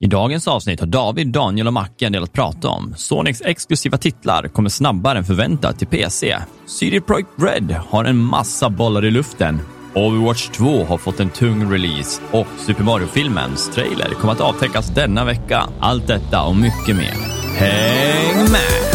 [0.00, 2.94] I dagens avsnitt har David, Daniel och Macke en del att prata om.
[2.96, 6.36] Sonics exklusiva titlar kommer snabbare än förväntat till PC.
[6.66, 9.60] CD Projekt Red har en massa bollar i luften.
[9.94, 15.24] Overwatch 2 har fått en tung release och Super Mario-filmens trailer kommer att avtäckas denna
[15.24, 15.68] vecka.
[15.80, 17.14] Allt detta och mycket mer.
[17.56, 18.85] Häng med!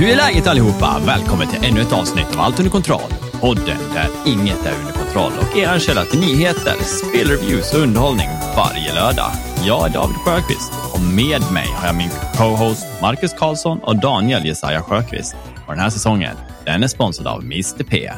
[0.00, 1.00] Hur är läget allihopa?
[1.06, 3.10] Välkommen till ännu ett avsnitt av Allt under kontroll.
[3.40, 8.94] Podden där inget är under kontroll och er källa till nyheter, spelreviews och underhållning varje
[8.94, 9.30] lördag.
[9.66, 14.46] Jag är David Sjöqvist och med mig har jag min co-host Marcus Karlsson och Daniel
[14.46, 15.36] Jesaja Sjöqvist.
[15.66, 18.10] Och den här säsongen, den är sponsrad av Mr P.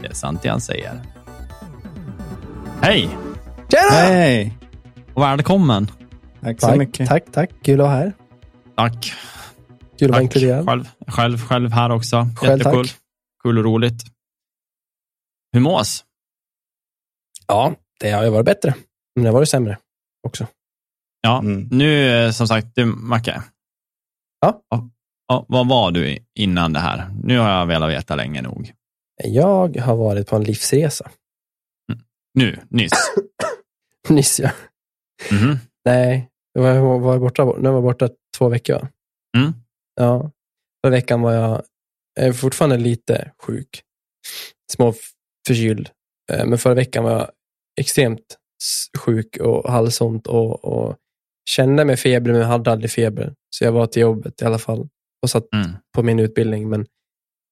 [0.00, 1.00] Det är sant det han säger.
[2.80, 3.08] Hej!
[3.70, 3.90] Tjena!
[3.90, 4.52] Hej!
[5.14, 5.90] Och välkommen.
[6.42, 7.08] Tack så Tack, mycket.
[7.08, 7.50] tack, tack.
[7.64, 8.12] Kul att vara här.
[8.76, 9.12] Tack.
[9.98, 10.22] Kul att vara Tack.
[10.22, 10.66] inkluderad.
[10.66, 12.26] Själv, själv, själv här också.
[12.36, 12.88] Själv, Jättekul.
[12.88, 12.96] tack.
[13.42, 14.02] Kul och roligt.
[15.52, 16.04] Hur mås?
[17.46, 18.74] Ja, det har ju varit bättre.
[19.14, 19.78] Men det har varit sämre
[20.26, 20.46] också.
[21.20, 21.68] Ja, Mm.
[21.70, 23.42] nu eh, som sagt, du Macke.
[24.40, 24.62] Ja?
[25.28, 27.10] Ja, vad var du innan det här?
[27.24, 28.72] Nu har jag velat veta länge nog.
[29.24, 31.10] Jag har varit på en livsresa.
[32.34, 32.92] Nu, nyss.
[34.08, 34.50] Nyss, ja.
[35.30, 35.56] Mhm.
[35.84, 38.88] Nej, jag var, var borta, nu var jag borta två veckor.
[39.36, 39.52] Mm.
[39.94, 40.30] Ja.
[40.84, 41.62] Förra veckan var jag,
[42.14, 43.82] jag är fortfarande lite sjuk.
[44.72, 44.94] Små
[45.46, 45.90] förkyld.
[46.32, 47.30] Eh, Men förra veckan var jag
[47.80, 48.36] extremt
[48.98, 50.96] sjuk och halsont och, och
[51.50, 53.34] kände mig feber, men jag hade aldrig feber.
[53.50, 54.88] Så jag var till jobbet i alla fall
[55.22, 55.70] och satt Mm.
[55.94, 56.68] på min utbildning.
[56.68, 56.86] Men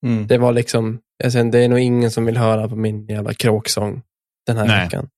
[0.06, 0.26] Mm.
[0.26, 3.34] det var liksom, jag säger, det är nog ingen som vill höra på min jävla
[3.34, 4.02] kråksång
[4.46, 4.84] den här Nej.
[4.84, 5.08] veckan.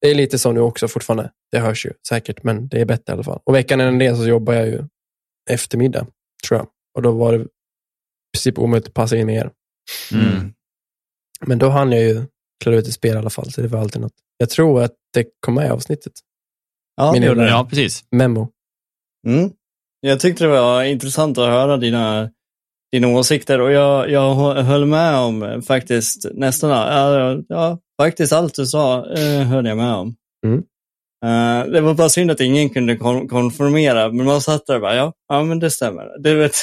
[0.00, 1.30] Det är lite så nu också fortfarande.
[1.52, 3.40] Det hörs ju säkert, men det är bättre i alla fall.
[3.44, 4.84] Och veckan innan det så jobbar jag ju
[5.50, 6.06] eftermiddag,
[6.48, 6.68] tror jag.
[6.96, 7.46] Och då var det i
[8.32, 9.50] princip omöjligt att passa in mer.
[10.12, 10.52] Mm.
[11.46, 12.24] Men då hann jag ju
[12.64, 14.12] klara ut ett spel i alla fall, så det var alltid något.
[14.38, 16.12] Jag tror att det kom med i avsnittet.
[16.96, 17.48] Ja, Min det gjorde det.
[17.50, 18.04] Ja, precis.
[18.10, 18.48] Memo.
[19.26, 19.50] Mm.
[20.00, 22.30] Jag tyckte det var intressant att höra dina,
[22.92, 28.32] dina åsikter och jag, jag hö- höll med om eh, faktiskt nästan ja, ja, faktiskt
[28.32, 30.16] allt du sa eh, höll jag med om.
[30.46, 30.62] Mm.
[31.26, 34.80] Eh, det var bara synd att ingen kunde kon- konformera, men man satt där och
[34.80, 36.22] bara, ja, ja men det stämmer.
[36.22, 36.52] Du vet.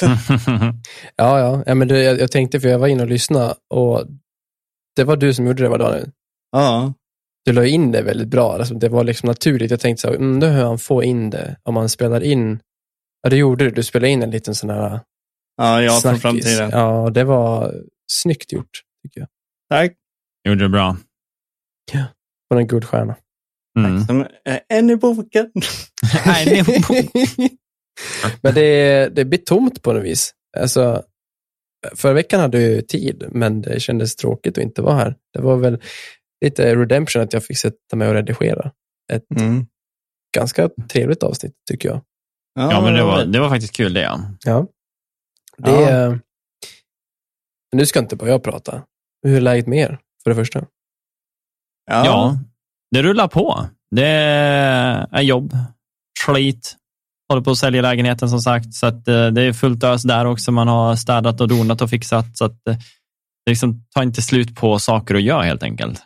[1.16, 1.62] Ja, ja.
[1.66, 4.04] ja men det, jag, jag tänkte, för jag var inne och lyssnade och
[4.96, 6.10] det var du som gjorde det, var Daniel?
[6.52, 6.92] ja.
[7.44, 8.52] du la in det väldigt bra.
[8.54, 9.70] Alltså, det var liksom naturligt.
[9.70, 12.60] Jag tänkte så här, mm, då hur han få in det om man spelar in.
[13.22, 13.70] Ja, det gjorde du.
[13.70, 15.00] Du spelade in en liten sån här
[15.56, 16.22] ja, ja, snackis.
[16.22, 16.70] framtiden.
[16.70, 17.74] Ja, det var
[18.12, 19.28] snyggt gjort, tycker jag.
[19.70, 19.92] Tack.
[20.48, 20.96] Gjorde det bra.
[22.50, 23.16] På en guldstjärna.
[23.78, 24.04] Mm.
[24.06, 25.50] Som, eh, En i boken.
[26.26, 27.50] Nej, det är-
[28.42, 30.34] men det, det blir tomt på något vis.
[30.58, 31.02] Alltså,
[31.94, 35.16] förra veckan hade jag ju tid, men det kändes tråkigt att inte vara här.
[35.32, 35.82] Det var väl
[36.44, 38.72] lite redemption att jag fick sätta mig och redigera.
[39.12, 39.66] Ett Mm.
[40.36, 42.00] ganska trevligt avsnitt, tycker jag.
[42.54, 44.02] Ja, men det var, det var faktiskt kul det.
[44.02, 44.20] Ja.
[44.44, 44.66] Ja.
[45.58, 45.88] Det Ja.
[45.88, 46.20] är...
[47.76, 48.84] Nu ska inte bara jag prata.
[49.26, 50.58] Hur är läget med er, för det första?
[51.90, 52.04] Ja.
[52.06, 52.38] ja,
[52.94, 53.66] det rullar på.
[53.90, 54.06] Det
[55.12, 55.56] är jobb,
[56.26, 56.76] slit,
[57.28, 58.74] håller på att sälja lägenheten som sagt.
[58.74, 60.52] Så att, eh, det är fullt ös där också.
[60.52, 62.36] Man har städat och donat och fixat.
[62.36, 62.76] Så att, eh,
[63.44, 66.02] det liksom tar inte slut på saker att göra helt enkelt.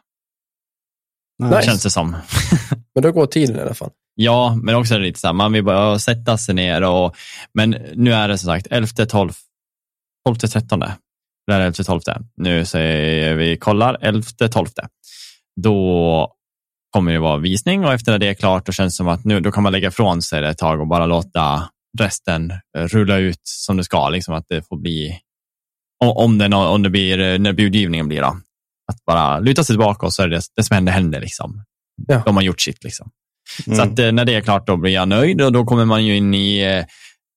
[1.42, 1.62] Nice.
[1.62, 2.10] Känns det som.
[2.94, 3.90] Men då går tiden i alla fall.
[4.20, 7.16] Ja, men också lite så här, man vill bara sätta sig ner och,
[7.54, 9.32] men nu är det som sagt 11, 12,
[10.26, 10.80] 12, 13.
[10.80, 12.00] Det är 11, 12.
[12.36, 14.22] Nu säger vi kollar 11,
[14.52, 14.68] 12.
[15.60, 16.37] Då
[16.90, 19.40] kommer det vara visning och efter det är klart då känns det som att nu
[19.40, 21.68] då kan man lägga ifrån sig det ett tag och bara låta
[21.98, 25.18] resten rulla ut som det ska, liksom att det får bli
[26.04, 28.36] om, det, om det blir när budgivningen blir då.
[28.92, 31.64] Att bara luta sig tillbaka och så är det det som händer händer liksom.
[32.06, 32.22] Ja.
[32.26, 33.10] De har gjort sitt liksom.
[33.66, 33.76] Mm.
[33.76, 36.06] Så att, eh, när det är klart då blir jag nöjd och då kommer man
[36.06, 36.84] ju in i eh,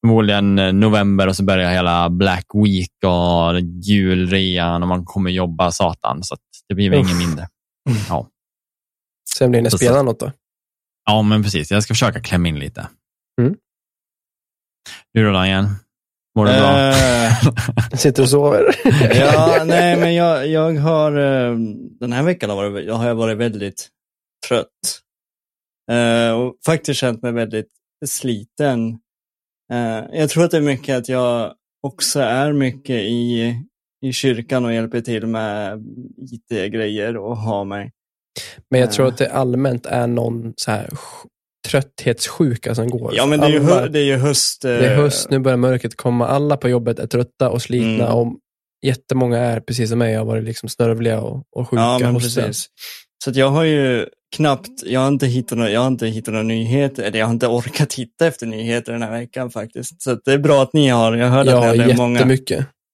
[0.01, 6.23] förmodligen november och så börjar hela Black Week och julrean och man kommer jobba satan.
[6.23, 7.08] Så att det blir väl Uff.
[7.08, 7.47] inget mindre.
[8.09, 8.28] Ja.
[9.37, 10.31] Sen blir det Så- spela något då.
[11.05, 11.72] ja, men precis.
[11.72, 12.87] Jag ska försöka klämma in lite.
[13.41, 13.55] Mm.
[15.13, 15.66] Du då Daniel?
[16.35, 16.87] Mår du bra?
[16.89, 18.63] Eh, Sitter och sover.
[19.16, 21.57] ja, nej, men jag, jag har eh,
[21.99, 23.89] den här veckan har, varit, jag har varit väldigt
[24.47, 24.67] trött.
[25.91, 27.69] Eh, och faktiskt känt mig väldigt
[28.05, 28.99] sliten.
[30.11, 33.55] Jag tror att det är mycket att jag också är mycket i,
[34.05, 35.84] i kyrkan och hjälper till med
[36.31, 37.91] IT-grejer och har mig.
[38.69, 40.89] Men jag tror att det allmänt är någon så här
[41.67, 43.13] trötthetssjuka som går.
[43.16, 44.61] Ja, men det är ju, Alla- hö- det är ju höst.
[44.61, 46.28] det är eh, höst, nu börjar mörkret komma.
[46.28, 48.05] Alla på jobbet är trötta och slitna.
[48.05, 48.17] Mm.
[48.17, 48.33] Och
[48.85, 51.81] jättemånga är, precis som mig, har varit liksom snörvliga och, och sjuka.
[51.81, 52.67] Ja, men precis.
[53.23, 54.05] Så att jag har ju
[54.35, 57.34] knappt, jag har inte hittat några, jag har inte hittat några nyheter, eller jag har
[57.34, 60.01] inte orkat hitta efter nyheter den här veckan faktiskt.
[60.01, 62.37] Så att det är bra att ni har, jag hörde Ja, att det är många.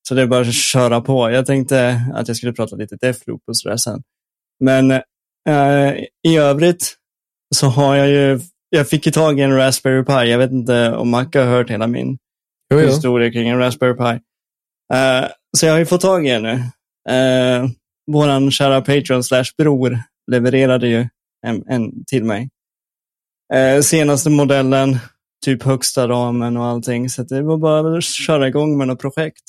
[0.08, 1.32] Så det är bara att köra på.
[1.32, 4.02] Jag tänkte att jag skulle prata lite Deathloop och sådär sen.
[4.60, 5.02] Men eh,
[6.28, 6.96] i övrigt
[7.56, 8.40] så har jag ju,
[8.70, 10.32] jag fick ju tag i en Raspberry Pi.
[10.32, 12.18] Jag vet inte om Macke har hört hela min
[12.74, 12.88] Jo, jo.
[12.88, 14.22] historia kring en Raspberry Pi.
[14.94, 15.28] Eh,
[15.58, 16.64] så jag har ju fått tag i en nu.
[17.10, 17.70] Uh,
[18.12, 20.00] våran kära Patreon slash bror
[20.32, 21.08] levererade ju
[21.48, 22.50] en, en till mig.
[23.54, 24.98] Eh, senaste modellen,
[25.46, 27.10] typ högsta ramen och allting.
[27.10, 29.44] Så det var bara att köra igång med något projekt.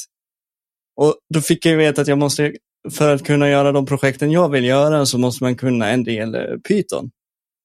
[0.97, 2.53] Och då fick jag ju veta att jag måste,
[2.90, 6.35] för att kunna göra de projekten jag vill göra så måste man kunna en del
[6.35, 7.11] eh, Python.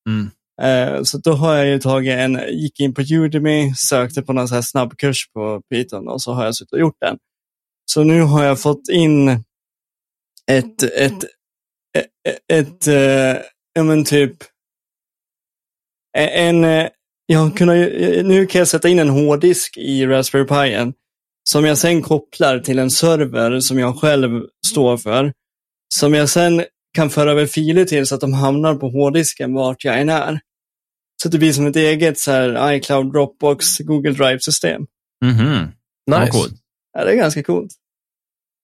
[0.09, 0.29] Mm.
[0.61, 4.47] Eh, Så då har jag ju tagit en, gick in på Udemy, sökte på någon
[4.47, 7.17] så här snabbkurs på Python och så har jag suttit och gjort den.
[7.91, 9.29] Så nu har jag fått in
[10.51, 11.23] ett, ett,
[11.97, 13.41] ett, ett eh,
[13.73, 14.37] ja men typ,
[16.17, 16.89] en, eh,
[17.25, 17.75] jag kunnat,
[18.25, 20.93] nu kan jag sätta in en hårddisk i Raspberry Pi
[21.49, 25.33] som jag sen kopplar till en server som jag själv står för.
[25.95, 26.63] Som jag sen
[26.95, 30.39] kan föra över filer till så att de hamnar på hårddisken vart jag än är.
[31.23, 34.81] Så det blir som ett eget så här iCloud, Dropbox, Google Drive-system.
[35.25, 35.67] Mhm.
[36.05, 36.31] Ja, Nice.
[36.31, 36.53] coolt.
[36.97, 37.71] Ja, det är ganska coolt.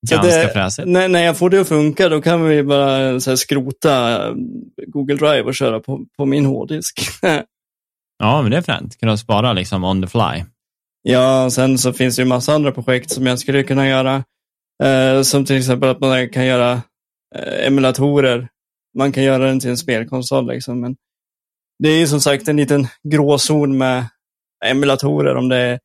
[0.10, 0.88] Så Ganska det- fräsigt.
[0.88, 4.34] När, när jag får det att funka då kan vi bara så här, skrota eh,
[4.88, 7.00] Google Drive och köra på, på min hårddisk.
[8.22, 9.00] Ja, men det är fränt.
[9.00, 10.44] Kunna spara liksom on the fly.
[11.12, 14.24] Ja, och sen så finns det ju massa andra projekt som jag skulle kunna göra.
[14.84, 16.82] Eh, som till exempel att man kan göra
[17.36, 18.48] eh, emulatorer.
[18.98, 20.48] Man kan göra den till en spelkonsol.
[20.48, 20.96] Liksom, men
[21.84, 24.06] det är ju som sagt en liten gråzon med
[24.66, 25.80] emulatorer om det är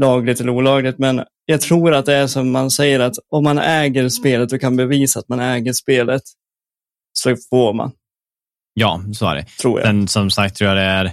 [0.00, 0.98] lagligt eller olagligt.
[0.98, 4.60] Men jag tror att det är som man säger att om man äger spelet och
[4.60, 6.22] kan bevisa att man äger spelet
[7.12, 7.92] så får man,
[8.74, 9.44] Ja, så är det.
[9.60, 9.86] tror jag.
[9.88, 11.12] Sen som sagt tror jag det är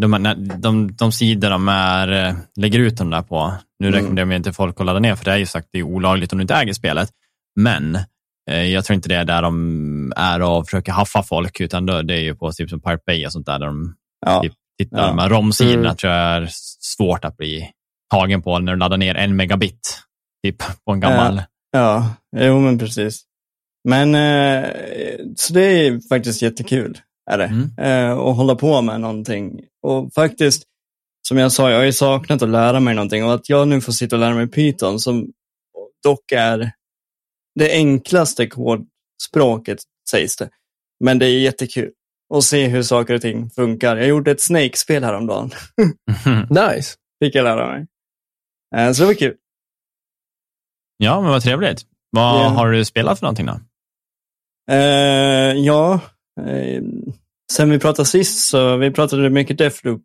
[0.00, 3.98] de, de, de sidor de är, eh, lägger ut dem där på, nu Mm.
[3.98, 6.32] rekommenderar jag inte folk att ladda ner, för det är ju sagt det är olagligt
[6.32, 7.10] om du inte äger spelet.
[7.60, 7.98] Men
[8.50, 12.14] eh, jag tror inte det är där de är och försöker haffa folk, utan det
[12.14, 13.94] är ju på typ som Pirate Bay och sånt där, där de
[14.26, 14.42] Ja.
[14.42, 14.98] typ tittar.
[14.98, 15.06] Ja.
[15.06, 15.96] De här ROM-sidorna Mm.
[15.96, 16.48] tror jag är
[16.80, 17.70] svårt att bli
[18.10, 19.98] tagen på när du laddar ner en megabit
[20.44, 21.42] typ, på en gammal.
[21.72, 23.22] Ja, jo men precis.
[23.88, 24.64] Men eh,
[25.36, 26.98] så det är faktiskt jättekul.
[27.32, 27.44] Är det.
[27.44, 27.70] Mm.
[27.78, 29.60] Eh, att hålla på med någonting.
[29.82, 30.62] Och faktiskt,
[31.28, 33.24] som jag sa, jag har ju saknat att lära mig någonting.
[33.24, 35.32] Och att jag nu får sitta och lära mig Python, som
[36.02, 36.72] dock är
[37.54, 39.78] det enklaste kodspråket,
[40.10, 40.50] sägs det.
[41.04, 41.90] Men det är jättekul
[42.34, 43.96] att se hur saker och ting funkar.
[43.96, 45.50] Jag gjorde ett Snake-spel häromdagen,
[46.50, 46.94] Nice.
[47.24, 47.86] fick jag lära mig.
[48.76, 49.36] Eh, så det var kul.
[50.96, 51.82] ja, men vad trevligt.
[52.10, 52.48] Vad Ja.
[52.48, 53.60] har du spelat för någonting då?
[54.72, 56.00] Eh, ja,
[57.52, 60.02] sen vi pratade sist så vi pratade mycket Deathloop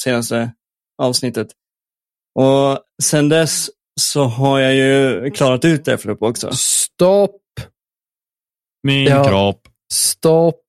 [0.00, 0.52] senaste
[1.02, 1.48] avsnittet.
[2.34, 3.70] Och sen dess
[4.00, 6.50] så har jag ju klarat ut Deathloop också.
[6.52, 7.42] Stopp,
[8.82, 9.24] Min Ja.
[9.24, 9.68] kropp.
[9.92, 10.64] stopp.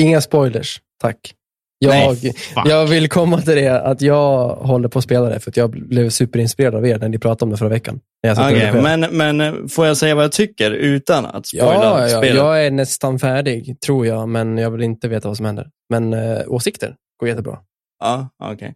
[0.00, 1.34] Inga spoilers, tack.
[1.80, 2.34] Jag, Nej,
[2.64, 5.70] jag vill komma till det att jag håller på att spela det för att jag
[5.70, 8.00] blev superinspirerad av er när ni pratade om det förra veckan.
[8.26, 8.82] Redigerade.
[8.82, 12.36] men, men eh, får jag säga vad jag tycker utan att spoila ja, ja, spelet?
[12.36, 15.68] jag är nästan färdig, tror jag, men jag vill inte veta vad som händer.
[15.90, 17.58] Men eh, åsikter går jättebra.
[18.00, 18.74] Ja, okej.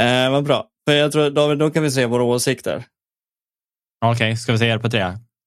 [0.00, 0.66] Eh, vad bra.
[0.88, 2.84] För jag tror, David, då kan vi se våra åsikter.
[4.04, 5.02] Okej, ska vi säga det på tre?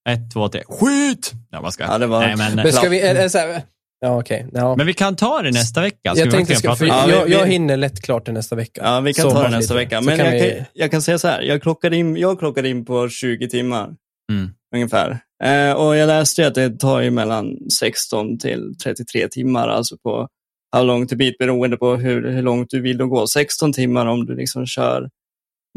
[0.08, 0.62] Ett, två, tre.
[0.68, 1.32] Skit!
[1.50, 3.62] Ja, vad ska Ja, det var- Nej, men, Men ska vi, är, är
[4.02, 4.46] ja okej.
[4.52, 4.76] Ja.
[4.76, 6.10] men vi kan ta det nästa vecka.
[6.10, 8.80] Ska jag vi tänkte, ska, för, jag, jag vi- hinner lätt klart det nästa vecka.
[8.84, 9.84] Ja, vi kan Så ta det nästa lite.
[9.84, 10.00] vecka.
[10.00, 12.68] Men kan jag, vi- kan, jag kan säga så här, jag klockade in, jag klockade
[12.68, 13.94] in på 20 timmar
[14.32, 14.50] Mm.
[14.74, 15.18] ungefär.
[15.44, 19.96] Eh, och jag läste ju att det tar ju mellan 16 till 33 timmar, alltså
[19.98, 20.28] på
[20.76, 23.26] how long to beat, beroende på hur, hur långt du vill gå.
[23.26, 25.08] 16 timmar om du liksom kör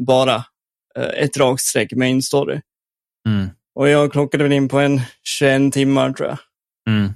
[0.07, 0.35] bara
[0.97, 2.59] eh, ett rakt streck main story.
[3.27, 3.47] Mm.
[3.75, 6.37] Och jag klockade väl in på en 21 timmar tror jag.
[6.89, 7.11] Mm.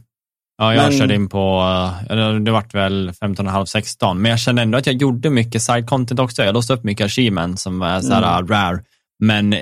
[0.61, 1.61] Ja, jag Men- körde in på,
[2.09, 6.19] eh, det vart väl 15,5-16, men jag kände ändå att jag gjorde mycket side content
[6.19, 6.43] också.
[6.43, 8.47] Jag låste upp mycket achievements som är så här Mm.
[8.47, 8.79] rare,
[9.23, 9.55] men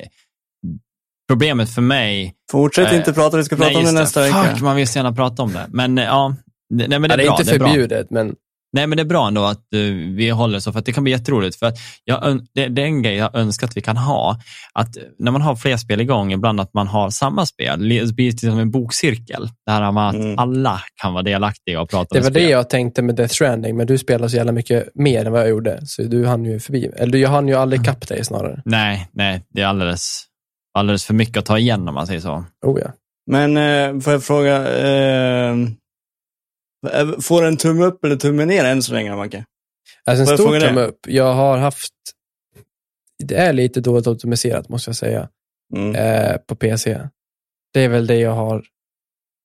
[1.29, 2.33] problemet för mig...
[2.51, 4.63] Fortsätt Eh, inte prata, vi ska prata nej, om det nästa Fuck, vecka.
[4.63, 5.65] man vill så gärna prata om det.
[5.69, 6.35] Men eh, ja,
[6.69, 7.39] det, nej, men det Ja, är det är bra.
[7.39, 7.67] inte det är bra.
[7.67, 8.35] förbjudet, men
[8.73, 11.03] Nej, men det är bra ändå att uh, vi håller så, för att det kan
[11.03, 11.55] bli jätteroligt.
[11.59, 14.39] För att jag, det, det är en grej jag önskar att vi kan ha,
[14.73, 18.31] att när man har fler spel igång, ibland att man har samma spel, det blir
[18.31, 19.49] det som en bokcirkel.
[19.65, 20.39] Det här med att Mm.
[20.39, 22.43] alla kan vara delaktiga och prata Det var spel.
[22.43, 25.41] det jag tänkte med Death Stranding, men du spelar så jävla mycket mer än vad
[25.41, 25.79] jag gjorde.
[25.85, 26.91] Så du hann ju förbi.
[26.97, 28.61] Eller jag hann ju aldrig kapp dig snarare.
[28.65, 30.23] Nej, nej, det är alldeles,
[30.77, 32.45] alldeles för mycket att ta igen om man säger så.
[32.65, 32.91] Oh ja.
[33.31, 35.55] Men eh, får jag fråga, eh,
[37.21, 39.45] får en tumme upp eller tumme ner än så länge, Macke?
[40.05, 40.99] Alltså en stor tumme upp.
[41.07, 41.93] Jag har haft,
[43.23, 45.29] det är lite dåligt optimiserat måste jag säga,
[45.75, 45.95] Mm.
[45.95, 46.99] eh, på PC.
[47.73, 48.63] Det är väl det jag har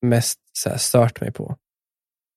[0.07, 1.57] mest så här, stört mig på.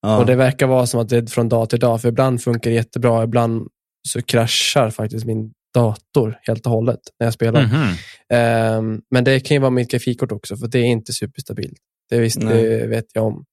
[0.02, 0.18] Ja.
[0.18, 2.70] Och det verkar vara som att det är från dag till dag, för ibland funkar
[2.70, 3.68] det jättebra, ibland
[4.08, 7.62] så kraschar faktiskt min dator helt och hållet när jag spelar.
[7.64, 7.94] Mhm.
[8.34, 11.78] Ehm, men det kan ju vara mitt grafikkort också, för det är inte superstabilt.
[12.10, 13.46] Det, visst, det vet jag om.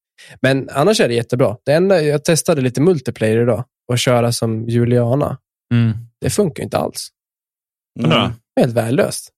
[0.42, 1.56] Men annars är det jättebra.
[1.64, 5.38] Det enda, jag testade lite multiplayer idag och köra som Juliana.
[5.74, 5.92] Mm.
[6.20, 7.08] Det funkar inte alls.
[8.04, 8.32] Mm.
[8.60, 9.30] Helt värdelöst.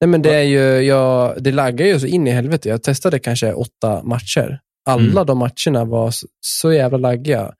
[0.00, 2.68] Nej, men det, är ju, jag, det laggar ju så in i helvete.
[2.68, 4.60] Jag testade kanske åtta matcher.
[4.88, 5.26] Alla Mm.
[5.26, 7.54] de matcherna var så, så jävla laggiga.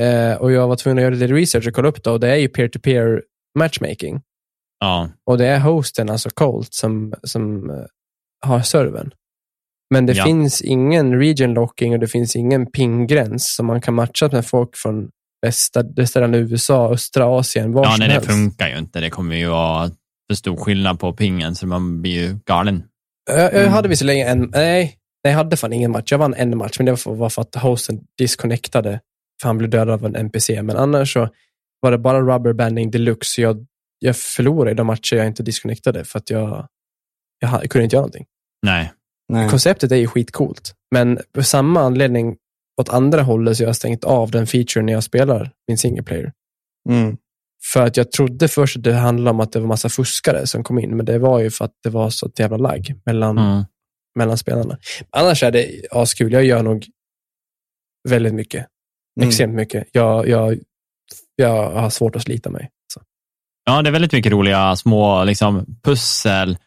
[0.00, 2.10] Eh, och jag var tvungen att göra lite research och kolla upp det.
[2.10, 3.22] Och det är ju peer-to-peer
[3.58, 4.20] matchmaking.
[4.80, 5.10] Ja.
[5.26, 7.76] Och det är hosten, alltså Colt, som, som eh,
[8.46, 9.10] har servern.
[9.92, 10.24] Men det Ja.
[10.24, 14.76] finns ingen region locking och det finns ingen pinggräns som man kan matcha med folk
[14.76, 15.08] från
[15.46, 18.28] västra, västra USA, östra Asien, var ja, nej, det helst.
[18.28, 19.00] funkar ju inte.
[19.00, 19.88] Det kommer ju vara
[20.30, 22.82] för stor skillnad på pingen, så man blir ju galen.
[23.30, 23.72] Jag, jag Mm.
[23.72, 26.10] hade visserligen en, nej, jag hade fan ingen match.
[26.12, 29.00] Jag vann en match, men det var för, att hosten disconnectade,
[29.42, 30.62] för han blev dödad av en NPC.
[30.62, 31.28] Men annars så
[31.80, 33.30] var det bara rubberbanding deluxe.
[33.34, 33.66] Så jag,
[33.98, 36.66] jag förlorade i de matcher jag inte disconnectade, för att jag,
[37.40, 38.26] jag, jag kunde inte göra någonting.
[38.66, 38.92] Nej.
[39.32, 39.48] Nej.
[39.48, 42.36] Konceptet är ju skitcoolt, men på samma anledning
[42.80, 46.02] åt andra hållet så jag har stängt av den featuren när jag spelar min single
[46.02, 46.32] player.
[46.88, 47.16] Mm.
[47.72, 50.64] För att jag trodde först att det handlade om att det var massa fuskare som
[50.64, 53.38] kom in, men det var ju för att det var så ett jävla lagg mellan,
[53.38, 53.64] Mm.
[54.18, 54.78] mellan spelarna.
[55.10, 56.32] Annars är det askul.
[56.32, 56.86] Jag gör nog
[58.08, 58.66] väldigt mycket.
[59.20, 59.28] Mm.
[59.28, 59.88] Extremt mycket.
[59.92, 60.58] Jag, jag,
[61.36, 62.70] jag har svårt att slita mig.
[62.94, 63.00] Så.
[63.64, 66.58] Ja, det är väldigt mycket roliga små liksom, pussel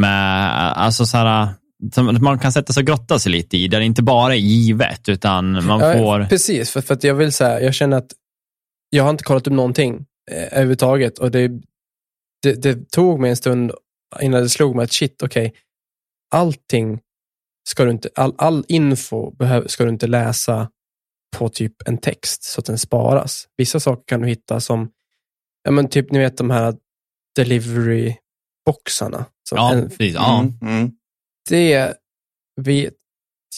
[0.00, 1.48] med, alltså så här,
[1.92, 4.38] som man kan sätta sig och grotta sig lite i, där det inte bara är
[4.38, 6.24] givet, utan man Ja, får...
[6.24, 8.12] Precis, för, för att jag vill säga, jag känner att
[8.90, 11.48] jag har inte kollat upp någonting eh, överhuvudtaget och det,
[12.42, 13.72] det, det tog mig en stund
[14.20, 15.52] innan det slog mig att shit, okej,
[16.30, 17.00] allting
[17.68, 20.68] ska du inte, all, all info behöv, ska du inte läsa
[21.36, 23.48] på typ en text så att den sparas.
[23.56, 24.90] Vissa saker kan du hitta som,
[25.62, 26.74] ja men typ ni vet de här
[27.38, 29.24] delivery-boxarna.
[29.48, 30.14] Så Ja, en, precis.
[30.14, 30.40] Ja.
[30.40, 30.76] Mm.
[30.76, 30.92] Mm.
[31.52, 31.94] Det
[32.60, 32.94] vet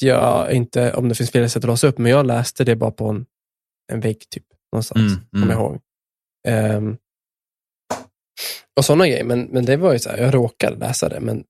[0.01, 2.91] jag inte om det finns fler sätt att låsa upp, men jag läste det bara
[2.91, 3.27] på en,
[3.93, 5.81] en vägg typ, någonstans, Mm, kommer jag ihåg.
[6.49, 6.97] Ehm,
[8.77, 11.45] och sådana grejer, men, men det var ju så här, jag råkade läsa det, men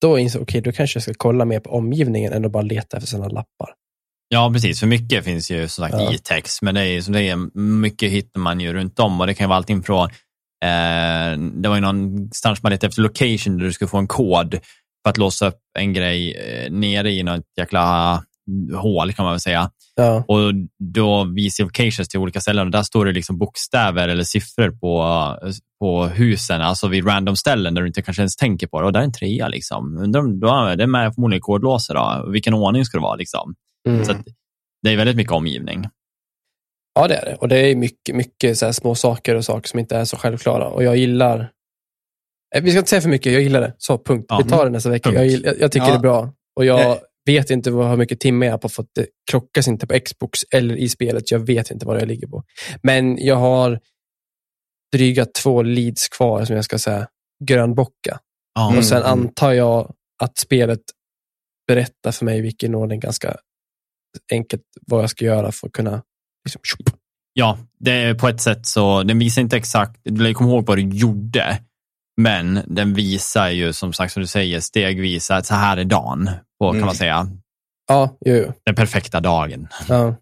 [0.00, 2.62] då insåg jag, okej, då kanske jag ska kolla mer på omgivningen än att bara
[2.62, 3.74] leta efter sådana lappar.
[4.28, 4.80] Ja, precis.
[4.80, 6.12] För mycket finns ju som sagt Ja.
[6.14, 9.26] i text, men det är, som det är, mycket hittar man ju runt om och
[9.26, 10.08] det kan ju vara allting från,
[10.64, 14.60] eh, det var ju någonstans man letade efter location där du skulle få en kod
[15.04, 18.22] för att låsa upp en grej eh, nere i något jäkla
[18.74, 19.70] hål kan man väl säga.
[19.96, 24.24] Ja, Och då visar locations till olika ställen och där står det liksom bokstäver eller
[24.24, 25.04] siffror på,
[25.80, 28.86] på husen, alltså vid random ställen där du inte kanske ens tänker på det.
[28.86, 29.98] Och där är en trea liksom.
[29.98, 32.30] Undrar om då är det med förmodligen kodlåser då?
[32.30, 33.54] Vilken ordning ska det vara liksom?
[33.88, 34.04] mm.
[34.04, 34.14] Så
[34.82, 35.84] det är väldigt mycket omgivning.
[36.94, 37.34] ja det är det.
[37.34, 40.66] Och det är mycket, mycket så små saker och saker som inte är så självklara.
[40.66, 41.48] Och jag gillar, Eh,
[42.62, 43.74] vi ska inte säga för mycket, jag gillar det.
[43.78, 44.26] Så, punkt.
[44.28, 44.40] Ja.
[44.44, 45.24] Vi tar det nästa vecka.
[45.24, 45.92] Jag, jag, tycker Ja.
[45.92, 46.32] det är bra.
[46.56, 47.00] Och jag Nej.
[47.26, 50.40] vet inte vad, hur mycket timme jag är på, för det klockas inte på Xbox
[50.54, 51.30] eller i spelet.
[51.30, 52.44] Jag vet inte vad jag ligger på.
[52.82, 53.80] Men jag har
[54.92, 57.08] dryga två leads kvar som jag ska säga
[57.44, 58.18] grönbocka.
[58.60, 58.78] Mm.
[58.78, 60.80] Och sen antar jag att spelet
[61.66, 63.36] berättar för mig i vilken ordning ganska
[64.32, 66.02] enkelt vad jag ska göra för att kunna
[66.44, 66.60] liksom.
[67.32, 70.78] Ja, det är på ett sätt så, den visar inte exakt, ju komma ihåg vad
[70.78, 71.58] du gjorde,
[72.16, 76.30] men den visar ju som sagt som du säger stegvis att så här är dagen,
[76.60, 76.86] på, kan Mm.
[76.86, 77.26] man säga.
[77.88, 78.52] Ja, jo, jo.
[78.66, 79.68] Den perfekta dagen.
[79.88, 80.14] Ja,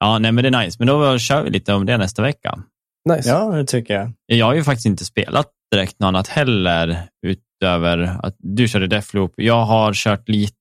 [0.00, 0.76] Ja, nej men det är nice.
[0.78, 2.58] Men då kör vi lite om det nästa vecka.
[3.08, 3.28] nice.
[3.28, 4.12] Ja, det tycker jag.
[4.26, 9.32] Jag har ju faktiskt inte spelat direkt något annat heller, utöver att du körde Deathloop.
[9.36, 10.54] Jag har kört lite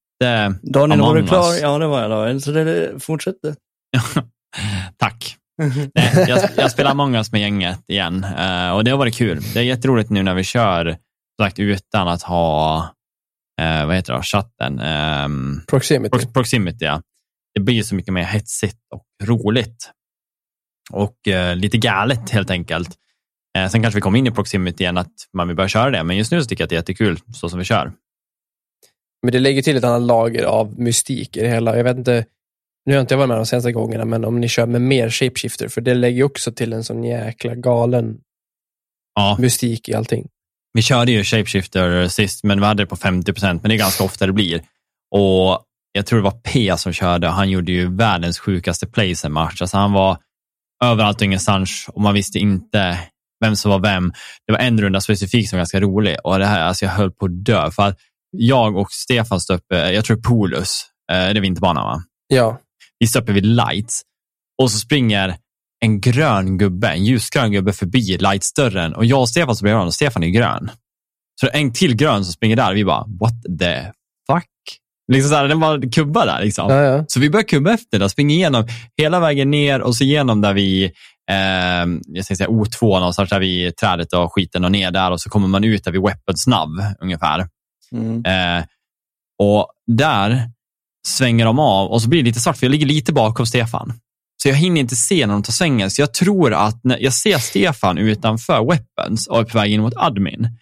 [0.61, 1.53] Daniel, var du klar?
[1.53, 1.61] Us.
[1.61, 2.33] Ja, det var jag.
[2.35, 2.39] Då.
[2.39, 3.55] Så det fortsätter.
[4.97, 5.35] Tack.
[5.57, 9.41] Nej, jag, jag spelar Us med gänget igen eh, och det har varit kul.
[9.53, 10.97] Det är jätteroligt nu när vi kör
[11.41, 12.77] sagt, utan att ha
[13.61, 14.79] eh, vad heter det, chatten.
[14.79, 16.17] ehm, Proximity.
[16.17, 17.01] Prox- proximity, ja.
[17.55, 19.91] Det blir så mycket mer hetsigt och roligt.
[20.91, 22.89] och eh, lite galet helt enkelt.
[23.71, 26.17] Sen kanske vi kommer in i Proximity igen, att man vill börja köra det, men
[26.17, 27.91] just nu så tycker jag att det är jättekul så som vi kör.
[29.23, 31.77] Men det lägger till ett annat lager av mystik i det hela.
[31.77, 32.25] Jag vet inte,
[32.87, 35.09] nu har jag inte varit med de senaste gångerna, men om ni kör med mer
[35.09, 38.17] shapeshifter, för det lägger också till en sån jäkla galen
[39.15, 40.27] Ja, mystik i allting.
[40.73, 43.79] vi körde ju Shapeshifter sist, men vi hade det på 50 procent, men det är
[43.79, 44.61] ganska ofta det blir.
[45.15, 49.31] Och jag tror det var P som körde, han gjorde ju världens sjukaste plays en
[49.33, 49.61] match.
[49.61, 50.17] Alltså han var
[50.83, 52.99] överallt och ingenstans och man visste inte
[53.45, 54.13] vem som var vem.
[54.47, 57.11] Det var en runda specifikt som var ganska rolig och det här, alltså jag höll
[57.11, 57.71] på att dö.
[57.71, 57.97] För att
[58.31, 62.03] jag och Stefan stod uppe, jag tror Polus, eh, det är vinterbanan va?
[62.27, 62.59] Ja,
[62.99, 64.01] Vi uppe vid lights
[64.61, 65.35] och så springer
[65.79, 69.87] en grön gubbe, en ljusgrön gubbe förbi lightsdörren och jag och Stefan står bredvid varandra
[69.87, 70.71] och Stefan är grön.
[71.41, 73.81] Så en till grön som springer där och vi bara, what the
[74.31, 74.49] fuck?
[75.11, 76.43] Liksom så här, den bara kubbar där.
[76.43, 76.69] Liksom.
[76.69, 77.05] ja, ja.
[77.07, 80.53] Så vi börjar kubba efter det, springer igenom hela vägen ner och så igenom där
[80.53, 80.83] vi,
[81.31, 85.21] eh, jag ska säga O2 någonstans där vid trädet och skiten och ner där och
[85.21, 87.47] så kommer man ut där vid Weapons nav ungefär.
[87.91, 88.25] Mm.
[88.25, 88.65] Eh,
[89.39, 90.51] och där
[91.07, 93.93] svänger de av och så blir det lite svart för jag ligger lite bakom Stefan.
[94.43, 95.91] Så jag hinner inte se när de tar svängen.
[95.91, 99.81] Så jag tror att när jag ser Stefan utanför Weapons och är på väg in
[99.81, 100.57] mot admin.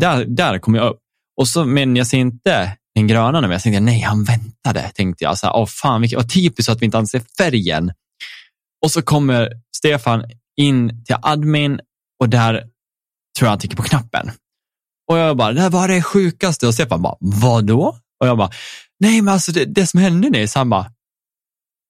[0.00, 0.98] Där, där kommer jag upp.
[1.40, 3.46] Och så, men jag ser inte den gröna nu.
[3.46, 4.90] men Jag tänkte, nej, han väntade.
[4.94, 5.38] Tänkte jag.
[5.38, 7.92] Så här, Åh, fan, vilket, vad typiskt att vi inte ens ser färgen.
[8.84, 10.24] Och så kommer Stefan
[10.60, 11.80] in till admin
[12.20, 12.52] och där
[13.38, 14.30] tror jag han trycker på knappen.
[15.10, 16.66] Och jag bara, det här var det sjukaste.
[16.66, 17.96] Och Stefan bara, vadå?
[18.20, 18.50] Och jag bara,
[19.00, 20.92] nej men alltså det, det som hände han bara,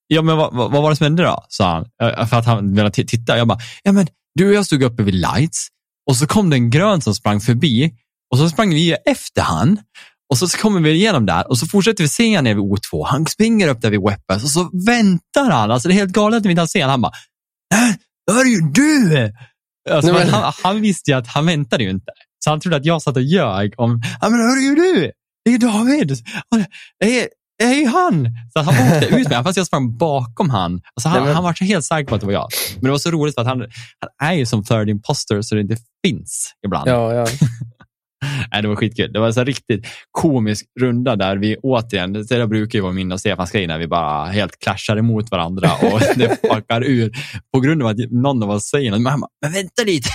[0.07, 1.45] ja men vad, vad, vad var det som hände då?
[1.49, 3.39] Sa han, för att han ville titta.
[3.39, 5.69] Jag bara, ja men du och jag stod uppe vid lights
[6.11, 7.95] och så kom det en grön som sprang förbi
[8.33, 9.79] och så sprang vi efter han.
[10.31, 13.07] Och så kommer vi igenom där och så fortsätter vi se han ner vid O2.
[13.07, 15.71] Han springer upp där vid Weapons och så väntar han.
[15.71, 17.13] Alltså det är helt galet att vi inte har sett Han bara,
[17.75, 19.33] nej, det var ju du!
[19.91, 22.13] Alltså, Nej, men- han, han visste ju att han väntade ju inte.
[22.45, 25.13] Så han trodde att jag satt och ljög om, ja men hör ju du!
[25.45, 26.13] Det är David!
[27.01, 27.29] Det är,
[27.59, 28.29] det är ju han!
[28.53, 30.81] Så han åkte ut med fast jag sprang bakom han.
[30.95, 32.49] Alltså han, men- han var så helt säker på att det var jag.
[32.75, 33.61] Men det var så roligt för att han,
[34.19, 36.89] han är ju som third imposter så det inte finns ibland.
[36.91, 37.27] ja, ja.
[38.53, 39.13] Nej, det var skitkul.
[39.13, 43.13] Det var en riktigt komisk runda där vi återigen, det där brukar ju vara min
[43.13, 47.13] och Stefans grej när vi bara helt clashar emot varandra och det fuckar ur
[47.55, 49.01] på grund av att någon av oss säger något.
[49.01, 50.09] Men bara, men vänta lite.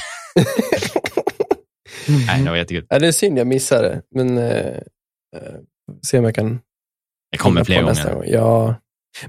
[2.28, 2.86] Nej, det var jättekul.
[2.89, 3.00] ja.
[3.00, 4.73] Det är synd jag missade men eh,
[6.06, 6.60] se om jag kan
[7.32, 8.13] Det kommer komma fler gånger.
[8.13, 8.24] gång.
[8.28, 8.76] Ja,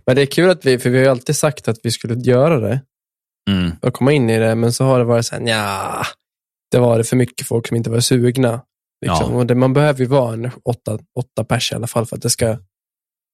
[0.07, 2.15] men det är kul att vi, för vi har ju alltid sagt att vi skulle
[2.15, 2.81] göra det
[3.51, 3.73] Mm.
[3.83, 6.03] och komma in i det, men så har det varit så här, nja,
[6.71, 8.61] det var det för mycket folk som inte var sugna.
[9.07, 9.33] Liksom.
[9.33, 9.39] Ja.
[9.39, 12.23] Och det, man behöver ju vara en åtta, åtta pers i alla fall för att
[12.23, 12.59] det ska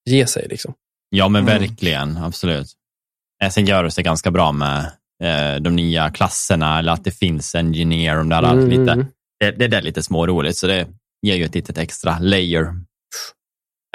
[0.09, 0.47] ge sig.
[0.49, 0.73] Liksom.
[1.09, 1.59] Ja, men Mm.
[1.61, 2.17] verkligen.
[2.17, 2.67] Absolut.
[3.43, 4.91] Eh, Sen gör det sig ganska bra med
[5.23, 8.17] eh, de nya klasserna eller att det finns engineer.
[8.17, 8.69] Och det, där, Mm.
[8.69, 9.07] lite,
[9.39, 10.87] det, det där är lite småroligt, så det
[11.23, 12.63] ger ju ett litet extra layer.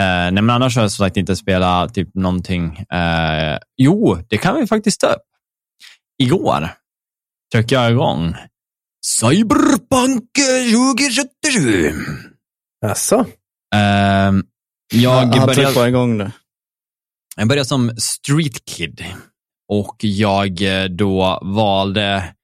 [0.00, 2.78] Eh, nej, men annars har jag som sagt inte spelat typ någonting.
[2.78, 5.22] Eh, jo, det kan vi faktiskt ta upp.
[6.22, 6.68] Igår
[7.52, 8.34] tryckte jag igång
[9.06, 11.92] Cyberpunk 2077.
[12.86, 13.26] Alltså,
[13.74, 14.32] Eh,
[14.94, 16.32] jag, han började, bara igång det.
[17.36, 19.04] jag började som street kid
[19.68, 22.34] och jag eh, då valde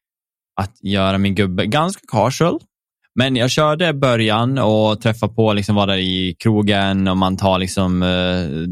[0.61, 2.61] att göra min gubbe ganska casual.
[3.15, 7.59] Men jag körde början och träffade på, liksom var där i krogen och man tar
[7.59, 8.69] liksom, eh,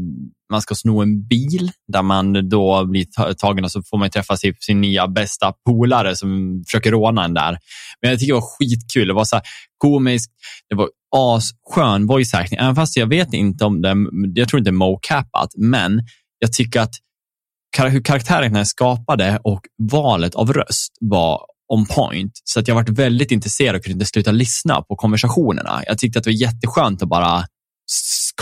[0.51, 4.37] man ska sno en bil där man då blir tagen och så får man träffa
[4.37, 7.57] sin, sin nya bästa polare som försöker råna en där.
[8.01, 9.07] Men jag tycker det var skitkul.
[9.07, 9.45] Det var så här
[9.77, 10.31] komiskt,
[10.69, 12.57] det var asskön voice acting.
[12.59, 13.95] Även fast jag vet inte om det,
[14.35, 16.01] jag tror inte det är mocapat, men
[16.39, 16.93] jag tycker att
[17.77, 22.31] hur karaktärerna är skapade och valet av röst var on point.
[22.43, 25.83] Så att jag varit väldigt intresserad och kunde inte sluta lyssna på konversationerna.
[25.87, 27.43] Jag tyckte att det var jätteskönt att bara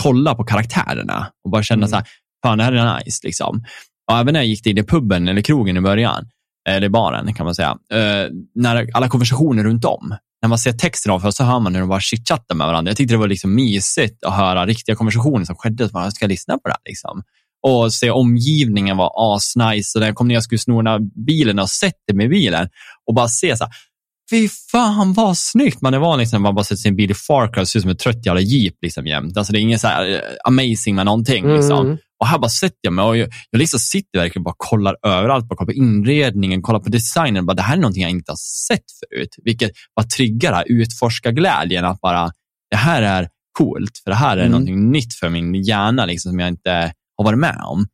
[0.02, 1.88] kolla på karaktärerna och bara känna Mm.
[1.88, 2.06] så här,
[2.42, 3.20] fan det här är nice.
[3.26, 3.64] Liksom.
[4.10, 6.28] Och även när jag gick in i puben eller krogen i början,
[6.68, 11.12] eller baren kan man säga, eh, när alla konversationer runt om, när man ser texten
[11.12, 12.90] av så hör man hur de bara chitchattar med varandra.
[12.90, 15.88] Jag tyckte det var liksom mysigt att höra riktiga konversationer som skedde.
[15.88, 16.80] Så man ska lyssna på det här.
[16.84, 17.22] Liksom.
[17.66, 19.98] Och se omgivningen var asnice.
[19.98, 22.28] Och när jag kom ner och skulle sno den här bilen och sätter mig i
[22.28, 22.68] bilen
[23.08, 23.72] och bara se så här,
[24.30, 25.80] fy fan vad snyggt.
[25.80, 27.82] Man är van liksom, man bara sätter sin bil i Far Cry och ser ut
[27.82, 29.36] som en trött jävla jeep liksom jämt.
[29.36, 31.48] Alltså det är inget så här eh, amazing med någonting.
[31.54, 31.86] Liksom.
[31.86, 31.98] Mm.
[32.20, 34.96] Och här bara sätter jag mig och jag, jag liksom sitter verkligen och bara kollar
[35.06, 35.48] överallt.
[35.48, 37.46] Bara kollar på inredningen, kollar på designen.
[37.46, 39.36] Bara, det här är någonting jag inte har sett förut.
[39.44, 41.84] Vilket bara triggar det här utforskarglädjen.
[41.84, 42.30] Att bara,
[42.70, 43.98] det här är coolt.
[44.04, 44.50] För det här är Mm.
[44.50, 47.86] någonting nytt för min hjärna liksom, som jag inte har varit med om.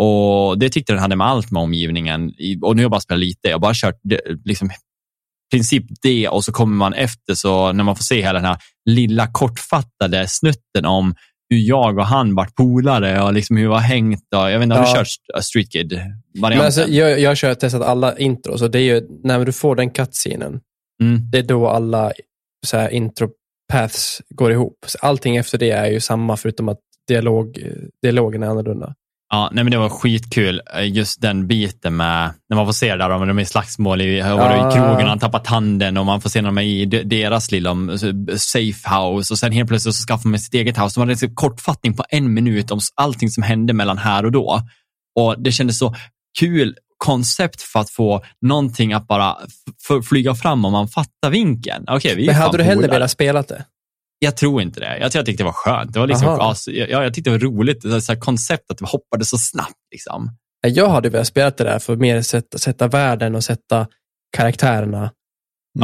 [0.00, 2.32] Och Det tyckte den hade med allt med omgivningen.
[2.62, 3.48] Och nu har jag bara spelat lite.
[3.48, 4.00] Jag har bara kört
[4.44, 4.70] liksom,
[5.50, 8.58] princip det och så kommer man efter så när man får se hela den här
[8.90, 11.14] lilla kortfattade snutten om
[11.50, 14.34] hur jag och han vart polare och liksom hur vi har hängt.
[14.36, 16.58] Och, jag vet inte, har du kört Street Kid-varianten?
[16.58, 19.76] Men alltså, jag, jag kör testat alla intros och det är ju när du får
[19.76, 20.60] den cutscenen,
[21.02, 21.30] mm.
[21.30, 22.12] det är då alla
[22.66, 23.30] så här, intro
[23.72, 24.84] paths går ihop.
[24.86, 27.58] Så allting efter det är ju samma förutom att dialog,
[28.02, 28.94] dialogen är annorlunda.
[29.30, 32.96] Ja, nej men det var skitkul, eh, just den biten med när man får se
[32.96, 34.68] där, om de är slagsmål i, Ja.
[34.70, 37.50] i krogen, han tappar tanden och man får se när de är i de- deras
[37.50, 37.98] lilla um,
[38.36, 41.00] safe house och sen helt plötsligt så skaffar man sitt eget house.
[41.00, 44.60] De hade en kortfattning på en minut om allting som hände mellan här och då.
[45.18, 45.94] Och det kändes så
[46.40, 49.36] kul koncept för att få någonting att bara
[50.08, 51.84] flyga fram om man fattar vinkeln.
[51.88, 53.64] Okej, vi är Men hade du hellre velat spela det?
[54.18, 54.98] Jag tror inte det.
[54.98, 55.92] Jag, tror jag tyckte det var skönt.
[55.92, 56.54] Det var liksom, Aha.
[56.66, 59.74] ja, jag tyckte det var roligt, det så här koncept att det hoppade så snabbt.
[59.92, 60.30] Liksom.
[60.66, 63.86] Jag hade velat spela det där för att mer sätta, sätta världen och sätta
[64.36, 65.10] karaktärerna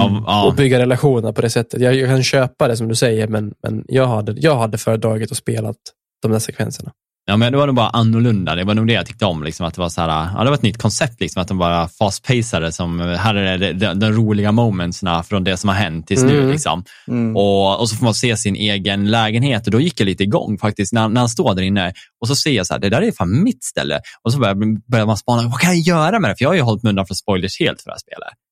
[0.01, 0.23] Mm.
[0.27, 0.47] ja.
[0.47, 1.81] och bygga relationer på det sättet.
[1.81, 5.31] Jag, jag kan köpa det som du säger, men, men jag, hade, jag hade föredragit
[5.31, 5.75] att spela
[6.23, 6.93] de där sekvenserna.
[7.27, 8.55] Ja, men det var nog bara annorlunda.
[8.55, 9.45] Det var nog det jag tyckte om.
[9.45, 11.59] Liksom, att det, var så här, ja, det var ett nytt koncept, liksom, att de
[11.59, 12.73] bara fast-pacade.
[12.73, 16.39] Som, här är det, de, de roliga momentsna från det som har hänt tills nu.
[16.39, 16.51] Mm.
[16.51, 16.85] Liksom.
[17.09, 17.37] Mm.
[17.37, 20.59] Och, och så får man se sin egen lägenhet och då gick jag lite igång
[20.59, 21.93] faktiskt när, när han står där inne.
[22.21, 24.01] Och så ser jag så här, det där är fan mitt ställe.
[24.23, 26.37] Och så börjar, börjar man spana, vad kan jag göra med det?
[26.37, 28.44] För jag har ju hållit mig undan från spoilers helt för det här spelet.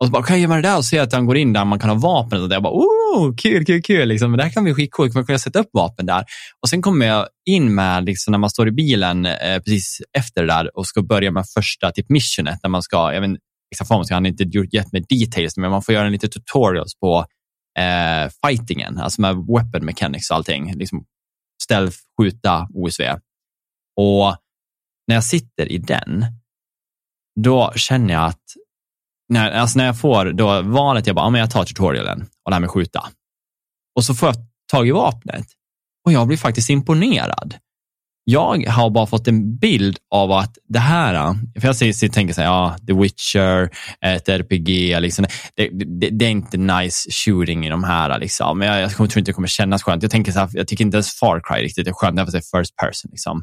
[0.00, 0.76] Och så bara, kan jag ge mig det där?
[0.76, 2.42] Och se att han går in där man kan ha vapen.
[2.42, 4.08] Och jag bara, oh, kul, kul, kul.
[4.08, 4.36] Liksom.
[4.36, 5.14] Det här kan bli skitcoolt.
[5.14, 6.24] Man kan sätta upp vapen där.
[6.62, 10.40] Och sen kommer jag in med, liksom, när man står i bilen eh, precis efter
[10.40, 12.58] det där och ska börja med första typ missionet.
[12.62, 14.92] Där man ska, jag vet inte exakt vad man ska, han har inte gjort gett
[14.92, 17.26] med details, men man får göra en lite tutorials på
[17.78, 20.74] eh, fightingen, alltså med weapon mechanics och allting.
[20.74, 21.04] Liksom
[21.62, 23.02] stealth, skjuta, OSV.
[23.96, 24.36] Och
[25.08, 26.24] när jag sitter i den,
[27.40, 28.42] då känner jag att
[29.28, 32.50] när, alltså när jag får då valet, jag bara, ja, men jag tar tutorialen och
[32.50, 33.08] det här med skjuta.
[33.96, 34.36] Och så får jag
[34.72, 35.46] tag i vapnet
[36.06, 37.54] och jag blir faktiskt imponerad.
[38.24, 42.48] Jag har bara fått en bild av att det här, för jag tänker så här,
[42.48, 45.68] ja, The Witcher, ett RPG, liksom, det,
[46.00, 48.18] det, det är inte nice shooting i de här.
[48.18, 48.58] Liksom.
[48.58, 50.02] Men jag, jag tror inte det kommer kännas skönt.
[50.02, 52.32] Jag, tänker så här, jag tycker inte ens Far Cry riktigt är skönt, därför att
[52.32, 53.10] det är first person.
[53.10, 53.42] Liksom.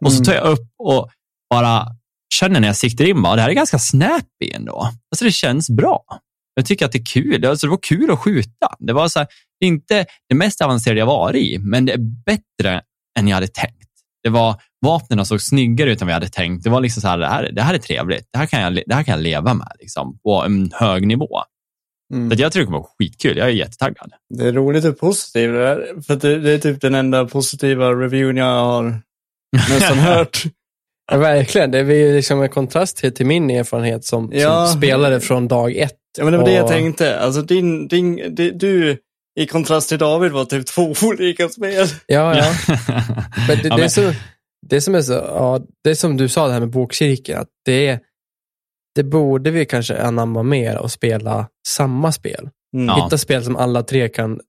[0.00, 0.24] Och så Mm.
[0.24, 1.10] tar jag upp och
[1.50, 1.86] bara
[2.34, 4.90] känner när jag siktar in, bara, det här är ganska snappy ändå.
[5.12, 6.04] Alltså det känns bra.
[6.54, 7.44] Jag tycker att det är kul.
[7.44, 8.74] Alltså, det var kul att skjuta.
[8.78, 9.28] Det var så här,
[9.64, 12.82] inte det mest avancerade jag varit i, men det är bättre
[13.18, 13.90] än jag hade tänkt.
[14.22, 16.64] Det var, vapnen såg snyggare ut än vad jag hade tänkt.
[16.64, 18.28] Det var liksom så här, det här, det här är trevligt.
[18.32, 21.42] Det här kan jag, det här kan jag leva med liksom, på en hög nivå.
[22.14, 22.30] Mm.
[22.30, 23.36] Så jag tror det kommer vara skitkul.
[23.36, 24.12] Jag är jättetaggad.
[24.34, 25.52] Det är roligt och positivt.
[26.06, 29.00] För det, det är typ den enda positiva reviewen jag har
[29.70, 30.44] nästan hört.
[31.10, 31.70] Ja, verkligen.
[31.70, 34.66] Det är ju liksom en kontrast till, till min erfarenhet som, Ja.
[34.66, 35.96] som spelare från dag ett.
[36.18, 37.18] Ja, men det var det jag Och- tänkte.
[37.20, 38.96] Alltså din, din, di- du
[39.40, 41.86] i kontrast till David var typ två olika spel.
[42.06, 42.52] Ja, ja.
[43.48, 44.12] Men det, det, är så,
[44.66, 47.48] det som är så, ja, det är som du sa det här med bokcirkeln, att
[47.64, 48.00] det är,
[48.94, 52.48] det borde vi kanske anamma mer och spela samma spel.
[52.74, 52.86] Mm.
[52.86, 53.04] Ja.
[53.04, 54.40] Hitta spel som alla tre kan,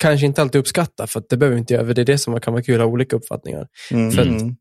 [0.00, 2.18] kanske inte alltid uppskatta, för att det behöver vi inte göra, för det är det
[2.18, 3.66] som kan vara kul att ha olika uppfattningar.
[3.90, 4.10] Mm.
[4.12, 4.56] För att- Mm.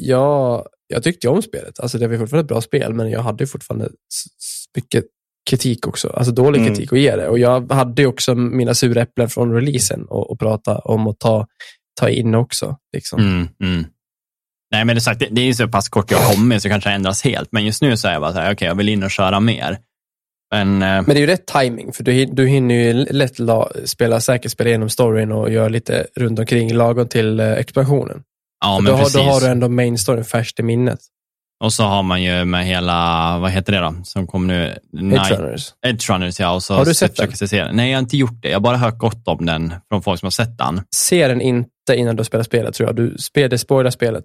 [0.00, 3.46] Jag, jag tyckte om spelet, alltså det var fortfarande ett bra spel, men jag hade
[3.46, 3.88] fortfarande
[4.76, 5.04] mycket
[5.50, 6.74] kritik också, alltså dålig Mm.
[6.74, 7.28] kritik att ge det.
[7.28, 11.46] Och jag hade också mina sura äpplen från releasen och, och prata om att ta,
[12.00, 12.76] ta in också.
[12.92, 13.20] Liksom.
[13.20, 13.84] Mm, mm.
[14.72, 16.90] Nej, men det, sagt, det, är ju så pass kort jag har kommit så kanske
[16.90, 17.52] det ändras helt.
[17.52, 19.40] Men just nu så är jag bara så här, okej, jag vill in och köra
[19.40, 19.78] mer.
[20.54, 23.70] Men, eh, Men det är ju rätt timing för du, du hinner ju lätt la,
[23.84, 28.22] spela, säkert spela igenom storyn och göra lite runt omkring lagom till eh, expansionen.
[28.60, 29.14] Ja, men då, har, precis.
[29.14, 31.00] då har du ändå main storyn färskt i minnet.
[31.64, 34.78] Och så har man ju med hela, vad heter det då, som kom nu?
[34.98, 35.72] Edge Runners.
[35.86, 36.50] Edge Runners, ja.
[36.50, 37.36] Och så Har du sett den?
[37.36, 37.76] se den.
[37.76, 38.48] Nej, jag har inte gjort det.
[38.48, 40.82] Jag har bara hört gott om den från folk som har sett den.
[40.96, 42.96] Se den inte innan du spelar spelet tror jag.
[42.96, 44.24] Du, spel, det spoilar spelet.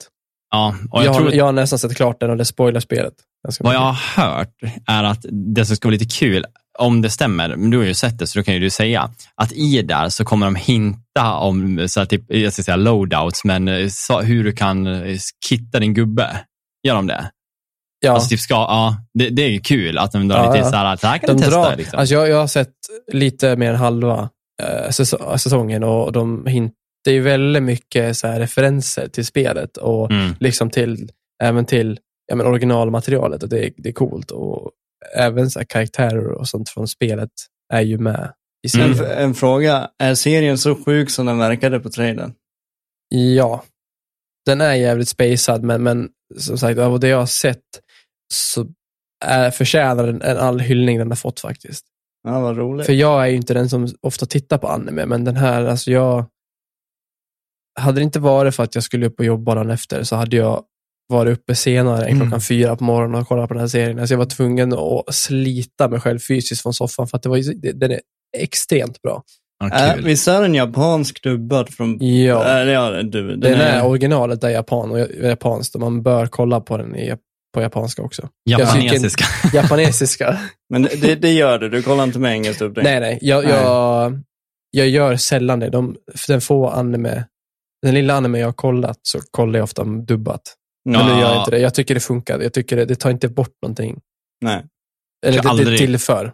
[0.52, 2.80] Ja, och jag, jag, har, tror, jag har nästan sett klart den och det spoilar
[2.80, 3.14] spelet.
[3.60, 4.54] Vad jag har hört
[4.88, 6.46] är att det som ska vara lite kul,
[6.78, 9.10] om det stämmer, men du har ju sett det så då kan ju du säga,
[9.36, 13.44] att i där så kommer de hinta om, så här, typ, jag ska säga loadouts,
[13.44, 15.18] men eh, så, hur du kan eh,
[15.50, 16.40] kitta din gubbe.
[16.88, 17.32] Gör de det?
[18.00, 20.66] Ja, Alltså, typ ska, ja, det, det är ju kul att de drar Ja, lite
[20.66, 20.72] ja.
[20.72, 21.62] så här, så här kan de du testa.
[21.70, 22.00] drar, liksom.
[22.00, 22.74] alltså jag, jag har sett
[23.12, 24.30] lite mer än halva
[24.64, 29.78] eh, säso- säsongen och de hint, det är ju väldigt mycket så referenser till spelet
[29.78, 30.36] och mm.
[30.40, 31.10] liksom till,
[31.44, 34.32] även till ja, men originalmaterialet och det, är- det är coolt.
[34.32, 34.72] Och
[35.16, 37.32] även så här karaktärer och sånt från spelet
[37.74, 38.34] är ju med
[38.68, 38.92] i Mm.
[38.92, 42.34] En, en fråga, är serien så sjuk som den verkade på trailern?
[43.10, 43.64] Ja,
[44.46, 47.82] den är jävligt spacad, men, men som sagt, av det jag har sett
[48.34, 48.68] så
[49.26, 51.86] är, förtjänar den en all hyllning den har fått faktiskt.
[52.24, 52.86] Ja, vad roligt.
[52.86, 55.92] För jag är ju inte den som ofta tittar på anime, men den här, alltså
[55.92, 56.26] jag...
[57.80, 60.36] Hade det inte varit för att jag skulle upp och jobba dagen efter så hade
[60.36, 60.64] jag
[61.08, 62.42] varit uppe senare än klockan Mm.
[62.42, 64.00] fyra på morgonen och kollat på den här serien.
[64.00, 67.62] Alltså jag var tvungen att slita mig själv fysiskt från soffan för att det var,
[67.62, 68.00] det- den är
[68.38, 69.24] extremt bra.
[69.60, 71.98] Ja, Äh, visst är den japansk dubbad från...
[72.06, 76.26] Ja, Äh, ja, du, den, den är, originalet är japan och japanskt och man bör
[76.28, 77.14] kolla på den i,
[77.54, 78.30] på japanska också.
[78.50, 79.26] Japanesiska.
[79.54, 80.40] Japanesiska.
[80.70, 82.84] Men det, det gör du, du kollar inte med engelskt dubbning?
[82.84, 83.20] nej, nej.
[83.22, 83.54] Jag, Nej.
[83.54, 84.22] jag,
[84.72, 85.70] jag gör sällan det.
[85.70, 85.96] De,
[86.28, 87.24] den få anime,
[87.86, 90.42] den lilla anime jag har kollat så kollar jag ofta dubbat.
[90.86, 91.60] Men Ja, nu gör jag inte det.
[91.60, 92.40] Jag tycker det funkar.
[92.40, 94.00] Jag tycker det, det tar inte bort någonting.
[94.42, 94.64] Nej.
[95.26, 96.34] Eller det, det tillför.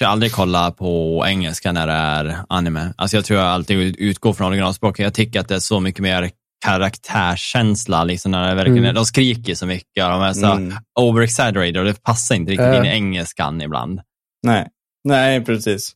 [0.00, 2.94] Jag aldrig kollat på engelska när det är anime.
[2.96, 5.04] Alltså jag tror jag alltid utgår från originalspråket.
[5.04, 6.30] Jag tycker att det är så mycket mer
[6.64, 8.04] karaktärskänsla.
[8.04, 8.94] Liksom när det verkligen, Mm.
[8.94, 10.74] De skriker så mycket och de är så Mm.
[11.00, 12.78] over-exaggerated och det passar inte riktigt Äh.
[12.78, 14.00] in i engelskan ibland.
[14.46, 14.68] Nej.
[15.04, 15.92] Nej, precis.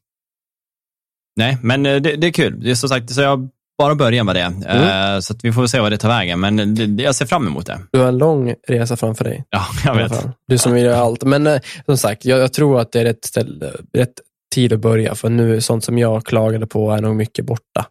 [1.36, 2.60] Nej, men eh, det, det är kul.
[2.60, 4.40] Det är som sagt, så jag bara börjar med det.
[4.40, 5.14] Mm.
[5.14, 6.40] Eh, Så att vi får se vad det tar vägen.
[6.40, 7.80] Men det, jag ser fram emot det.
[7.92, 9.44] Du har en lång resa framför dig.
[9.50, 10.26] Ja, jag vet.
[10.48, 11.24] Du som vill göra allt.
[11.24, 14.20] Men eh, som sagt, jag, jag tror att det är rätt, ställe, rätt
[14.54, 15.14] tid att börja.
[15.14, 17.86] För nu, sånt som jag klagade på är nog mycket borta.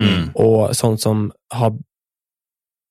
[0.00, 0.30] Mm.
[0.34, 1.78] Och sånt som har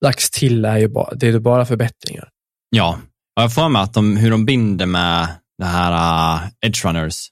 [0.06, 2.30] lagts till är ju bara, det är bara förbättringar.
[2.70, 3.00] Ja,
[3.38, 5.92] och jag får med att de, hur de binder med det här
[6.36, 7.28] uh, Edge Runners.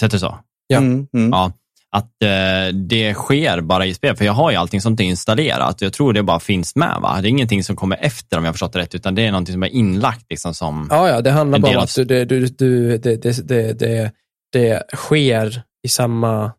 [0.00, 0.38] Det så?
[0.66, 0.78] Ja.
[0.78, 1.30] Mm, mm.
[1.30, 1.52] Ja.
[1.96, 5.80] Att eh, det sker bara i spel, för jag har ju allting sånt installerat.
[5.80, 6.98] Jag tror det bara finns med.
[7.02, 7.20] Va?
[7.20, 9.52] Det är ingenting som kommer efter om jag förstått det rätt, utan det är någonting
[9.52, 10.26] som är inlagt.
[10.30, 13.72] Liksom, som, Ja, ja, det handlar bara om att du, du, du, det, det, det,
[13.72, 14.12] det,
[14.52, 16.52] det sker i samma,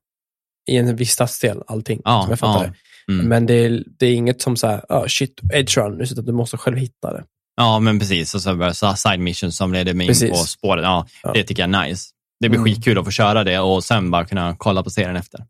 [0.72, 2.02] i en viss stadsdel, allting.
[2.04, 2.70] Ja, som jag fattar ja.
[3.08, 3.14] det.
[3.14, 3.28] Mm.
[3.28, 6.32] Men det är, det är inget som så här, ah, shit, edge run, utan du
[6.32, 7.24] måste själv hitta det.
[7.56, 8.36] Ja, men precis.
[8.36, 10.30] Och så bara så side missions som leder mig in Precis.
[10.30, 10.84] på spåret.
[10.84, 11.32] Ja, Ja.
[11.34, 12.10] Det tycker jag är nice.
[12.44, 12.74] Det blir Mm.
[12.74, 15.46] skitkul att få köra det och sen bara kunna kolla på serien efter.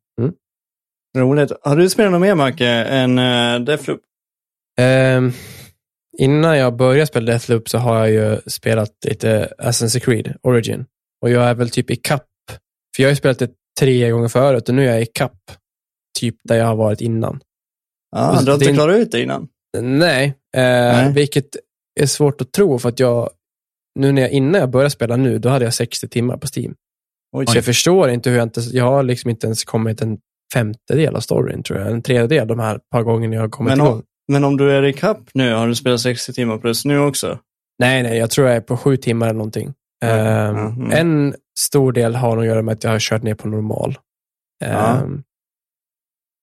[1.18, 1.52] Roligt.
[1.62, 4.00] Har du spelat något mer, Macke, än uh, Deathloop?
[4.80, 5.32] Ehm,
[6.18, 10.86] innan jag började spela Deathloop så har jag ju spelat lite Assassin's Creed Origin.
[11.22, 12.28] Och jag är väl typ i kapp.
[12.96, 15.40] För jag har ju spelat det tre gånger förut och nu är jag i kapp.
[16.20, 17.40] Typ där jag har varit innan.
[18.16, 19.48] Ja, Och du har inte klarat ut det innan?
[19.78, 20.26] Nej,
[20.56, 21.14] eh, Nej.
[21.14, 21.56] vilket
[22.00, 23.30] är svårt att tro för att jag,
[24.00, 26.76] nu när jag, innan jag började spela nu, då hade jag 60 timmar på Steam.
[27.34, 27.48] Oj.
[27.48, 30.18] Så jag förstår inte hur jag inte, jag har liksom inte ens kommit en
[30.54, 31.92] femtedel av storyn tror jag.
[31.92, 33.94] En tredjedel de här par gångerna jag har kommit Men igång.
[33.94, 37.00] om, men om du är i kapp nu, har du spelat 60 timmar plus nu
[37.00, 37.40] också?
[37.80, 39.74] Nej, nej, jag tror jag är på sju timmar eller någonting.
[40.06, 40.92] Mm, Ehm, mm, mm.
[40.92, 43.98] En stor del har nog att göra med att jag har kört ner på normal.
[44.64, 45.24] Ehm,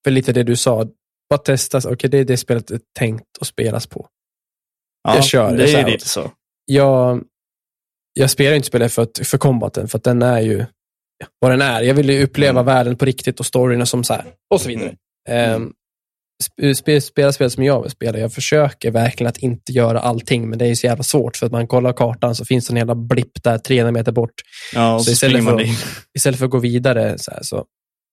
[0.05, 0.87] För lite det du sa,
[1.31, 4.09] bara testas, okej det är det spelet är tänkt att spelas på.
[5.03, 6.31] Ja, Jag kör, det är lite så.
[6.65, 7.25] Jag,
[8.13, 10.65] jag spelar inte spelet för, att, för combaten, för den är ju
[11.39, 11.81] vad den är.
[11.83, 12.65] Jag vill ju uppleva Mm.
[12.67, 14.95] världen på riktigt och storyna som så här, och så vidare.
[15.29, 15.55] Mm.
[15.63, 15.73] Ehm,
[16.43, 18.19] sp- sp- spela spel som jag vill spela.
[18.19, 21.47] Jag försöker verkligen att inte göra allting, men det är ju så jävla svårt för
[21.47, 24.35] att man kollar kartan så finns det en jävla blipp där 300 meter bort.
[24.75, 25.65] Ja, och Så så, istället för-.
[26.17, 27.65] Istället för att gå vidare, så, här, så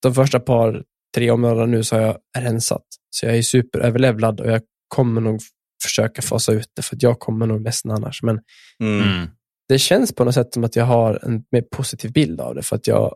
[0.04, 0.84] de första par,
[1.15, 2.84] tre områdena nu så har jag rensat.
[3.10, 5.41] Så jag är superöverlevlad och jag kommer nog
[5.84, 8.24] försöka fasa ut det, för att jag kommer nog ledsna annars.
[8.24, 8.39] Men
[8.84, 9.28] Mm.
[9.69, 9.75] Mm.
[9.75, 12.62] det känns på något sätt som att jag har en mer positiv bild av det.
[12.63, 13.15] För att jag,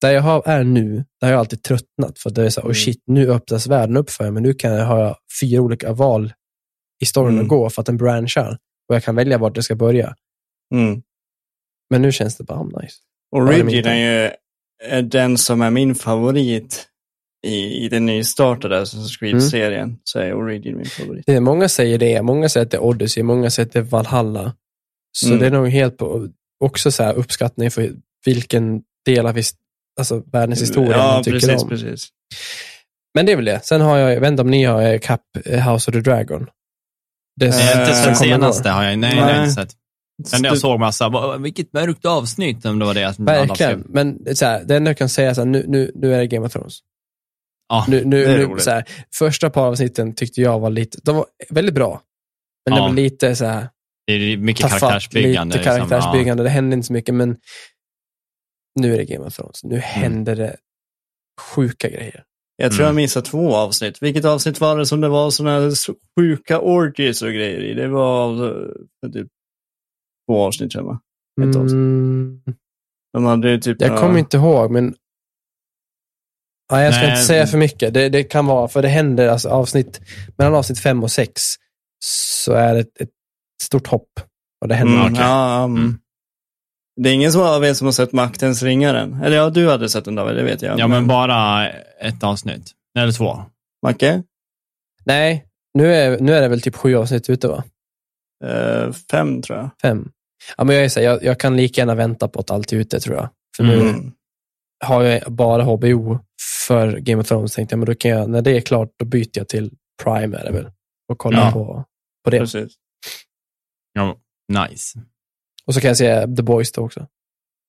[0.00, 2.18] där jag har, är nu, där har jag alltid tröttnat.
[2.18, 2.74] För det är så här, oh Mm.
[2.74, 6.32] shit, nu öppnas världen upp för mig, men nu kan jag ha fyra olika val
[7.02, 7.42] i storyn Mm.
[7.42, 8.58] att gå för att den branchar.
[8.88, 10.14] Och jag kan välja vart det ska börja.
[10.74, 11.02] Mm.
[11.90, 12.96] Men nu känns det bara oh, nice.
[13.32, 14.32] Och det är Origin min är
[14.94, 16.86] ju den som är min favorit
[17.46, 19.98] i, i den nystartade Assassin's Creed-serien.
[20.04, 21.26] Så är Origin min favorit.
[21.26, 23.82] Det många säger det, många säger att det är Odyssey, många säger att det är
[23.82, 24.54] Valhalla.
[25.12, 25.38] Så Mm.
[25.38, 26.28] det är nog helt på,
[26.64, 27.90] också så här uppskattning för
[28.24, 29.54] vilken del av his,
[30.00, 31.68] alltså världens historia ja, man tycker precis, om.
[31.68, 32.08] precis.
[33.14, 33.64] Men det är väl det.
[33.64, 36.00] Sen har jag, jag vet inte om ni har eh, Cap eh, House of the
[36.00, 36.46] Dragon.
[37.40, 39.24] Det Eh, inte sen senaste har jag, nej, Nej.
[39.24, 39.38] nej.
[39.40, 39.76] inte sett.
[40.32, 43.14] Men jag såg massa, "Vad- vilket mörkt avsnitt om det var det.
[43.18, 43.84] Verkligen.
[43.88, 45.92] Men det är så här, det enda jag kan säga är så här, nu, nu,
[45.94, 46.78] nu är det Game of Thrones.
[47.68, 48.64] Ja, Nu, nu, det är nu, roligt.
[48.64, 52.00] så här, första par avsnitten tyckte jag var lite, de var väldigt bra.
[52.66, 52.86] Men det Ja.
[52.88, 53.68] var lite så här,
[54.18, 55.56] det är mycket tafatt, karaktärsbyggande.
[55.58, 55.88] lite liksom.
[55.88, 56.42] karaktärsbyggande.
[56.42, 57.36] Det hände inte så mycket, men
[58.80, 59.64] nu är det Game of Thrones.
[59.64, 59.74] Mm.
[59.76, 60.56] Nu händer det
[61.40, 62.24] sjuka grejer.
[62.56, 62.86] Jag tror Mm.
[62.96, 64.02] jag missade två avsnitt.
[64.02, 65.72] Vilket avsnitt var det som det var sådana här
[66.20, 67.74] sjuka orgies och grejer i?
[67.74, 68.46] Det var
[69.06, 69.28] eh, typ
[70.28, 71.48] två avsnitt tror jag.
[71.48, 71.72] Ett avsnitt.
[71.72, 72.42] Mm,
[73.12, 74.94] De hade typ jag några- kommer inte ihåg, men
[76.72, 77.94] Nej, jag ska Nej, inte säga för mycket.
[77.94, 80.00] Det, det kan vara, för det händer alltså avsnitt,
[80.38, 81.42] mellan avsnitt fem och sex
[82.04, 83.10] så är det ett, ett
[83.62, 84.08] stort hopp.
[84.62, 85.98] Och det händer Mm, ja, um, Mm.
[87.00, 89.22] Det är ingen som av er som har sett Maktens ringaren?
[89.22, 90.78] Eller ja, du hade sett den David, det vet jag.
[90.78, 91.68] Ja, men bara
[92.00, 92.70] ett avsnitt.
[92.98, 93.38] Eller två.
[93.86, 94.22] Macke?
[95.04, 97.64] Nej, nu är, nu är det väl typ sju avsnitt ute va?
[98.44, 99.70] Eh, fem tror jag.
[99.82, 100.10] Fem.
[100.56, 102.72] Ja, men jag, är så här, jag, jag kan lika gärna vänta på att allt
[102.72, 103.28] är ute tror jag.
[103.56, 104.12] För nu Mm.
[104.84, 106.18] har jag bara HBO
[106.66, 107.54] för Game of Thrones.
[107.54, 110.36] Tänkte jag, men då kan jag, när det är klart, då byter jag till Prime
[110.38, 110.70] är det väl.
[111.12, 111.52] Och kollar Ja.
[111.52, 111.84] på,
[112.24, 112.38] på det.
[112.38, 112.72] Precis.
[113.92, 114.16] Ja,
[114.52, 114.98] nice.
[115.66, 117.06] Och så kan jag se The Boys då också.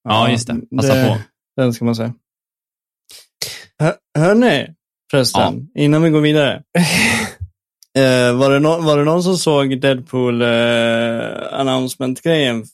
[0.08, 0.60] Ja, just det.
[0.76, 1.18] Passa på.
[1.56, 2.14] Den ska man säga.
[3.78, 4.74] Hör, hörni,
[5.10, 6.62] förresten, innan vi går vidare.
[7.98, 10.48] Eh, var, det nå- var det någon som såg Deadpool eh,
[11.60, 12.64] announcement-grejen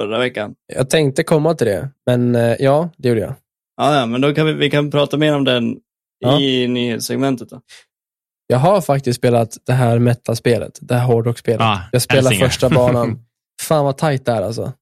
[0.00, 0.54] förra veckan?
[0.74, 3.34] Jag tänkte komma till det, men eh, ja, det gjorde jag.
[3.76, 5.76] Ja, ja, men då kan vi, vi kan prata mer om den
[6.18, 6.40] Ja.
[6.40, 7.48] i nyhetssegmentet.
[7.50, 7.60] Då.
[8.50, 11.60] Jag har faktiskt spelat det här metaspelet, det här hårdrockspelet.
[11.60, 13.18] Ah, jag spelar första banan.
[13.62, 14.72] Fan vad tajt det är alltså.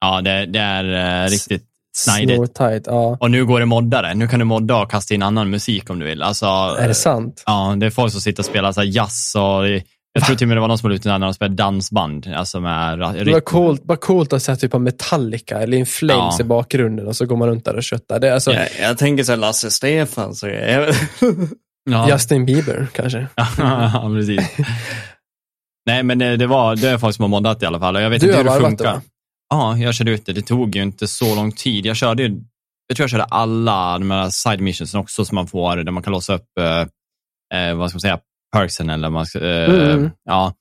[0.00, 1.64] Ja, det, det är eh, riktigt.
[1.96, 3.16] Snortajt, ja.
[3.20, 4.14] Och nu går det moddare.
[4.14, 6.22] Nu kan du modda och kasta in annan musik om du vill.
[6.22, 7.42] Alltså, Är det sant?
[7.46, 9.82] Ja, det är folk som sitter och spelar så här jazz och
[10.12, 12.26] jag tror till och med det var någon som var ute när de spelade dansband.
[12.36, 16.34] Alltså med Det var coolt, bara coolt att se typ på Metallica eller In Flames
[16.38, 16.44] Ja.
[16.44, 18.20] i bakgrunden och så går man runt där och köttar.
[18.20, 20.48] Det är alltså Jag, jag tänker så här Lasse Stefans och.
[21.90, 23.26] Ja, Justin Bieber kanske.
[23.58, 24.56] ja precis.
[25.86, 27.94] Nej, men det, det, var, det är folk som har moddat i alla fall.
[28.02, 28.84] Jag vet Du inte hur det funkar.
[28.94, 29.00] det?
[29.50, 30.32] Ja, jag körde ut det.
[30.32, 31.86] Det tog ju inte så lång tid.
[31.86, 32.28] Jag körde ju,
[32.86, 36.02] jag tror jag körde alla de här side missions också som man får, där man
[36.02, 36.80] kan låsa upp, eh,
[37.60, 38.18] eh, vad ska man säga,
[38.56, 40.10] perksen eller vad man ska, eh, Mm.
[40.24, 40.54] ja.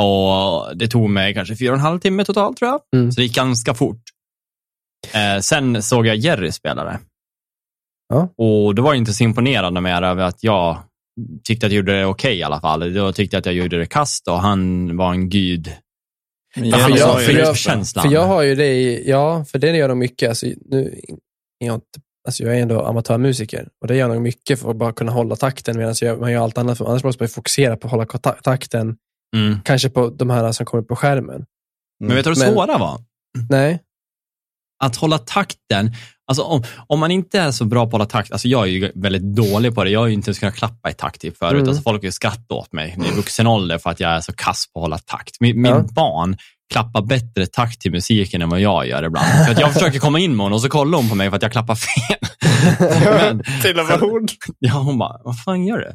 [0.00, 2.80] Och det tog mig kanske fyra och en halv timme totalt tror jag.
[2.96, 3.12] Mm.
[3.12, 4.02] Så det gick ganska fort.
[5.12, 6.98] Eh, sen såg jag Jerry spela det.
[8.12, 8.28] Ja.
[8.36, 10.78] Och då var jag inte så imponerad mer över att jag
[11.44, 12.94] tyckte att jag gjorde det okej i alla fall.
[12.94, 15.72] Då tyckte jag att jag gjorde det kast och han var en gud.
[16.54, 18.02] För jävlar, jag- vad är för jag- känslan.
[18.04, 20.28] För jag har ju det i, ja, för det gör nog mycket.
[20.28, 21.00] Alltså, nu,
[21.58, 21.86] jag, inte,
[22.28, 25.36] alltså, jag är ändå amatörmusiker och det gör nog mycket för att bara kunna hålla
[25.36, 26.78] takten medan jag, man gör allt annat.
[26.78, 28.96] För, annars måste man ju fokusera på att hålla ta- takten,
[29.36, 29.60] Mm.
[29.64, 31.44] kanske på de här som kommer på skärmen.
[32.04, 33.00] Men vet du Men- svåra var?
[33.50, 33.80] Nej,
[34.82, 35.92] att hålla takten.
[36.28, 38.66] Alltså om, om man inte är så bra på att hålla takt, alltså jag är
[38.70, 39.90] ju väldigt dålig på det.
[39.90, 41.52] Jag har ju inte ens kunnat klappa i takt typ förut.
[41.52, 41.68] Mm.
[41.68, 44.32] Alltså folk har ju skrattat åt mig i vuxen ålder för att jag är så
[44.32, 45.36] kass på att hålla takt.
[45.40, 45.84] Min, min Ja.
[45.92, 46.36] barn
[46.72, 49.44] klappar bättre takt till musiken än vad jag gör ibland.
[49.46, 51.36] För att jag försöker komma in med honom och så kollar hon på mig för
[51.36, 52.18] att jag klappar fel.
[53.04, 54.30] Men, Till och med ord.
[54.58, 55.92] ja, hon bara, vad fan gör du?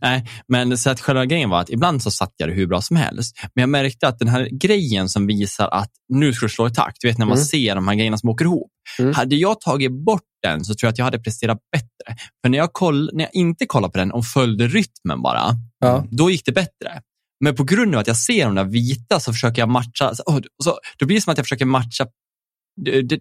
[0.00, 2.80] Nej, men så att själva grejen var att ibland så satt jag det hur bra
[2.82, 3.36] som helst.
[3.54, 6.70] Men jag märkte att den här grejen som visar att nu ska du slå i
[6.70, 7.44] takt, du vet när man Mm.
[7.44, 8.70] ser de här grejerna som åker ihop.
[8.98, 9.14] Mm.
[9.14, 12.22] Hade jag tagit bort den så tror jag att jag hade presterat bättre.
[12.44, 16.04] För när jag, koll, när jag inte kollade på den och följde rytmen bara, Ja.
[16.10, 17.02] då gick det bättre.
[17.44, 20.40] Men på grund av att jag ser de där vita så försöker jag matcha, så,
[20.64, 22.06] så, då blir det som att jag försöker matcha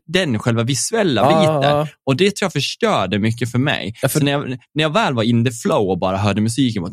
[0.06, 1.70] den själva visuella Ja, biten.
[1.78, 1.88] ja.
[2.06, 3.94] Och det tror jag förstörde mycket för mig.
[4.02, 6.42] Ja, för- Så när jag, när jag väl var in the flow och bara hörde
[6.42, 6.92] musiken, bara,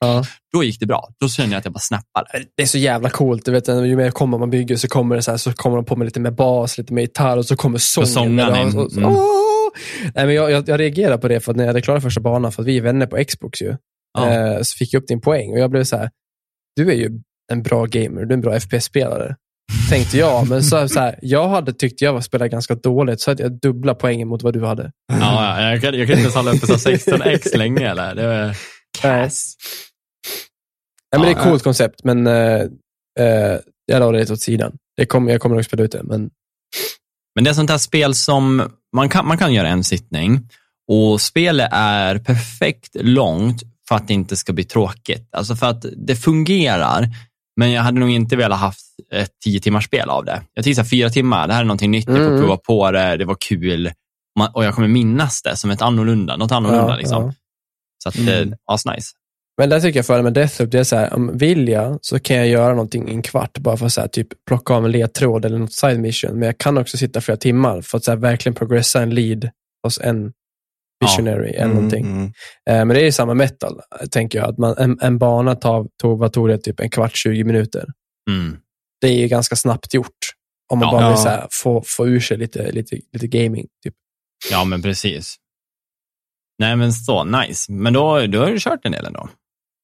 [0.00, 0.24] ja.
[0.52, 1.08] då gick det bra.
[1.20, 2.26] Då kände jag att jag bara snappade.
[2.56, 3.44] Det är så jävla coolt.
[3.44, 5.84] Du vet, ju mer kommer man bygger så kommer det så här, så kommer de
[5.84, 8.38] på med lite mer bas, lite mer gitarr och så kommer sången.
[8.76, 9.12] Och så- Mm.
[10.14, 12.20] Nej, men jag, jag, jag reagerar på det för att när jag hade klarat första
[12.20, 13.68] banan, för att vi är vänner på Xbox ju,
[14.28, 16.10] eh, så fick jag upp din poäng och jag blev så här,
[16.76, 17.10] du är ju
[17.52, 19.36] en bra gamer, du är en bra FPS-spelare.
[19.88, 23.30] Tänkte jag, men så, så här, jag hade tyckt jag var spelade ganska dåligt, så
[23.30, 24.92] hade jag dubbla poäng mot vad du hade.
[25.12, 27.90] Ja, ja, jag, kan, jag kan inte ens hålla uppe så 16x länge.
[27.90, 28.14] Eller?
[28.14, 28.56] Det var
[29.00, 29.54] kass.
[31.10, 32.60] Ja, men det är ett coolt koncept, men eh,
[33.20, 34.72] eh, jag la det lite åt sidan.
[34.96, 36.30] Det kommer, jag kommer nog spela ut det, men
[37.34, 40.48] Men det är sånt här spel som man kan, man kan göra en sittning
[40.92, 45.28] och spelet är perfekt långt för att det inte ska bli tråkigt.
[45.32, 47.08] Alltså för att det fungerar,
[47.56, 50.42] men jag hade nog inte velat haft ett tio timmars spel av det.
[50.54, 52.40] Jag här, fyra timmar, det här är någonting nytt, jag får Mm.
[52.40, 53.90] prova på det, det var kul
[54.54, 56.90] och jag kommer minnas det som ett annorlunda, något annorlunda.
[56.92, 57.24] Ja, liksom.
[57.24, 57.32] ja.
[58.02, 58.42] Så att, Mm.
[58.42, 58.54] mm.
[58.72, 59.12] asnice.
[59.60, 62.18] Men där tycker jag för med Deathloop, det är så här, om vill jag så
[62.20, 64.84] kan jag göra någonting i en kvart bara för att så här, typ, plocka av
[64.84, 66.38] en ledtråd eller något side mission.
[66.38, 69.50] Men jag kan också sitta flera timmar för att så här, verkligen progressa en lead
[69.82, 70.32] hos en
[71.04, 72.06] visionary eller någonting.
[72.06, 72.24] Mm,
[72.70, 74.48] Eh, men det är ju samma metal, tänker jag.
[74.48, 77.86] Att man, en, en bana tar, tog, vad tog det, typ en kvart, 20 minuter.
[78.30, 78.56] Mm.
[79.00, 80.18] Det är ju ganska snabbt gjort.
[80.72, 80.92] Om man Ja.
[80.92, 81.30] bara vill Ja.
[81.30, 83.66] här, få, få ur sig lite, lite, lite gaming.
[83.84, 83.94] Typ.
[84.50, 85.36] Ja, men precis.
[86.58, 87.72] Nej, men så, nice.
[87.72, 89.28] Men då, då har du kört en del ändå.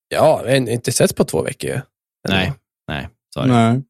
[0.09, 1.71] Ja, jag har inte sett på två veckor.
[1.71, 1.81] ju.
[2.29, 2.53] Nej,
[2.89, 3.09] nej.
[3.37, 3.47] Det.
[3.47, 3.83] Nej.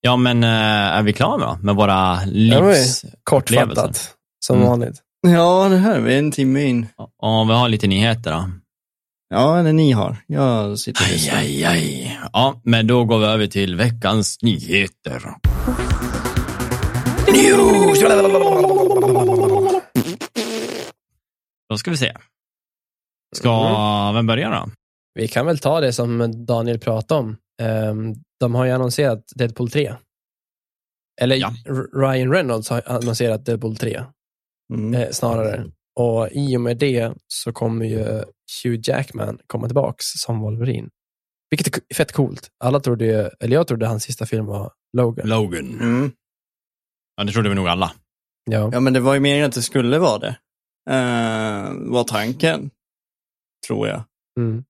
[0.00, 3.04] Ja, men äh, är vi klara då med våra Ja, livs...
[3.24, 4.68] Kortfattat, som Mm.
[4.68, 5.02] vanligt.
[5.26, 6.86] Ja, det här är vi en timme in.
[6.96, 8.50] Och vi har lite nyheter då.
[9.30, 10.16] Ja, eller ni har.
[10.26, 11.38] Jag sitter och Aj, lyssnar.
[11.38, 12.20] aj, aj.
[12.32, 15.22] Ja, men då går vi över till veckans nyheter.
[21.68, 22.16] Då ska vi se.
[23.36, 24.70] Ska, vem börjar då?
[25.14, 27.36] Vi kan väl ta det som Daniel pratade om.
[27.62, 29.94] Ehm, De har ju annonserat Deadpool 3.
[31.20, 31.52] Eller Ja.
[31.94, 34.04] Ryan Reynolds har annonserat Deadpool 3
[34.74, 34.94] Mm.
[34.94, 35.64] eh, snarare.
[36.00, 38.22] Och i och med det så kommer ju
[38.64, 40.88] Hugh Jackman komma tillbaks som Wolverine.
[41.50, 42.48] Vilket är fett coolt.
[42.64, 45.28] Alla trodde ju, eller jag trodde hans sista film var Logan.
[45.28, 45.80] Logan.
[45.80, 46.12] Mm.
[47.16, 47.92] Ja, det trodde vi nog alla.
[48.50, 48.70] Ja.
[48.72, 50.36] Ja, men det var ju meningen att det skulle vara det.
[50.90, 52.70] Uh, var tanken,
[53.66, 54.02] tror jag.
[54.40, 54.64] Mm.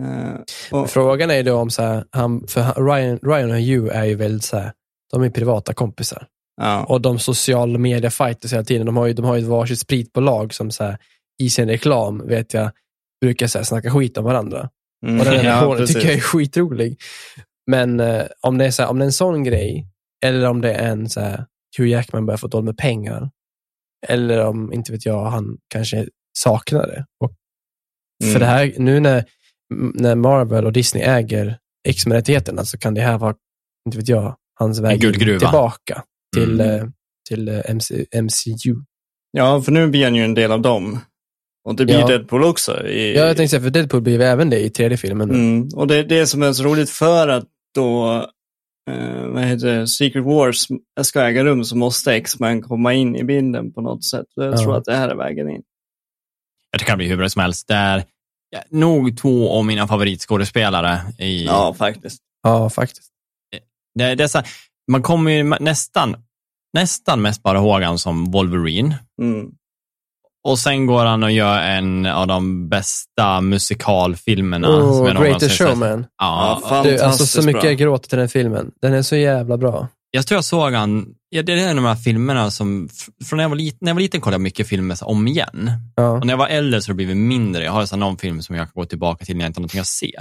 [0.00, 0.40] Eh,
[0.72, 4.04] och, Frågan är ju då om så här, han, för Ryan, Ryan och Hugh är
[4.04, 4.72] ju väldigt så här,
[5.12, 6.26] de är privata kompisar.
[6.60, 6.84] ja.
[6.84, 8.86] Och de sociala media fighters hela tiden.
[8.86, 10.98] De har ju, de har ju ett varsitt spritbolag som så här,
[11.42, 12.70] i sin reklam, vet jag,
[13.20, 14.70] brukar så här, snacka skit om varandra.
[15.06, 15.18] Mm.
[15.20, 15.96] Och den Ja, relationen precis.
[15.96, 16.98] tycker jag är skitrolig.
[17.70, 19.86] Men eh, om, det är så här, om det är en sån grej,
[20.24, 21.46] eller om det är en så här,
[21.78, 23.30] Hugh Jackman börjar få dåligt med pengar,
[24.08, 26.08] eller om, inte vet jag, han kanske
[26.38, 27.04] saknar det.
[27.24, 27.32] Och
[28.24, 28.32] Mm.
[28.32, 29.24] För det här, nu när,
[29.94, 31.58] när Marvel och Disney äger
[31.88, 33.34] X-Men-rättigheterna så kan det här vara,
[33.86, 36.02] inte vet jag, hans väg tillbaka
[36.36, 36.80] till, Mm.
[36.80, 36.88] eh,
[37.28, 38.74] till eh, MC, MCU.
[39.30, 40.98] Ja, för nu blir han ju en del av dem.
[41.66, 42.06] Och det blir Ja.
[42.06, 42.86] Deadpool också.
[42.86, 45.30] I, Ja, jag tänkte säga, för Deadpool blir även det i tredje filmen.
[45.30, 47.44] Mm, och det, det som är så roligt för att
[47.74, 48.14] då,
[48.90, 50.66] eh, vad heter det, Secret Wars
[51.02, 54.26] ska äga rum så måste X-Men komma in i bilden på något sätt.
[54.34, 54.56] Jag Ja.
[54.56, 55.62] tror att det här är vägen in.
[56.70, 57.68] Jag tycker det kan bli hur bra som helst.
[57.68, 58.04] Det är
[58.50, 60.98] ja, nog två av mina favoritskådespelare.
[61.18, 62.22] I, Ja, faktiskt.
[62.42, 63.08] Ja, faktiskt.
[63.94, 64.42] det, det är så
[64.92, 66.16] man kommer ju nästan,
[66.72, 68.94] nästan mest bara ihåg han som Wolverine.
[69.22, 69.50] Mm.
[70.46, 74.66] Och sen går han och gör en av de bästa musikalfilmerna.
[74.68, 75.52] som Och jag sett.
[75.52, 76.06] Showman.
[76.18, 77.70] Ja, Ja, Du, alltså så mycket bra.
[77.70, 78.70] jag gråter till den filmen.
[78.82, 79.88] Den är så jävla bra.
[80.10, 82.88] jag tror jag såg han, ja, det är en av de här filmerna som,
[83.24, 85.70] från när jag var liten, när jag var liten kollade jag mycket filmer om igen.
[85.96, 86.08] Ja.
[86.10, 87.64] Och när jag var äldre så har det blivit mindre.
[87.64, 89.62] Jag har så någon film som jag kan gå tillbaka till när jag inte har
[89.62, 90.12] någonting att se.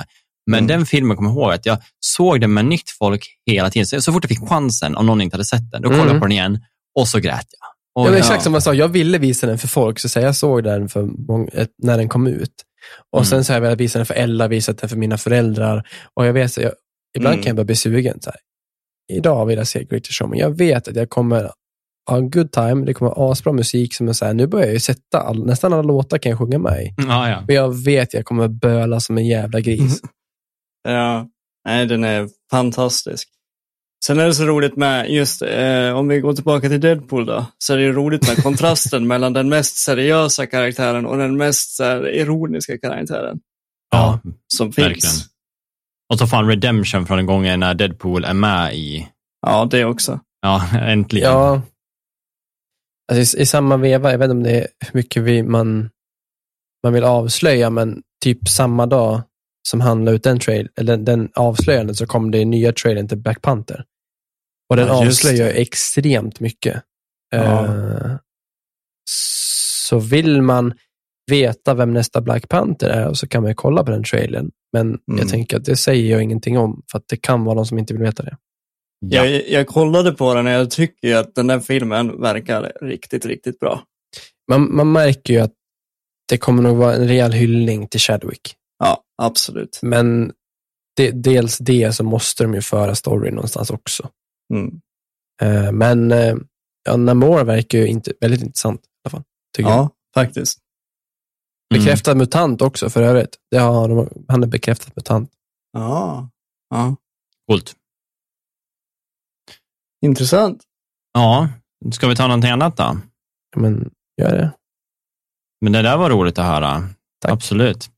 [0.51, 0.67] Men Mm.
[0.67, 3.85] den filmen kommer jag ihåg att jag såg den med nytt folk hela tiden.
[3.85, 6.13] Så, så fort jag fick chansen, om någon inte hade sett den, då kollade Mm.
[6.15, 6.59] jag på den igen
[6.99, 7.67] och så grät jag.
[7.99, 10.63] Och Ja, exakt som jag sa, jag ville visa den för folk, så jag såg
[10.63, 11.09] den för
[11.83, 12.53] när den kom ut.
[13.11, 13.25] Och Mm.
[13.25, 15.87] sen så har jag velat visa den för Ella, visat den för mina föräldrar.
[16.13, 16.71] Och jag vet, så jag,
[17.17, 17.43] ibland Mm.
[17.43, 18.21] kan jag bara bli sugen.
[18.21, 18.39] Så här.
[19.17, 20.37] Idag vill jag se Greatest Showman.
[20.37, 21.51] Jag vet att jag kommer
[22.09, 23.93] ha en good time, det kommer vara asbra musik.
[23.93, 26.39] Som är så här, nu börjar jag ju sätta, all, nästan alla låtar kan jag
[26.39, 26.93] sjunga med i.
[26.97, 27.43] Ja, ja.
[27.47, 30.01] Men jag vet att jag kommer böla som en jävla gris.
[30.87, 31.27] Ja,
[31.67, 33.29] nej, den är fantastisk.
[34.05, 37.45] Sen är det så roligt med, just eh, om vi går tillbaka till Deadpool då,
[37.57, 41.79] så är det ju roligt med kontrasten mellan den mest seriösa karaktären och den mest
[41.79, 43.39] här, ironiska karaktären
[43.91, 44.19] ja.
[44.53, 44.87] som finns.
[44.87, 45.15] Verkligen.
[46.13, 49.07] Och så fan redemption från den gången när Deadpool är med i,
[49.45, 50.19] Ja, det också.
[50.41, 51.31] ja, äntligen.
[51.31, 51.61] Ja.
[53.11, 55.89] Alltså i, I samma veva, jag vet inte om det är hur mycket vi, man,
[56.83, 59.21] man vill avslöja, men typ samma dag
[59.69, 63.07] som han la ut den, trail, eller den, den avslöjandet så kom det nya trailern
[63.07, 63.85] till Black Panther.
[64.69, 65.51] Och den Ja, avslöjar det.
[65.51, 66.83] extremt mycket.
[67.31, 67.65] Ja.
[67.65, 68.15] Eh,
[69.09, 70.73] så vill man
[71.31, 74.51] veta vem nästa Black Panther är så kan man ju kolla på den trailern.
[74.73, 74.99] Men Mm.
[75.19, 77.79] jag tänker att det säger jag ingenting om, för att det kan vara någon som
[77.79, 78.37] inte vill veta det.
[78.99, 79.25] Ja.
[79.25, 83.59] Jag, jag kollade på den och jag tycker att den där filmen verkar riktigt, riktigt
[83.59, 83.83] bra.
[84.51, 85.53] Man, man märker ju att
[86.29, 88.55] det kommer nog vara en rejäl hyllning till Chadwick.
[88.79, 89.79] Ja, absolut.
[89.81, 90.33] Men
[90.95, 94.09] det, dels det så måste de ju föra storyn någonstans också.
[94.53, 94.81] Mm.
[95.41, 96.35] Eh, men eh,
[96.83, 99.23] ja, Namor verkar ju inte, väldigt intressant i alla fall.
[99.57, 99.79] Tycker jag.
[99.79, 100.59] Ja, faktiskt.
[101.73, 101.83] Mm.
[101.83, 103.37] Bekräftad mutant också för övrigt.
[103.51, 105.31] Det har de, han är bekräftad mutant.
[105.71, 106.29] Ja,
[106.69, 106.95] ja.
[107.47, 107.75] Coolt.
[110.05, 110.63] intressant.
[111.13, 111.49] Ja,
[111.91, 112.97] ska vi ta någonting annat då?
[113.55, 114.51] Men gör det.
[115.61, 116.89] Men det där var roligt att höra.
[117.21, 117.31] Tack.
[117.31, 117.89] Absolut.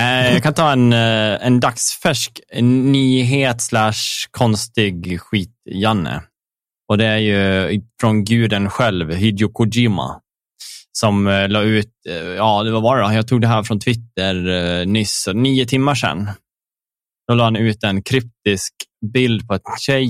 [0.00, 6.22] Eh, jag kan ta en, eh, en dagsfärsk nyhet slash konstig skit, Janne.
[6.88, 10.20] Och det är ju från guden själv, Hideo Kojima,
[10.92, 11.92] som eh, la ut,
[12.36, 13.12] ja, det var det då?
[13.12, 16.30] Jag tog det här från Twitter nyss, nio timmar sedan.
[17.28, 18.74] Då la han ut en kryptisk
[19.12, 20.08] bild på en tjej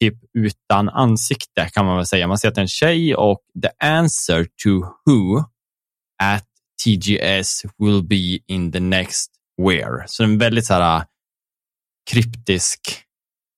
[0.00, 2.28] typ utan ansikte kan man väl säga.
[2.28, 4.70] Man ser att det är en tjej och the answer to
[5.06, 5.44] who
[6.22, 6.47] at
[6.84, 9.30] TGS will be in the next
[9.62, 10.04] where.
[10.06, 11.04] Så en väldigt så här
[12.10, 12.80] kryptisk,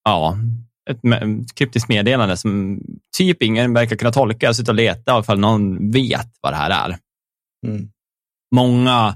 [0.03, 0.37] ja,
[0.89, 2.81] ett me- kryptiskt meddelande som
[3.17, 4.45] typ ingen verkar kunna tolka.
[4.45, 6.97] Jag sitter och letar ifall någon vet vad det här är.
[7.67, 7.89] Mm.
[8.55, 9.15] Många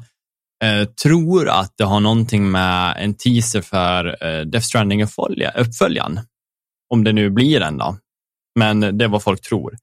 [0.64, 6.20] eh, tror att det har någonting med en teaser för eh, Death Stranding-uppföljaren.
[6.90, 7.98] Om det nu blir en då.
[8.60, 9.78] Men det är vad folk tror.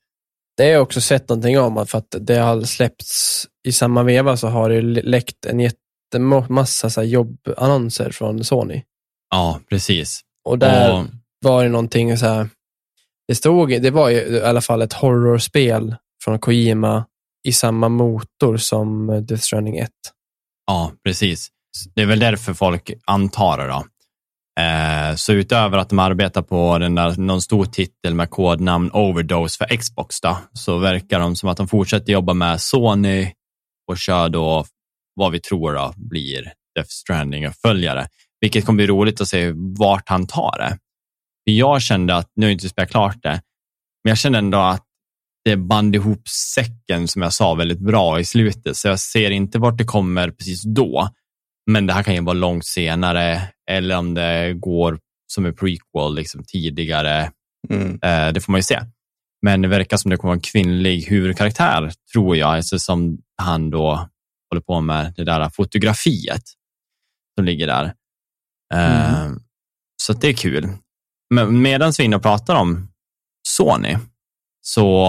[0.57, 4.37] Det har jag också sett någonting om, för att det har släppts i samma veva
[4.37, 8.83] så har det läckt en jättemassa så jobbannonser från Sony.
[9.31, 10.21] Ja, precis.
[10.45, 11.07] Och där Och,
[11.41, 12.49] var det någonting så här,
[13.29, 17.07] det stod, det var ju i alla fall ett horrorspel från Kojima
[17.49, 19.91] i samma motor som Death Stranding 1.
[20.67, 21.49] ja, precis.
[21.95, 23.67] Det är väl därför folk antar det.
[23.67, 23.85] Då.
[24.63, 29.59] Eh, så utöver att de arbetar på den där, någon stor titel med kodnamn Overdose
[29.59, 33.33] för Xbox, då, så verkar de som att de fortsätter jobba med Sony
[33.87, 34.64] och kör då
[35.14, 38.09] vad vi tror då blir Death Stranding-följare.
[38.41, 40.78] Vilket kommer bli roligt att se vart han tar det.
[41.45, 43.43] För jag kände att, nu har jag inte spelat klart det,
[44.05, 44.85] men jag kände ändå att
[45.45, 48.76] det band ihop säcken som jag sa väldigt bra i slutet.
[48.76, 51.09] Så jag ser inte vart det kommer precis då.
[51.70, 56.14] Men det här kan ju vara långt senare eller om det går som en prequel
[56.14, 57.30] liksom tidigare.
[57.68, 57.99] Mm.
[58.03, 58.80] Eh, det får man ju se.
[59.43, 64.09] Men det verkar som det kommer vara en kvinnlig huvudkaraktär, tror jag, eftersom han då
[64.51, 66.43] håller på med det där fotografiet
[67.34, 67.84] som ligger där.
[68.74, 69.30] Eh,
[70.03, 70.68] Så att det är kul.
[71.34, 72.88] Men medan vi är inne och pratar om
[73.49, 73.97] Sony
[74.64, 75.07] så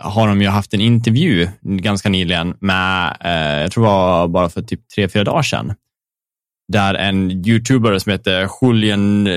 [0.00, 4.48] har de ju haft en intervju ganska nyligen med, eh, jag tror det var bara
[4.48, 5.74] för typ tre, fyra dagar sedan,
[6.72, 9.28] där en youtuber som heter Julian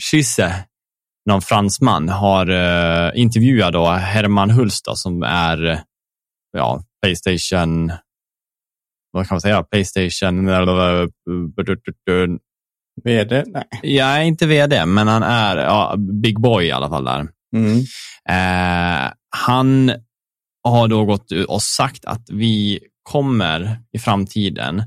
[0.00, 0.64] Schisse,
[1.26, 5.80] någon fransman, har eh, intervjuat då Herman Hulst då, som är
[6.52, 7.92] ja, Playstation,
[9.12, 10.46] vad kan man säga, Playstation,
[13.04, 13.44] VD?
[13.46, 13.64] Nej.
[13.82, 17.28] jag är inte vd, men han är ja, big boy i alla fall där.
[17.56, 17.78] Mm.
[18.28, 19.92] Eh, han
[20.64, 24.82] har då gått och sagt att vi kommer i framtiden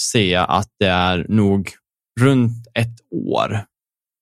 [0.00, 1.70] se att det är nog
[2.20, 3.64] runt ett år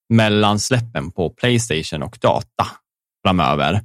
[0.09, 2.67] mellan släppen på Playstation och data
[3.27, 3.81] framöver.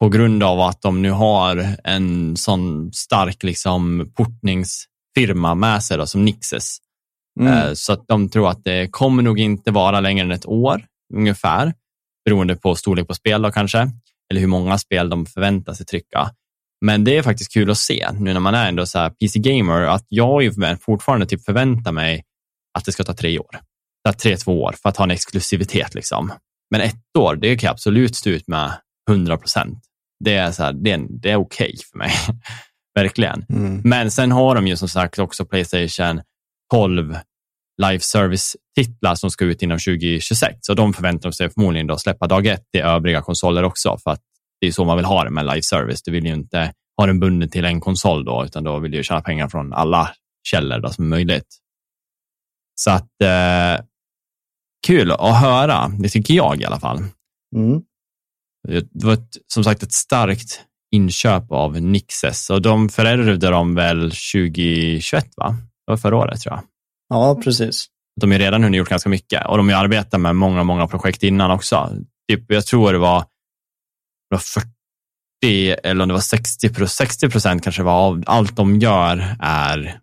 [0.00, 6.06] På grund av att de nu har en sån stark liksom, portningsfirma med sig då,
[6.06, 6.78] som Nixes.
[7.40, 7.52] Mm.
[7.52, 10.84] Eh, Så att de tror att det kommer nog inte vara längre än ett år
[11.14, 11.74] ungefär,
[12.24, 13.90] beroende på storlek på spel då kanske,
[14.30, 16.30] eller hur många spel de förväntar sig trycka.
[16.84, 19.82] Men det är faktiskt kul att se nu när man är ändå så här PC-gamer,
[19.82, 22.24] att jag fortfarande typ förväntar mig
[22.78, 23.60] att det ska ta tre år.
[24.06, 25.94] Så att tre, två år för att ha en exklusivitet.
[25.94, 26.32] Liksom.
[26.70, 28.72] Men ett år, det kan jag absolut stå ut med
[29.10, 29.78] 100 procent.
[30.24, 32.10] Det är, så här, det är, det är okej för mig.
[32.94, 33.46] Verkligen.
[33.48, 33.80] Mm.
[33.84, 36.22] Men sen har de ju som sagt också Playstation
[36.72, 37.16] 12
[37.82, 40.68] live service-titlar som ska ut inom 2026.
[40.68, 43.98] Och de förväntar sig förmodligen då släppa dag ett i övriga konsoler också.
[44.04, 44.20] För att
[44.60, 46.02] det är så man vill ha det med live service.
[46.02, 49.02] Du vill ju inte ha den bunden till en konsol då, utan då vill du
[49.02, 50.10] tjäna pengar från alla
[50.48, 51.48] källor då som är möjligt.
[52.74, 53.84] Så att eh,
[54.86, 56.98] kul att höra, det tycker jag i alla fall.
[57.56, 57.82] Mm.
[58.68, 60.60] Det var ett, som sagt ett starkt
[60.94, 65.56] inköp av Nixes och de förärvde dem väl 2021, va?
[65.86, 66.62] Det var förra året tror jag.
[67.08, 67.86] Ja, precis.
[68.20, 71.22] De har redan hunnit gjort ganska mycket och de har arbetat med många, många projekt
[71.22, 71.92] innan också.
[72.30, 73.20] Typ, jag tror det var,
[74.30, 74.68] det var 40
[75.84, 80.00] eller om det var 60 procent, 60 procent kanske var av allt de gör är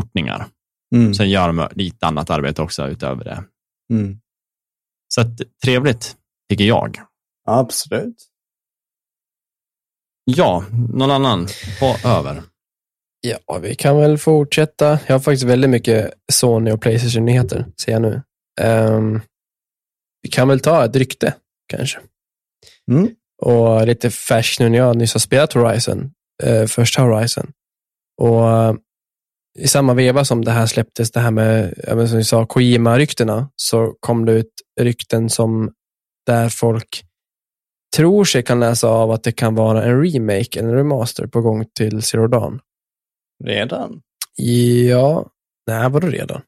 [0.00, 0.46] portningar.
[0.94, 1.14] Mm.
[1.14, 3.44] Sen gör de lite annat arbete också utöver det.
[3.90, 4.20] Mm.
[5.14, 6.16] Så att, trevligt,
[6.50, 6.98] tycker jag.
[7.48, 8.28] Absolut.
[10.24, 10.64] Ja,
[10.94, 11.48] någon annan
[11.80, 12.42] på över.
[13.20, 14.98] Ja, vi kan väl fortsätta.
[15.06, 18.22] Jag har faktiskt väldigt mycket Sony och Playstation-nyheter, ser jag nu.
[18.60, 19.20] Ehm,
[20.22, 21.34] vi kan väl ta ett rykte,
[21.68, 21.98] kanske.
[22.90, 23.10] Mm.
[23.42, 26.10] Och lite färskt nu när jag nyss har spelat Horizon,
[26.42, 27.52] eh, första Horizon.
[28.22, 28.78] Och
[29.58, 31.74] i samma veva som det här släpptes, det här med,
[32.08, 35.72] som vi sa, Kojima-ryktena, så kom det ut rykten som
[36.26, 37.02] där folk
[37.96, 41.64] tror sig kan läsa av att det kan vara en remake en remaster på gång
[41.78, 42.60] till Zero Dawn.
[43.44, 44.00] Redan?
[44.88, 45.26] Ja,
[45.66, 46.42] nej, var det redan?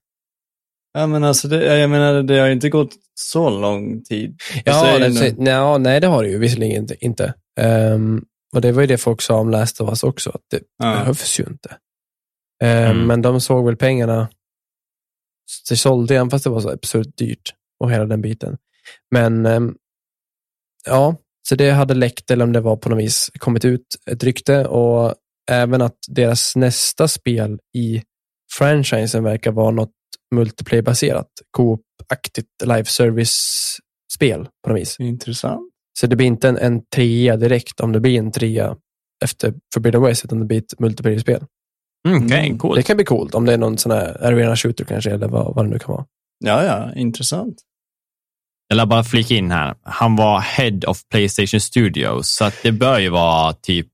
[0.92, 2.90] Ja, men alltså, det, jag menar, det har inte gått
[3.20, 4.36] så lång tid.
[4.64, 7.04] Ja, det, nu- nej, nej, det har det ju visserligen inte.
[7.04, 7.34] inte.
[7.60, 10.60] Ehm, och det var ju det folk sa om Last of Us också, att det
[10.78, 10.92] Ja.
[10.98, 11.76] behövs ju inte.
[12.64, 13.06] Ehm, Mm.
[13.06, 14.28] Men de såg väl pengarna,
[15.68, 18.56] det sålde igen fast det var så absurt dyrt och hela den biten.
[19.10, 19.74] Men ehm,
[20.86, 21.16] ja,
[21.48, 24.66] så det hade läckt eller om det var på något vis kommit ut ett rykte
[24.66, 25.14] och
[25.50, 28.02] även att deras nästa spel i
[28.52, 29.92] franchisen verkar vara något
[30.34, 35.00] multiplayer-baserat, co-op-aktigt live service-spel på något vis.
[35.00, 35.72] Intressant.
[36.00, 38.76] Så det blir inte en, en trea direkt om det blir en trea
[39.24, 41.44] efter Forbidden West, utan det blir ett multiplayer-spel.
[42.08, 42.58] Mm, Mm.
[42.58, 42.76] coolt.
[42.76, 45.54] Det kan bli coolt om det är någon sån här arena shooter kanske, eller vad,
[45.54, 46.04] vad det nu kan vara.
[46.44, 47.56] Ja, ja, intressant.
[48.68, 49.74] Jag lär bara flika in här.
[49.82, 53.86] Han var head of Playstation Studios, så att det bör ju vara typ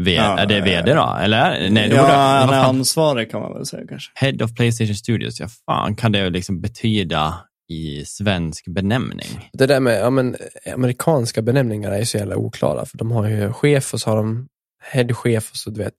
[0.00, 1.16] V- Ja, är det ja, vd då?
[1.20, 1.70] Eller?
[1.70, 4.10] Nej, det ja, borde, han är ansvarig kan man väl säga kanske.
[4.14, 7.34] Head of Playstation Studios, ja fan kan det liksom betyda
[7.68, 9.50] i svensk benämning?
[9.52, 10.36] Det där med ja, men,
[10.74, 14.48] amerikanska benämningar är så jävla oklara, för de har ju chef och så har de
[14.92, 15.94] headchef och så du vet.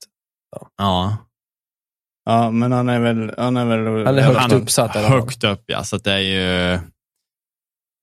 [0.76, 1.16] Ja,
[2.24, 3.34] Ja, men han är väl...
[3.38, 5.04] Han är väl Han är högt Han- uppsatt fall.
[5.04, 6.78] högt upp ja, så att det är ju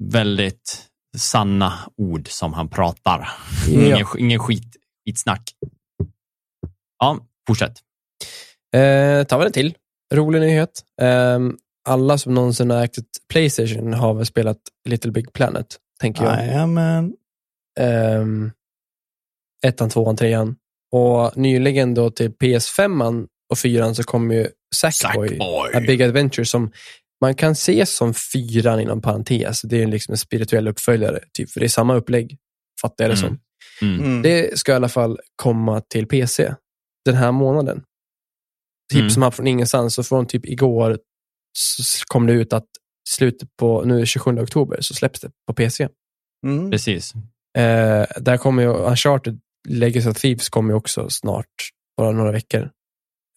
[0.04, 0.86] väldigt
[1.18, 3.30] sanna ord som han pratar.
[3.68, 3.82] Ja.
[3.86, 4.76] Ingen, ingen skit,
[5.06, 5.54] skitsnack.
[7.00, 7.74] Ja, fortsätt.
[8.76, 9.76] Eh, tar vi en till.
[10.14, 10.84] Rolig nyhet.
[11.02, 11.40] Eh,
[11.90, 14.58] alla som någonsin har ägt ett Playstation har väl spelat
[14.90, 16.34] Little Big Planet, tänker jag.
[16.48, 17.14] Jajamän.
[17.80, 18.52] Ehm,
[19.66, 20.56] ettan, tvåan, trean.
[20.98, 25.76] Och nyligen då till PS5 och fyran så kom ju Sackboy, Sackboy.
[25.76, 26.72] A Big Adventure, som
[27.22, 29.62] man kan se som fyran inom parentes.
[29.62, 32.38] Det är liksom en spirituell uppföljare, typ, för det är samma upplägg,
[32.82, 33.30] fattar jag det Mm.
[33.30, 33.40] som.
[33.90, 34.04] Mm.
[34.06, 34.22] Mm.
[34.22, 36.54] Det ska i alla fall komma till PC
[37.06, 37.84] den här månaden.
[38.92, 39.10] Typ Mm.
[39.10, 41.00] som här från ingenstans, så från typ igår
[41.58, 42.66] så kom det ut att
[43.10, 45.88] slutet på, nu är det 27 oktober, så släpps det på PC.
[46.46, 46.72] Mm.
[46.72, 47.14] Precis.
[47.58, 52.70] Eh, där kommer ju Uncharted Legacy of Thieves kommer ju också snart, bara några veckor.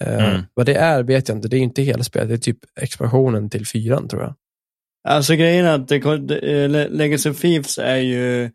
[0.04, 0.42] Eh, Mm.
[0.54, 3.50] Vad det är vet jag inte, det är inte hela spelet, det är typ expansionen
[3.50, 4.34] till fyran tror jag.
[5.08, 5.96] Alltså grejen är att det,
[6.36, 8.50] eh, Legacy of Thieves är ju,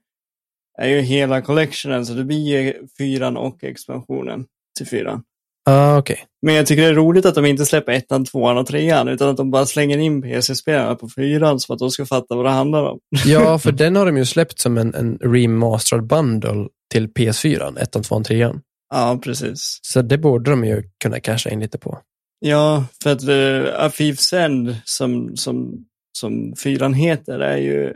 [0.78, 4.46] är ju hela collectionen, så det blir ju fyran och expansionen
[4.78, 5.24] till fyran.
[5.70, 6.18] Ah, okej.
[6.42, 9.30] Men jag tycker det är roligt att de inte släpper ettan, tvåan och trean, utan
[9.30, 12.52] att de bara slänger in PC-spelarna på fyran så att de ska fatta vad det
[12.52, 13.00] handlar om.
[13.26, 18.04] Ja, för den har de ju släppt som en, en remastered bundle till PS4, ettan,
[18.04, 18.62] tvåan, trean.
[18.90, 19.80] Ja, precis.
[19.82, 22.00] Så det borde de ju kunna casha in lite på.
[22.40, 25.86] Ja, för att uh, A Thief's End, som, som,
[26.18, 27.94] som fyran heter, är ju,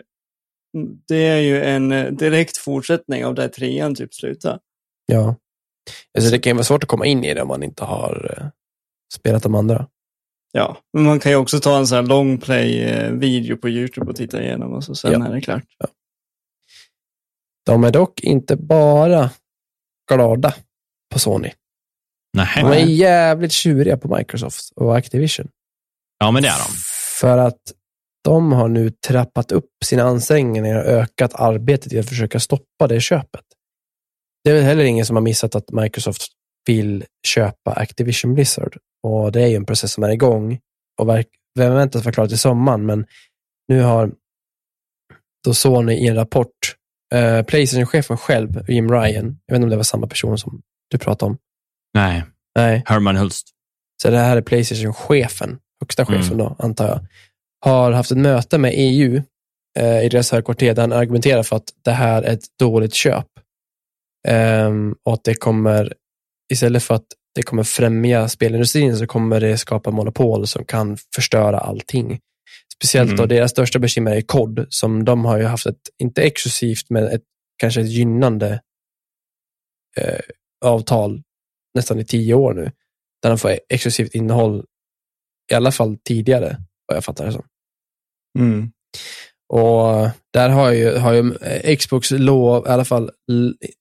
[1.08, 4.60] det är ju en eh, direkt fortsättning av där trean typ slutar.
[5.06, 5.36] Ja.
[6.18, 8.36] Alltså det kan ju vara svårt att komma in i det om man inte har
[8.38, 8.48] eh,
[9.14, 9.88] spelat de andra.
[10.52, 14.16] Ja, men man kan ju också ta en sån här long play-video på YouTube och
[14.16, 15.28] titta igenom och så sen Ja.
[15.28, 15.64] är det klart.
[17.70, 19.30] De är dock inte bara
[20.12, 20.54] glada
[21.14, 21.52] på Sony.
[22.34, 22.48] Nej.
[22.56, 25.48] De är jävligt tjuriga på Microsoft och Activision.
[26.20, 26.74] Ja, men det är de.
[27.20, 27.60] För att
[28.24, 33.02] de har nu trappat upp sina ansträngningar och ökat arbetet i att försöka stoppa det
[33.02, 33.46] köpet.
[34.44, 36.28] Det är väl heller ingen som har missat att Microsoft
[36.66, 38.78] vill köpa Activision Blizzard.
[39.04, 40.60] Och det är ju en process som är igång
[41.02, 41.08] och
[41.56, 43.06] vem väntas vara klar till sommaren, men
[43.68, 44.12] nu har
[45.46, 46.79] då Sony i en rapport,
[47.14, 50.98] eh, Playstation-chefen själv, Jim Ryan, jag vet inte om det var samma person som du
[50.98, 51.38] pratade om.
[51.94, 52.24] Nej,
[52.56, 53.48] Nej, Herman Hulst.
[54.02, 56.38] så det här är Playstation-chefen, högsta chefen Mm.
[56.38, 57.00] då, antar jag,
[57.66, 59.22] har haft ett möte med EU
[59.80, 63.28] eh, i deras högkvarter där han argumenterar för att det här är ett dåligt köp.
[64.28, 65.94] Ehm, och att det kommer,
[66.54, 67.06] istället för att
[67.36, 72.20] det kommer främja spelindustrin så kommer det skapa monopol som kan förstöra allting.
[72.84, 73.28] Speciellt då Mm.
[73.28, 77.24] deras största bekymmer är COD, som de har ju haft ett, inte exklusivt, men ett,
[77.58, 78.62] kanske ett gynnande
[79.98, 80.20] eh,
[80.66, 81.22] avtal
[81.76, 82.72] nästan i tio år nu.
[83.22, 84.66] Där de får exklusivt innehåll,
[85.52, 87.46] i alla fall tidigare, vad jag fattar det som.
[88.40, 88.72] Mm.
[89.54, 93.12] Och där har ju, har ju eh, Xbox lov, i alla fall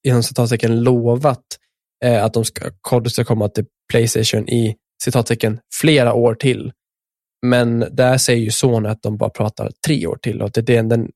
[0.07, 1.45] inom citattecken lovat
[2.05, 6.73] eh, att de ska, COD ska komma till Playstation i citattecken flera år till.
[7.47, 10.82] Men där säger ju Sony att de bara pratar tre år till och det är
[10.82, 11.09] den,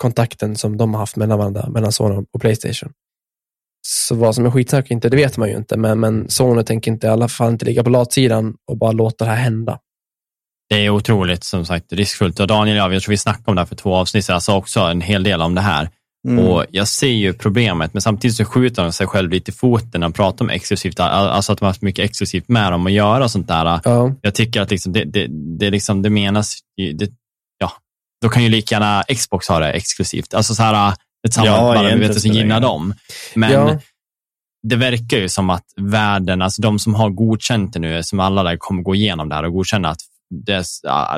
[0.00, 2.92] kontakten som de har haft mellan varandra, mellan Sony och Playstation.
[3.86, 6.62] Så vad som är skitsnack och inte, det vet man ju inte, men, men Sony
[6.62, 9.78] tänker inte i alla fall inte ligga på latsidan och bara låta det här hända.
[10.68, 12.40] Det är otroligt som sagt riskfullt.
[12.40, 14.56] Och Daniel, jag tror vi snackade om det här för två avsnitt sedan, jag sa
[14.56, 15.90] också en hel del om det här.
[16.28, 16.44] Mm.
[16.44, 20.00] Och Jag ser ju problemet, men samtidigt så skjuter de sig själv lite i foten
[20.00, 22.92] när de pratar om exklusivt, alltså att de har haft mycket exklusivt med dem att
[22.92, 23.80] göra och sånt där.
[23.84, 25.26] Ja, Jag tycker att liksom det, det,
[25.58, 26.58] det, liksom, det menas,
[26.94, 27.10] det,
[27.58, 27.72] ja,
[28.22, 30.34] då kan ju lika gärna Xbox ha det exklusivt.
[30.34, 30.94] Alltså så här,
[31.26, 32.94] ett samarbete, det gynnar dem.
[33.34, 33.78] Men ja,
[34.62, 38.42] det verkar ju som att världen, alltså de som har godkänt det nu, som alla
[38.42, 40.00] där kommer gå igenom det här och godkänna att
[40.46, 40.64] det,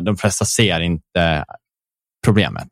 [0.03, 1.45] de flesta ser inte
[2.25, 2.69] problemet.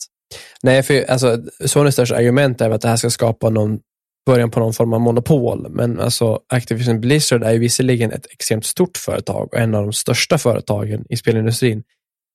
[0.62, 3.80] Nej, för alltså, Sonys största argument är att det här ska skapa någon
[4.26, 5.66] början på någon form av monopol.
[5.70, 9.92] Men alltså, Activision Blizzard är ju visserligen ett extremt stort företag och en av de
[9.92, 11.82] största företagen i spelindustrin.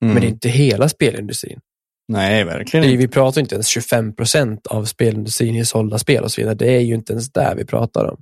[0.02, 0.14] Mm.
[0.14, 1.60] Men det är inte hela spelindustrin.
[2.08, 6.32] Nej, verkligen är, vi pratar inte ens 25 procent av spelindustrin i sålda spel och
[6.32, 6.54] så vidare.
[6.54, 8.20] Det är ju inte ens där vi pratar om.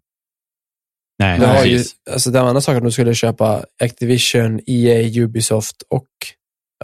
[1.18, 4.60] Nej, Du har ju, alltså det är en annan sak att du skulle köpa Activision,
[4.66, 6.08] EA, Ubisoft och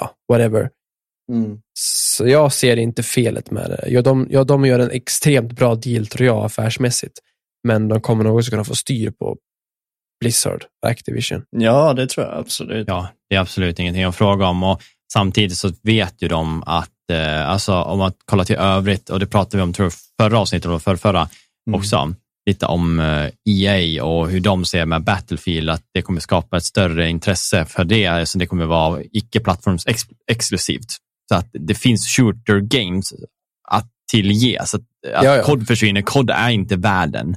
[0.00, 0.70] ja, whatever.
[1.30, 1.58] Mm.
[1.78, 3.90] Så jag ser inte felet med det.
[3.90, 7.18] Ja, de, ja, de gör en extremt bra deal tror jag affärsmässigt.
[7.68, 9.36] Men de kommer nog också kunna få styr på
[10.20, 11.42] Blizzard och Activision.
[11.50, 12.88] Ja, det tror jag absolut.
[12.88, 14.62] Ja, det är absolut ingenting att fråga om.
[14.62, 19.20] Och samtidigt så vet ju de att, eh, alltså om man kollar till övrigt, och
[19.20, 21.28] det pratade vi om tror jag, förra avsnittet, eller för förra
[21.68, 21.80] Mm.
[21.80, 22.14] också,
[22.46, 26.64] lite om eh, EA och hur de ser med Battlefield, att det kommer skapa ett
[26.64, 30.96] större intresse för det, så det kommer vara icke-plattforms ex exklusivt.
[31.30, 33.12] Så att det finns shooter games
[33.68, 34.66] att tillge.
[34.66, 34.82] Så att,
[35.14, 35.42] att Ja, ja.
[35.42, 37.36] kod försvinner, kod är inte världen.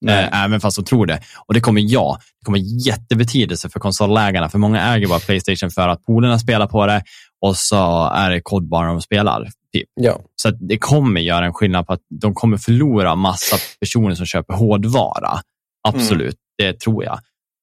[0.00, 0.24] Nej.
[0.24, 1.20] Eh, även fast de tror det.
[1.46, 5.88] Och det kommer ja, det kommer jättebetydelse för konsolägarna, för många äger bara Playstation för
[5.88, 7.02] att polerna spelar på det
[7.46, 9.48] och så är det kod bara de spelar.
[9.72, 9.88] Typ.
[9.94, 14.26] Ja, Så det kommer göra en skillnad på att de kommer förlora massa personer som
[14.26, 15.40] köper hårdvara.
[15.88, 17.18] Absolut, det tror jag.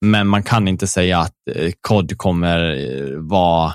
[0.06, 3.74] Men man kan inte säga att eh, kod kommer eh, vara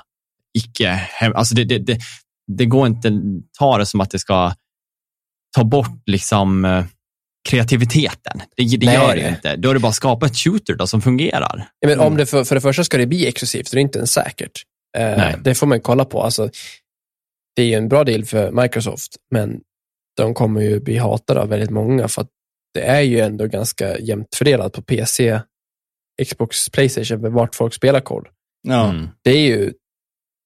[0.56, 0.88] icke...
[0.88, 1.98] hem- Alltså det, det, det,
[2.52, 3.12] det går inte
[3.58, 4.54] ta det som att det ska
[5.56, 6.84] ta bort liksom eh,
[7.48, 8.40] kreativiteten.
[8.56, 9.56] Det, det Nej, gör det inte.
[9.56, 11.68] Då är det bara att skapa ett shooter då, som fungerar.
[11.80, 12.16] Ja, Men om Mm.
[12.18, 14.62] det för, för det första ska det bli exklusivt, det är inte ens säkert.
[14.98, 15.36] Eh, Nej.
[15.44, 16.22] det får man kolla på.
[16.22, 16.50] Alltså,
[17.56, 19.60] det är ju en bra deal för Microsoft, men
[20.16, 22.28] de kommer ju bli hatade av väldigt många för att
[22.74, 25.40] det är ju ändå ganska jämnt fördelat på PC,
[26.28, 28.26] Xbox, Playstation, med vart folk spelar kod.
[28.68, 28.90] Ja.
[28.90, 29.08] Mm.
[29.24, 29.72] Det är ju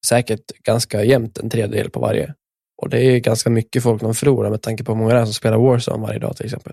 [0.07, 2.35] säkert ganska jämnt en tredjedel på varje.
[2.83, 5.25] Och det är ganska mycket folk de förlorar med tanke på hur många det är
[5.25, 6.73] som spelar Warzone varje dag till exempel.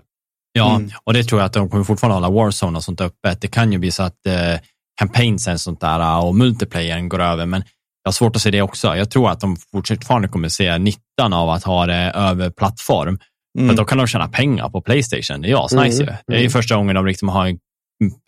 [0.52, 0.90] Ja, Mm.
[1.04, 3.40] och det tror jag att de kommer fortfarande hålla Warzone och sånt öppet.
[3.40, 4.60] Det kan ju bli så att eh,
[5.00, 7.60] campaignsen och sånt där och multiplayern går över, men
[8.02, 8.96] jag har svårt att se det också.
[8.96, 13.18] Jag tror att de fortfarande kommer se nyttan av att ha det över plattform.
[13.58, 13.76] För Mm.
[13.76, 15.40] då kan de tjäna pengar på Playstation.
[15.42, 16.16] Det är asnice Mm, ju.
[16.26, 16.50] Det är ju mm.
[16.50, 17.58] första gången de liksom har en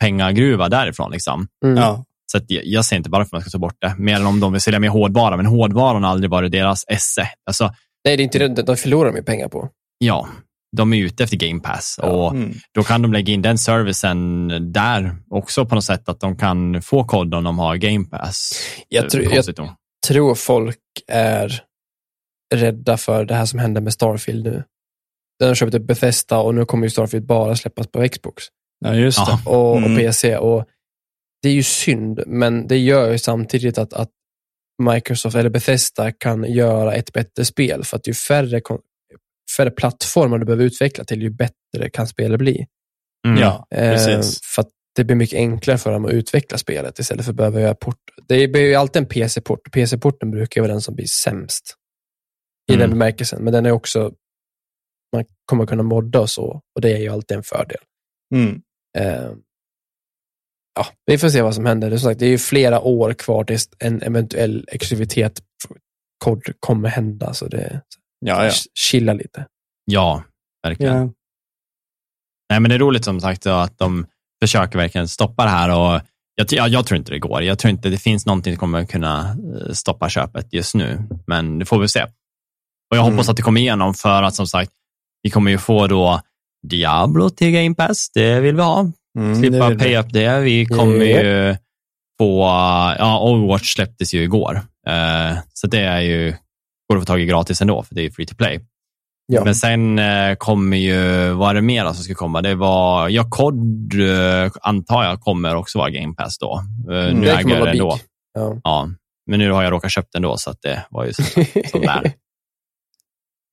[0.01, 1.11] pengagruva därifrån.
[1.11, 1.47] Liksom.
[1.65, 1.77] Mm.
[1.77, 2.05] Ja.
[2.31, 3.95] Så att jag, jag ser inte varför man ska ta bort det.
[3.97, 7.29] Mer än om de vill sälja mer hårdvara, men hårdvaran har aldrig varit deras esse.
[7.45, 7.73] Alltså,
[8.05, 8.47] Nej, det är inte det.
[8.63, 9.69] De förlorar de ju pengar på.
[9.97, 10.27] ja,
[10.77, 11.99] de är ute efter Game Pass.
[12.03, 12.53] Och Mm.
[12.75, 16.81] då kan de lägga in den servicen där också på något sätt, att de kan
[16.81, 18.51] få kod om de har Game Pass.
[18.87, 19.45] Jag, tror- jag
[20.07, 20.77] tror folk
[21.07, 21.61] är
[22.55, 24.63] rädda för det här som händer med Starfield nu.
[25.39, 28.43] Den har köpt upp Bethesda och nu kommer ju Starfield bara släppas på Xbox
[28.85, 29.39] ja, just det.
[29.45, 29.51] Ja.
[29.57, 29.91] och, Mm.
[29.93, 30.37] och PC.
[30.37, 30.65] Och
[31.41, 34.09] det är ju synd, men det gör ju samtidigt att, att
[34.83, 38.61] Microsoft eller Bethesda kan göra ett bättre spel för att ju färre,
[39.57, 42.65] färre plattformar du behöver utveckla till, ju bättre kan spelet bli.
[43.27, 43.39] Mm.
[43.41, 44.39] Ja, Eh, precis.
[44.55, 47.61] för att det blir mycket enklare för dem att utveckla spelet istället för att behöva
[47.61, 47.97] göra port.
[48.27, 49.71] Det blir ju alltid en PC-port.
[49.71, 51.75] PC-porten brukar vara den som blir sämst
[52.71, 52.79] i Mm.
[52.81, 53.43] den bemärkelsen.
[53.43, 54.11] Men den är också,
[55.15, 57.77] man kommer kunna modda och så och det är ju alltid en fördel.
[58.35, 58.61] Mm.
[58.97, 59.31] Eh,
[60.75, 61.89] ja, vi får se vad som händer.
[61.89, 65.41] Det är, som sagt, det är ju flera år kvar tills en eventuell exklusivitet
[66.59, 67.33] kommer hända.
[67.33, 67.81] Så det
[68.25, 68.51] Ja, ja.
[68.73, 69.45] chilla lite.
[69.85, 70.23] Ja,
[70.67, 70.95] verkligen.
[70.97, 71.09] ja.
[72.49, 74.05] Nej, men det är roligt som sagt att de
[74.43, 75.69] försöker verkligen stoppa det här.
[75.79, 76.01] Och
[76.35, 77.43] jag, jag, jag tror inte det går.
[77.43, 79.29] Jag tror inte det finns någonting som kommer kunna
[79.67, 82.03] eh, stoppa köpet just nu, men det får vi se.
[82.03, 83.13] Och jag Mm.
[83.13, 84.71] hoppas att det kommer igenom för att som sagt,
[85.21, 86.21] vi kommer ju få då
[86.67, 88.09] Diablo till Game Pass.
[88.13, 88.91] Det vill vi ha.
[89.19, 90.39] Mm, Slippa det pay up det.
[90.39, 91.23] Vi kommer Japp.
[91.25, 91.55] ju
[92.19, 92.41] få,
[92.99, 94.61] ja, Overwatch släpptes ju igår.
[94.87, 96.33] Eh, så det är ju,
[96.89, 98.59] går att få tag i gratis ändå, för det är ju free to play.
[99.25, 99.43] Ja.
[99.43, 102.41] Men sen eh, kommer ju, vad är det mer som ska komma?
[102.41, 106.63] Det var, ja, COD eh, antar jag kommer också vara Game Pass då.
[106.91, 107.99] Eh, Mm, nu det äger jag det ändå.
[108.33, 108.57] Ja.
[108.63, 108.89] Ja,
[109.29, 111.23] men nu har jag råkat köpt den då, så att det var ju så,
[111.71, 112.11] som där.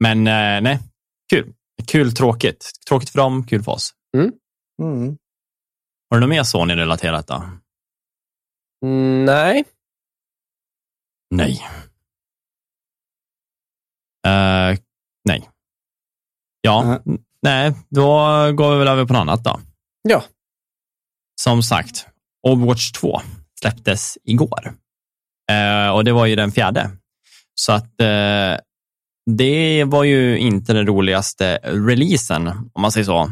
[0.05, 0.79] Men eh, nej,
[1.33, 1.53] kul.
[1.87, 2.71] Kul, tråkigt.
[2.89, 3.91] Tråkigt för dem, kul för oss.
[4.17, 4.33] Mm.
[6.11, 7.43] Har du något mer Sony-relaterat då?
[8.85, 9.65] Mm, nej,
[11.31, 11.63] Nej.
[14.27, 14.79] Eh,
[15.25, 15.51] nej.
[16.61, 16.99] Ja, Nej.
[17.07, 18.07] n- nej, då
[18.53, 19.61] går vi väl över på något annat då.
[20.09, 20.25] Ja.
[21.43, 22.07] Som sagt,
[22.49, 23.21] Overwatch 2
[23.61, 24.75] släpptes igår.
[25.51, 26.91] Eh, och det var ju den fjärde.
[27.55, 28.57] Så att eh,
[29.37, 33.31] det var ju inte den roligaste releasen, om man säger så.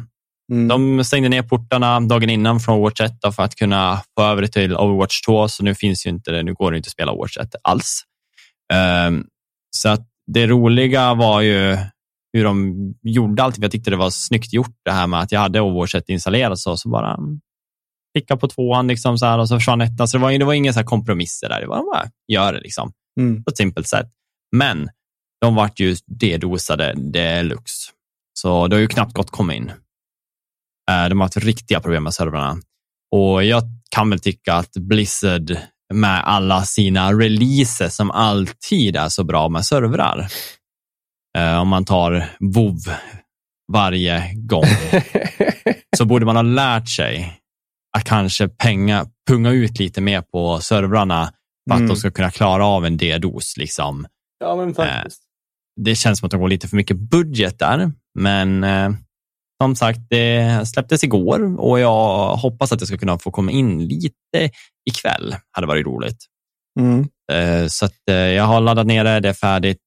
[0.52, 0.68] Mm.
[0.68, 4.42] De stängde ner portarna dagen innan från Overwatch 1 då för att kunna få över
[4.42, 6.92] det till Overwatch 2, så nu finns ju inte det, nu går det inte att
[6.92, 8.02] spela Overwatch 1 alls.
[8.72, 9.24] Ehm,
[9.70, 11.78] så att det roliga var ju
[12.32, 13.58] hur de gjorde allt.
[13.58, 16.58] Jag tyckte det var snyggt gjort det här med att jag hade Overwatch 1 installerat
[16.58, 17.18] så, så bara
[18.14, 20.08] klicka på tvåan liksom så här, och så försvann ettan.
[20.08, 21.60] Så det var, det var inga så kompromisser där.
[21.60, 23.44] Det var bara gör det liksom Mm.
[23.44, 24.06] på ett simpelt sätt.
[24.56, 24.88] Men
[25.40, 27.92] de vart ju dedosade deluxe.
[28.38, 29.72] Så det har ju knappt gått komma in.
[30.90, 32.56] Eh, De har haft riktiga problem med servrarna.
[33.16, 35.56] Och jag kan väl tycka att Blizzard
[35.94, 40.26] med alla sina releaser som alltid är så bra med servrar.
[41.38, 42.78] Eh, om man tar WoW
[43.72, 44.64] varje gång
[45.96, 47.40] så borde man ha lärt sig
[47.96, 51.32] att kanske penga, punga ut lite mer på servrarna
[51.70, 51.88] för att Mm.
[51.88, 53.56] de ska kunna klara av en D-dos.
[53.56, 54.06] Liksom.
[54.38, 55.22] Ja, men faktiskt.
[55.80, 58.90] Det känns som att de går lite för mycket budget där, men eh,
[59.62, 63.88] som sagt, det släpptes igår och jag hoppas att jag ska kunna få komma in
[63.88, 64.50] lite
[64.90, 65.36] ikväll.
[65.50, 66.16] hade varit roligt.
[66.80, 67.08] Mm.
[67.32, 69.82] Eh, Så att, eh, jag har laddat ner det, det är färdigt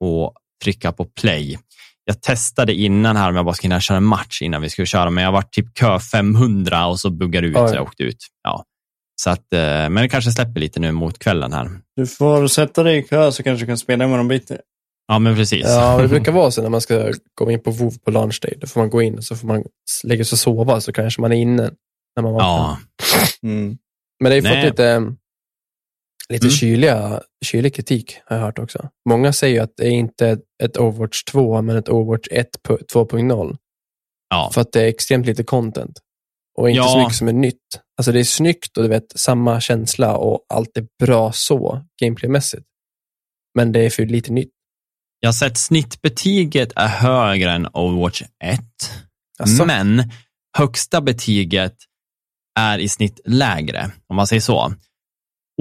[0.00, 0.34] och
[0.64, 1.58] trycka på play.
[2.04, 4.86] Jag testade innan här om jag bara skulle hinna köra en match innan vi skulle
[4.86, 7.68] köra, men jag var typ kö 500 och så buggade det ut Oj.
[7.68, 8.18] så jag åkte ut.
[8.42, 8.64] Ja.
[9.22, 11.70] Så att, eh, men det kanske släpper lite nu mot kvällen här.
[11.96, 14.56] Du får sätta dig i kö så kanske du kan spela imorgon bitti.
[15.06, 15.64] Ja, men precis.
[15.66, 18.54] Ja, det brukar vara så när man ska gå in på WoW på launch day.
[18.60, 19.64] Då får man gå in och så får man
[20.04, 21.70] lägga sig och sova så kanske man är inne
[22.16, 22.48] när man vaknar.
[22.48, 22.78] Ja,
[23.42, 23.78] Mm.
[24.22, 24.62] Men det har ju Nej.
[24.62, 25.14] fått lite,
[26.28, 26.50] lite Mm.
[26.50, 28.88] kyliga, kylig kritik har jag hört också.
[29.08, 32.76] Många säger ju att det är inte ett Overwatch 2, men ett Overwatch 1 på
[32.92, 33.56] 2.0.
[34.30, 34.50] ja.
[34.54, 35.98] För att det är extremt lite content.
[36.58, 36.88] Och inte Ja.
[36.88, 37.80] så mycket som är nytt.
[37.98, 42.64] Alltså det är snyggt och du vet, samma känsla och allt är bra så, gameplaymässigt.
[43.54, 44.53] Men det är för lite nytt.
[45.24, 48.60] Jag har sett snittbetyget är högre än Overwatch 1,
[49.38, 50.10] Alltså, men
[50.58, 51.74] högsta betyget
[52.60, 54.72] är i snitt lägre, om man säger så.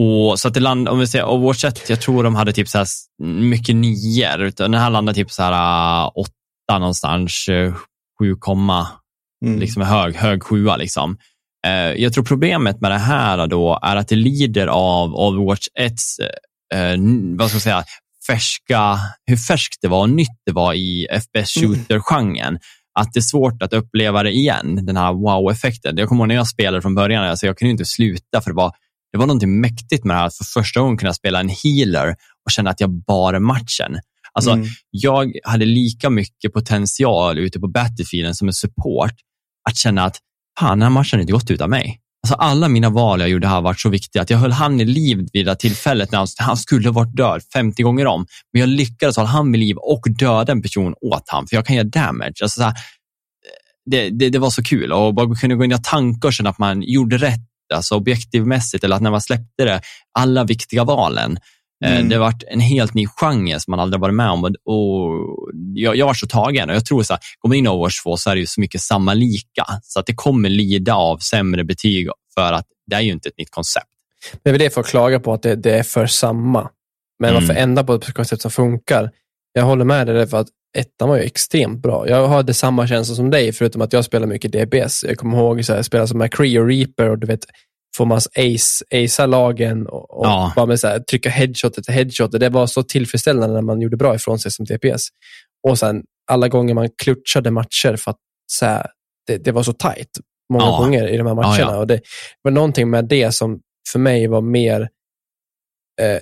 [0.02, 2.68] Och så att det land, om vi säger Overwatch 1, jag tror de hade typ
[2.70, 2.88] så här
[3.24, 7.74] mycket nior, utan den här landar typ så här ah, åtta någonstans, eh,
[8.20, 8.88] 7, komma,
[9.46, 9.60] Mm.
[9.60, 11.18] liksom hög, hög sjua liksom.
[11.68, 15.94] Eh, Jag tror problemet med det här då är att det lider av Overwatch 1,
[16.74, 17.84] eh, n- vad ska jag säga,
[18.28, 22.60] färska, hur färskt det var och nytt det var i FPS shooter-genren.
[23.00, 25.98] Att det är svårt att uppleva det igen, den här wow-effekten.
[25.98, 28.56] Jag kommer ihåg när jag spelade från början, alltså jag kunde inte sluta för det
[28.56, 28.72] var,
[29.12, 32.16] det var någonting mäktigt med det här att för första gången kunna spela en healer
[32.46, 34.00] och känna att jag bar matchen.
[34.34, 34.68] Alltså, Mm.
[34.90, 39.14] jag hade lika mycket potential ute på Battlefielden som en support
[39.70, 40.18] att känna att
[40.60, 42.00] fan, den här matchen har inte gått utan mig.
[42.28, 44.22] Alltså alla mina val jag gjorde har varit så viktiga.
[44.22, 47.42] Att jag höll han i liv vid det tillfället när han, han skulle varit död
[47.54, 48.26] 50 gånger om.
[48.54, 51.66] Men jag lyckades hålla han vid liv och döda en person åt han, för jag
[51.66, 52.34] kan göra damage.
[52.42, 52.74] Alltså så här,
[53.86, 56.50] det, det, det var så kul och bara kunna gå in och tanka och känna
[56.50, 57.42] att man gjorde rätt,
[57.74, 59.82] alltså objektivmässigt, eller att när man släppte det,
[60.20, 61.38] alla viktiga valen.
[61.86, 62.10] Eh, Mm.
[62.10, 65.12] Det har varit en helt ny genre som man aldrig varit med om och, och
[65.74, 68.04] jag, jag var så tagen och jag tror så här, går man in i Overwatch
[68.04, 71.18] 2 så är det ju så mycket samma lika, så att det kommer lida av
[71.18, 73.88] sämre betyg för att det är ju inte ett nytt koncept.
[74.44, 76.70] det är väl det att klaga på att det, det är för samma.
[77.20, 77.42] Men Mm.
[77.48, 79.12] varför ändra på ett koncept som funkar?
[79.54, 80.48] Jag håller med dig för att
[80.78, 82.10] ettan var ju extremt bra.
[82.10, 85.04] Jag hade samma känsla som dig, förutom att jag spelar mycket DBS.
[85.04, 87.46] Jag kommer ihåg så här, jag spelade som McCree och Reaper och du vet,
[87.98, 90.54] får man ace, acea lagen och, och Ja.
[90.56, 92.32] bara med så här, trycka headshot efter headshot.
[92.32, 95.08] Det var så tillfredsställande när man gjorde bra ifrån sig som DPS.
[95.68, 98.18] Och sen alla gånger man klutchade matcher för att
[98.52, 98.88] så här,
[99.28, 100.10] det, det var så tight
[100.54, 100.78] många Ja.
[100.78, 101.58] gånger i de här matcherna.
[101.60, 101.78] Ja, ja.
[101.78, 102.02] Och det
[102.42, 103.60] var någonting med det som
[103.92, 104.90] för mig var mer
[106.02, 106.20] eh,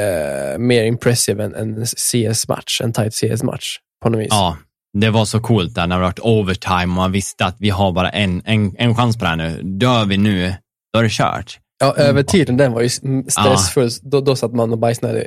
[0.00, 4.28] eh, mer impressive än en CS-match, en tight CS-match på något vis.
[4.30, 4.56] Ja,
[4.98, 7.92] det var så coolt där när det var overtime och man visste att vi har
[7.92, 9.62] bara en, en, en chans på det här nu.
[9.62, 10.54] Dör vi nu,
[10.94, 11.58] då är det kört.
[11.80, 12.88] Ja, övertiden den var ju
[13.28, 13.90] stressfull.
[14.02, 15.26] Då, då satt man och bajsnade.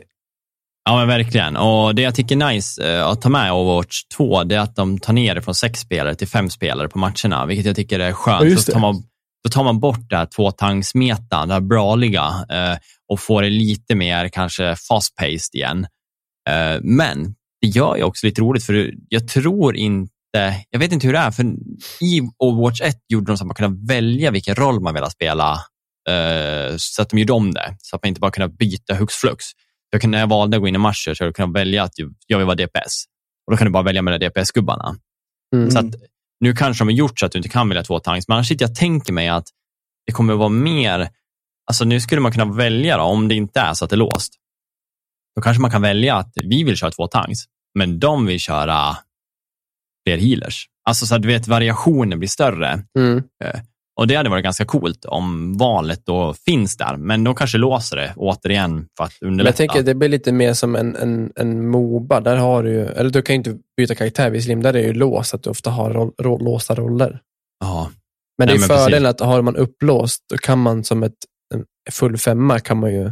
[0.86, 1.58] Ja, men verkligen.
[1.58, 4.76] Och det jag tycker är nice eh, att ta med Overwatch 2, det är att
[4.76, 8.00] de tar ner det från sex spelare till fem spelare på matcherna, vilket jag tycker
[8.00, 8.50] är skönt.
[8.50, 9.04] Ja, Så tar man,
[9.44, 12.78] då tar man bort det här tvåtangsmetan, det här braliga, eh,
[13.10, 15.88] och får det lite mer kanske fast-paced igen.
[16.50, 20.14] Eh, men det gör ju också lite roligt, för jag tror inte,
[20.70, 21.44] jag vet inte hur det är, för
[22.02, 25.52] i Overwatch 1 gjorde de så att man kunde välja vilken roll man ville spela,
[26.10, 29.14] eh, så att de gjorde om det, så att man inte bara kunde byta hux
[29.14, 29.46] flux.
[29.90, 31.94] Jag kunde, när jag valde att gå in i matcher så jag kunde välja att
[32.28, 33.06] jag vill vara DPS.
[33.48, 34.96] Och då kan du bara välja mellan DPS-gubbarna.
[35.56, 35.72] Mm.
[35.72, 35.96] Så att,
[36.40, 38.48] nu kanske de har gjort så att du inte kan välja två tanks, men annars
[38.48, 39.48] sitter jag tänker mig att
[40.08, 41.10] det kommer att vara mer,
[41.70, 43.98] alltså nu skulle man kunna välja då, om det inte är så att det är
[43.98, 44.34] låst.
[45.36, 47.40] Då kanske man kan välja att vi vill köra två tanks,
[47.76, 48.98] men de vill köra
[50.08, 50.66] fler healers.
[50.90, 52.84] Alltså så att du vet variationen blir större.
[53.00, 53.24] Mm.
[54.00, 57.96] Och det hade varit ganska coolt om valet då finns där, men de kanske låser
[57.98, 59.50] det återigen för att Men underlätta.
[59.50, 62.20] jag tänker att det blir lite mer som en, en, en Moba.
[62.22, 64.88] Där har du ju, eller du kan ju inte byta karaktär visserligen, där är det
[64.88, 67.20] ju låst, att du ofta har roll, roll, låsta roller.
[67.60, 67.92] ja.
[68.38, 71.14] Men det Nej, är men fördelen att har man upplåst, då kan man som ett
[71.92, 73.12] full femma kan man ju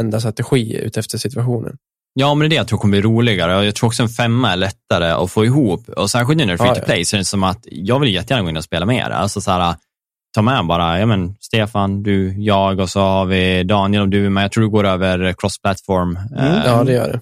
[0.00, 1.76] ändra strategi utefter situationen.
[2.14, 3.64] Ja, men det är det jag tror kommer bli roligare.
[3.64, 5.88] Jag tror också en femma är lättare att få ihop.
[5.88, 7.98] Och särskilt nu när det är free to play så är det som att jag
[7.98, 9.10] vill jättegärna gå in och spela med er.
[9.10, 9.74] Alltså så här,
[10.34, 14.26] ta med bara, ja men Stefan, du, jag och så har vi Daniel och du
[14.26, 14.44] är med.
[14.44, 16.18] Jag tror du går över cross-platform.
[16.38, 17.20] Mm, ja, det gör det.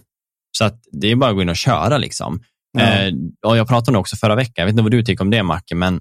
[0.59, 1.99] Så att det är bara att gå in och köra.
[1.99, 2.43] Liksom.
[2.79, 3.15] Eh,
[3.47, 5.43] och jag pratade nog också förra veckan, jag vet inte vad du tycker om det
[5.43, 6.01] Macke, men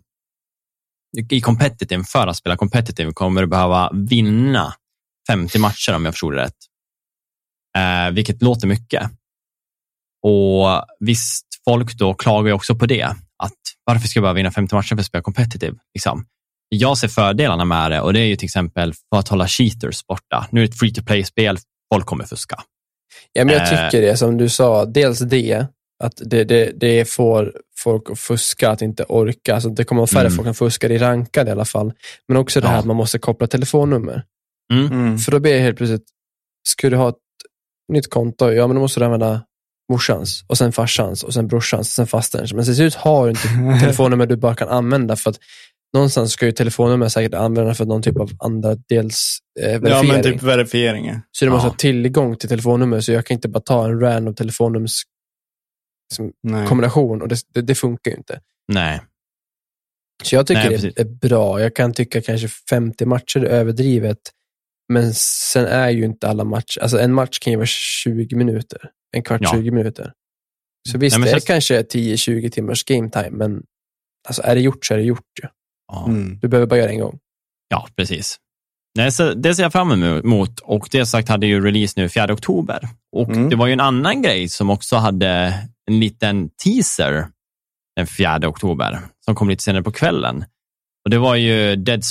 [1.30, 4.74] i competitive, för att spela competitive kommer du behöva vinna
[5.28, 6.56] 50 matcher om jag förstod det rätt.
[7.78, 9.04] Eh, vilket låter mycket.
[10.24, 13.04] Och visst, folk då klagar ju också på det.
[13.44, 13.54] Att
[13.84, 15.78] varför ska jag behöva vinna 50 matcher för att spela competitive?
[15.94, 16.26] Liksom.
[16.70, 20.06] Jag ser fördelarna med det och det är ju till exempel för att hålla cheaters
[20.08, 20.48] borta.
[20.52, 21.58] Nu är det ett free to play-spel,
[21.94, 22.60] folk kommer fuska.
[23.34, 23.70] Ja, men jag Eh.
[23.90, 25.66] tycker det, som du sa, dels det,
[26.04, 29.54] att det, det, det får folk att fuska, att inte orka.
[29.56, 30.32] Alltså, det kommer färre Mm.
[30.36, 31.94] folk som fuskar i rankad i alla fall.
[32.28, 32.80] Men också det här Ja.
[32.80, 34.24] att man måste koppla telefonnummer.
[34.74, 35.18] Mm.
[35.18, 36.06] För då blir det helt plötsligt,
[36.68, 37.16] ska du ha ett
[37.90, 39.42] nytt konto, ja men då måste du använda
[39.92, 42.54] morsans, och sen farsans, och sen brorsans, och sen fasterns.
[42.54, 45.40] Men till slut har du inte telefonnummer du bara kan använda för att
[45.94, 50.12] någonstans ska ju telefonnummer säkert användas för någon typ av andra dels eh, Ja, verifiering.
[50.14, 51.22] men typ verifieringar.
[51.32, 51.70] Så du måste Ja.
[51.70, 54.90] ha tillgång till telefonnummer, så jag kan inte bara ta en random telefonnummer
[56.44, 56.68] Nej.
[56.68, 58.40] kombination och det, det, det funkar ju inte.
[58.74, 59.02] Nej.
[60.24, 61.62] Så jag tycker Nej, det är bra.
[61.62, 64.18] Jag kan tycka kanske 50 matcher är överdrivet,
[64.90, 68.80] men sen är ju inte alla matcher, alltså en match kan ju vara 20 minuter,
[69.18, 69.52] en kvart, Ja.
[69.54, 70.14] 20 minuter.
[70.92, 73.64] Så visst, Nej, det är sen- kanske 10-20 timmars game time, men
[74.28, 75.48] alltså är det gjort så är det gjort ju.
[75.92, 76.06] Ja.
[76.08, 76.40] Mm.
[76.40, 77.20] Du behöver bara göra det en gång.
[77.70, 78.38] Ja, precis.
[78.98, 82.34] Nej, så det ser jag fram emot och det sagt hade ju release nu 4
[82.34, 82.88] oktober.
[83.16, 83.50] Och Mm.
[83.50, 85.28] det var ju en annan grej som också hade
[85.90, 87.28] en liten teaser
[87.96, 90.46] den 4 oktober som kom lite senare på kvällen.
[91.06, 92.04] Och Det var ju Dead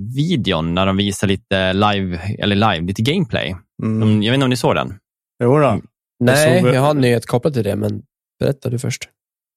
[0.00, 3.56] Space-videon när de visade lite live, eller live, lite gameplay.
[3.82, 4.00] Mm.
[4.00, 4.98] De, jag vet inte om ni såg den?
[5.44, 5.80] Jo då.
[6.24, 8.02] Nej, såg- jag har en nyhet kopplat till det, men
[8.40, 9.08] berätta du först.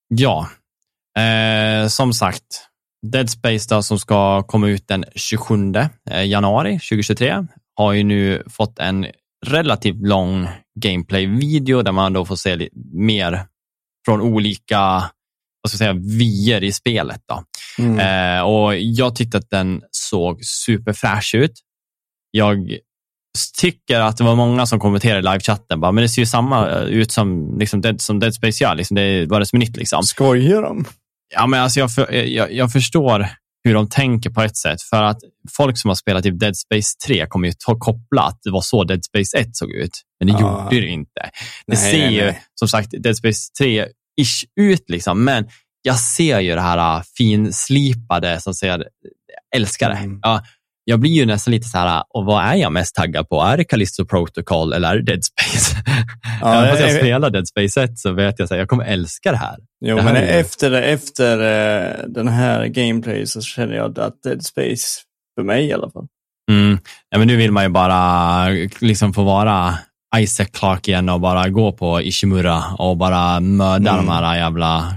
[0.07, 0.49] Ja,
[1.19, 2.67] eh, som sagt,
[3.11, 5.73] Dead Space då, som ska komma ut den 27
[6.09, 9.05] eh, januari 2023 har ju nu fått en
[9.45, 10.47] relativt lång
[10.79, 13.45] gameplay-video där man då får se mer
[14.05, 15.03] från olika
[15.61, 17.21] vad ska jag säga, vyer i spelet.
[17.29, 17.43] Då.
[17.83, 17.99] Mm.
[18.37, 21.53] Eh, och Jag tyckte att den såg superfräsch ut.
[22.31, 22.77] Jag
[23.59, 26.69] tycker att det var många som kommenterade i livechatten, bara, men det ser ju samma
[26.69, 28.75] eh, ut som, liksom Dead, som Dead Space gör.
[28.75, 29.77] Liksom, det är bara som är nytt.
[29.77, 30.03] Liksom.
[30.03, 30.85] Skojar de?
[31.33, 33.27] Ja, men alltså jag, för, jag, jag förstår
[33.63, 34.81] hur de tänker på ett sätt.
[34.81, 35.17] För att
[35.57, 38.61] folk som har spelat typ Dead Space 3 kommer ju ta koppla att det var
[38.61, 39.91] så Dead Space 1 såg ut.
[40.19, 40.63] Men det Ja.
[40.71, 41.21] gjorde det inte.
[41.21, 41.31] Det
[41.67, 42.41] Nej, ser nej, ju nej.
[42.55, 43.39] som sagt Dead Space
[44.19, 45.23] 3-ish ut, liksom.
[45.23, 45.47] men
[45.81, 48.85] jag ser ju det här äh, finslipade som säger,
[49.55, 49.95] älskar det.
[49.95, 50.19] Mm.
[50.21, 50.43] Ja,
[50.83, 53.41] jag blir ju nästan lite så här, och vad är jag mest taggad på?
[53.41, 55.75] Är det Callisto Protocol eller är det Dead Space?
[56.41, 59.31] Ja, Även fast jag spelar Dead Space 1 så vet jag att jag kommer älska
[59.31, 59.57] det här.
[59.85, 64.23] Jo, Det här men är efter, efter eh, den här gameplay så känner jag att
[64.23, 64.85] Dead Space,
[65.37, 66.07] för mig i alla fall.
[66.51, 66.79] Mm.
[67.09, 68.47] Ja, men nu vill man ju bara
[68.79, 69.77] liksom få vara
[70.17, 74.05] Isaac Clarke igen och bara gå på Ishimura och bara mörda Mm.
[74.05, 74.93] de här jävla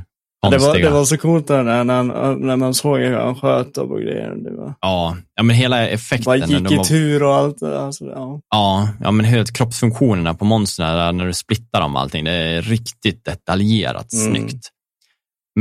[0.50, 2.02] Det var, det var så coolt där när, när,
[2.36, 4.34] när man såg hur han sköt och grejer.
[4.44, 6.24] Det var, Ja, ja, men hela effekten.
[6.24, 7.62] bara gick i var- tur och allt.
[7.62, 8.40] Alltså, ja.
[8.50, 12.24] Ja, ja, men helt kroppsfunktionerna på monstren när du splittar dem och allting.
[12.24, 14.34] Det är riktigt detaljerat Mm.
[14.34, 14.68] snyggt.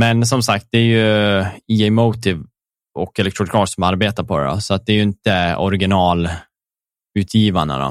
[0.00, 2.42] Men som sagt, det är ju EA Motive
[2.98, 4.44] och Electronic Arts som arbetar på det.
[4.44, 7.78] Då, så att det är ju inte originalutgivarna.
[7.78, 7.84] Då.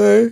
[0.00, 0.26] Eh,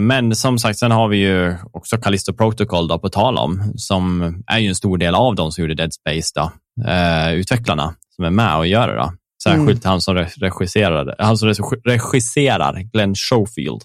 [0.00, 4.34] Men som sagt, sen har vi ju också Callisto Protocol då, på tal om, som
[4.46, 6.52] är ju en stor del av de som gjorde Dead Space, då,
[6.90, 8.96] eh, utvecklarna som är med och gör det.
[8.96, 9.12] Då.
[9.42, 13.80] Särskilt han som re- regisserade, han som regi- regisserar, Glenn Schofield.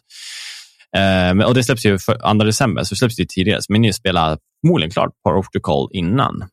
[0.97, 3.93] Eh, och det släpps ju för 2 december, så släpps det ju tidigare, men ni
[3.93, 6.43] spelar förmodligen klart Protocol innan.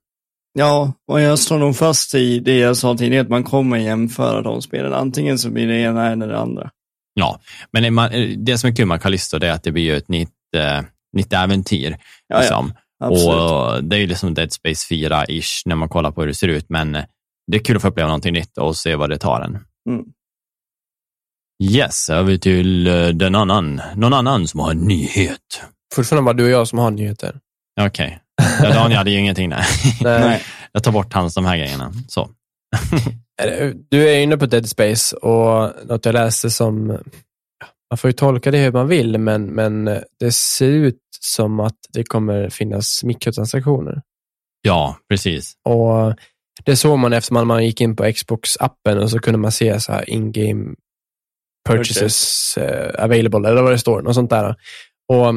[0.59, 4.43] ja, och jag står nog fast i det jag sa tidigare, att man kommer jämföra
[4.43, 4.93] de spelen.
[4.95, 6.71] Antingen så blir det ena eller det andra.
[7.15, 7.41] Ja,
[7.73, 8.11] men det man,
[8.45, 10.81] det som är kul med Callisto det är att det blir ju ett nytt, eh,
[11.13, 11.91] nytt äventyr.
[11.91, 11.97] Ja,
[12.37, 12.75] ja, liksom.
[13.05, 13.51] absolut.
[13.51, 16.49] Och det är ju liksom Dead Space 4-ish när man kollar på hur det ser
[16.49, 16.93] ut, men
[17.47, 19.59] det är kul att få uppleva någonting nytt och se vad det tar en.
[19.91, 20.05] Mm.
[21.63, 25.63] Yes, över till eh, den annan, någon annan som har en nyhet.
[25.95, 27.41] Fortfarande bara du och jag som har nyheter.
[27.81, 28.19] Okej,
[28.63, 29.65] ja, Daniel hade ju ingenting där.
[30.03, 30.43] Nej.
[30.73, 31.93] Jag tar bort hans de här grejerna.
[32.09, 32.31] Så.
[33.49, 36.87] Eh, Du är inne på Dead Space och något jag läste som,
[37.91, 39.85] man får ju tolka det hur man vill, men, men
[40.21, 44.03] det ser ut som att det kommer finnas mikrotransaktioner.
[44.63, 45.53] Ja, precis.
[45.65, 46.15] Och
[46.65, 49.81] det såg man efter man, man gick in på Xbox-appen och så kunde man se
[49.81, 50.75] så här in-game
[51.69, 54.57] purchases eh, available, eller vad det står, något sånt där.
[55.09, 55.35] Och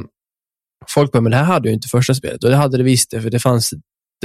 [0.90, 2.44] folk bara, men det här hade ju inte första spelet.
[2.44, 3.74] Och det hade det visst, för det fanns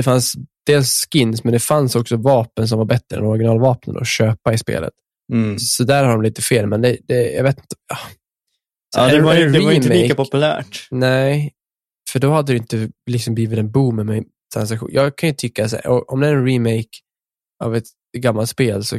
[0.00, 0.34] det fanns
[0.66, 4.58] dels skins, men det fanns också vapen som var bättre än originalvapnen att köpa i
[4.58, 4.92] spelet.
[5.32, 5.58] Mm.
[5.58, 7.76] Så där har de lite fel, men det, det, jag vet inte.
[7.88, 7.96] Ja.
[8.94, 10.88] Så Ja, det var, det var inte lika populärt.
[10.90, 11.52] Nej,
[12.12, 14.24] för då hade det inte liksom blivit en boom med
[14.54, 14.88] transaktion.
[14.92, 16.98] Jag kan ju tycka så här, om det är en remake
[17.64, 17.86] av ett
[18.18, 18.98] gammalt spel så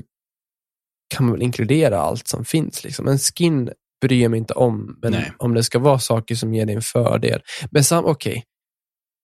[1.16, 2.84] kan man väl inkludera allt som finns.
[2.84, 3.08] Liksom.
[3.08, 3.72] En skin
[4.02, 5.34] bryr jag mig inte om, men Nej.
[5.38, 7.42] om det ska vara saker som ger dig en fördel.
[7.72, 8.44] Men sam, okej,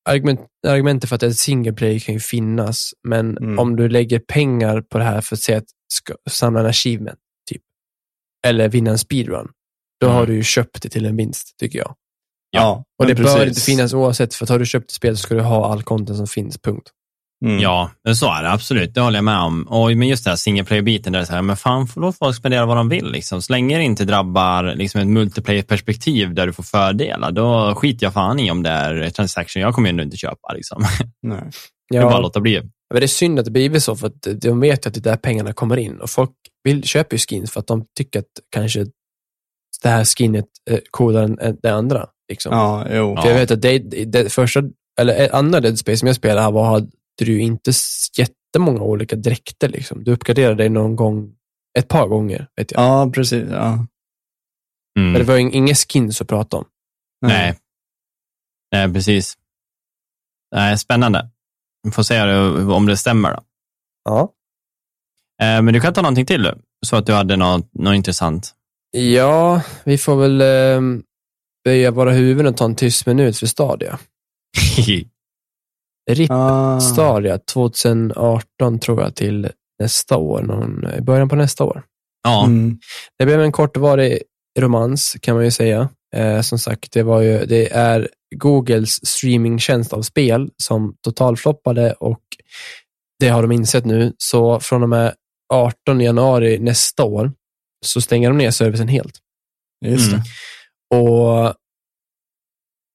[0.07, 3.59] Argument, argumentet för att ett single player kan ju finnas, men Mm.
[3.59, 7.19] om du lägger pengar på det här för att säga att ska, samla en achievement,
[7.51, 7.61] typ,
[8.47, 9.47] eller vinna en speedrun,
[10.01, 10.17] då Mm.
[10.17, 11.95] har du ju köpt det till en vinst, tycker jag.
[12.51, 13.47] Ja, Och det bör precis.
[13.47, 15.83] inte finnas oavsett, för att har du köpt ett spel så ska du ha all
[15.83, 16.91] content som finns, punkt.
[17.45, 17.59] Mm.
[17.59, 18.93] Ja, så är det absolut.
[18.93, 19.63] Det håller jag med om.
[19.63, 22.17] Och, men just det här single player-biten, där det är så här, men fan, låt
[22.17, 23.11] folk spendera vad de vill.
[23.11, 23.41] Liksom.
[23.41, 28.13] Så länge det inte drabbar liksom, ett multiplayer-perspektiv där du får fördelar, då skiter jag
[28.13, 29.61] fan i om det är transaction.
[29.61, 30.53] Jag kommer ju ändå inte köpa.
[30.53, 30.85] Liksom.
[31.21, 31.41] Nej.
[31.89, 32.61] Det är bara att Ja, låta bli.
[32.93, 34.99] men det är synd att det blivit så, för att de vet ju att det
[34.99, 36.01] är där pengarna kommer in.
[36.01, 36.31] Och folk
[36.63, 38.85] vill, köper ju skins för att de tycker att kanske
[39.83, 42.05] det här skinnet är coolare än det andra.
[42.29, 42.51] Liksom.
[42.53, 43.13] Ja, jo.
[43.15, 43.21] Ja.
[43.21, 44.63] För jag vet att det, det första,
[44.99, 46.87] eller eh, andra Dead Space som jag spelade var,
[47.25, 47.71] du inte
[48.17, 49.69] jättemånga olika dräkter.
[49.69, 50.03] Liksom.
[50.03, 51.35] Du uppgraderade dig någon gång,
[51.79, 52.81] ett par gånger, vet jag.
[52.81, 53.49] Ja, precis.
[53.51, 53.67] Ja.
[54.99, 55.11] Mm.
[55.11, 56.65] Men det var ju inga skins att prata om.
[57.21, 57.57] Nej.
[58.71, 59.37] Nej, precis.
[60.55, 61.29] Nej, spännande.
[61.83, 62.33] Vi får se
[62.73, 63.31] om det stämmer.
[63.31, 63.43] Då.
[64.03, 64.33] Ja.
[65.41, 66.51] Eh, Men du kan ta någonting till,
[66.85, 68.55] så att du hade något, något intressant.
[68.91, 70.81] Ja, vi får väl eh,
[71.63, 73.99] böja våra huvuden och ta en tyst minut för Stadia.
[76.09, 76.79] RIP Ah.
[76.79, 79.49] Stadia 2018 tror jag till
[79.79, 81.83] nästa år, någon, i början på nästa år.
[82.23, 82.79] ja, Mm.
[83.19, 84.21] Det blev en kortvarig
[84.59, 85.89] romans kan man ju säga.
[86.15, 92.21] Eh, som sagt, det, var ju, det är Googles streamingtjänst av spel som totalfloppade och
[93.19, 94.13] det har de insett nu.
[94.17, 95.13] Så från och med
[95.53, 97.31] 18 januari nästa år
[97.85, 99.17] så stänger de ner servicen helt.
[99.85, 100.21] Just det.
[100.93, 101.05] Mm.
[101.05, 101.53] Och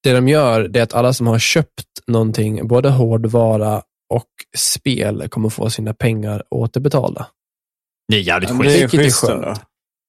[0.03, 3.83] Det de gör det är att alla som har köpt någonting, både hårdvara
[4.15, 7.27] och spel, kommer få sina pengar återbetalda.
[8.09, 8.69] det är jävligt Ja, schysst.
[8.75, 9.61] det är Vilket är schysst skönt.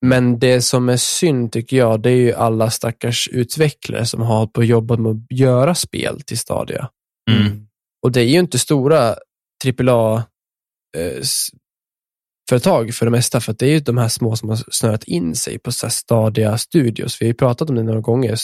[0.05, 4.47] Men det som är synd tycker jag, det är ju alla stackars utvecklare som har
[4.47, 6.89] på jobbat med att göra spel till Stadia.
[7.31, 7.67] Mm.
[8.05, 9.15] Och det är ju inte stora
[9.87, 10.23] AAA
[12.53, 15.03] företag för det mesta, för att det är ju de här små som har snöat
[15.03, 17.21] in sig på så Stadia Studios.
[17.21, 18.35] Vi har ju pratat om det några gånger,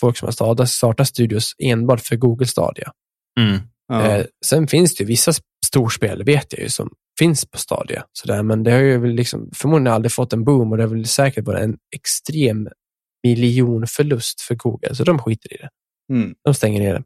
[0.00, 2.92] folk som har startat, studios enbart för Google Stadia.
[3.40, 3.60] Mm.
[3.88, 4.16] Ja.
[4.16, 8.04] Eh, sen finns det ju vissa sp- storspel, vet jag ju, som finns på Stadia.
[8.12, 11.06] Sådär, men det har ju liksom, förmodligen aldrig fått en boom och det har väl
[11.06, 12.68] säkert varit en extrem
[13.22, 15.68] miljonförlust för Google, så de skiter i det.
[16.14, 16.34] Mm.
[16.44, 17.02] De stänger ner det.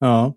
[0.00, 0.34] Ja.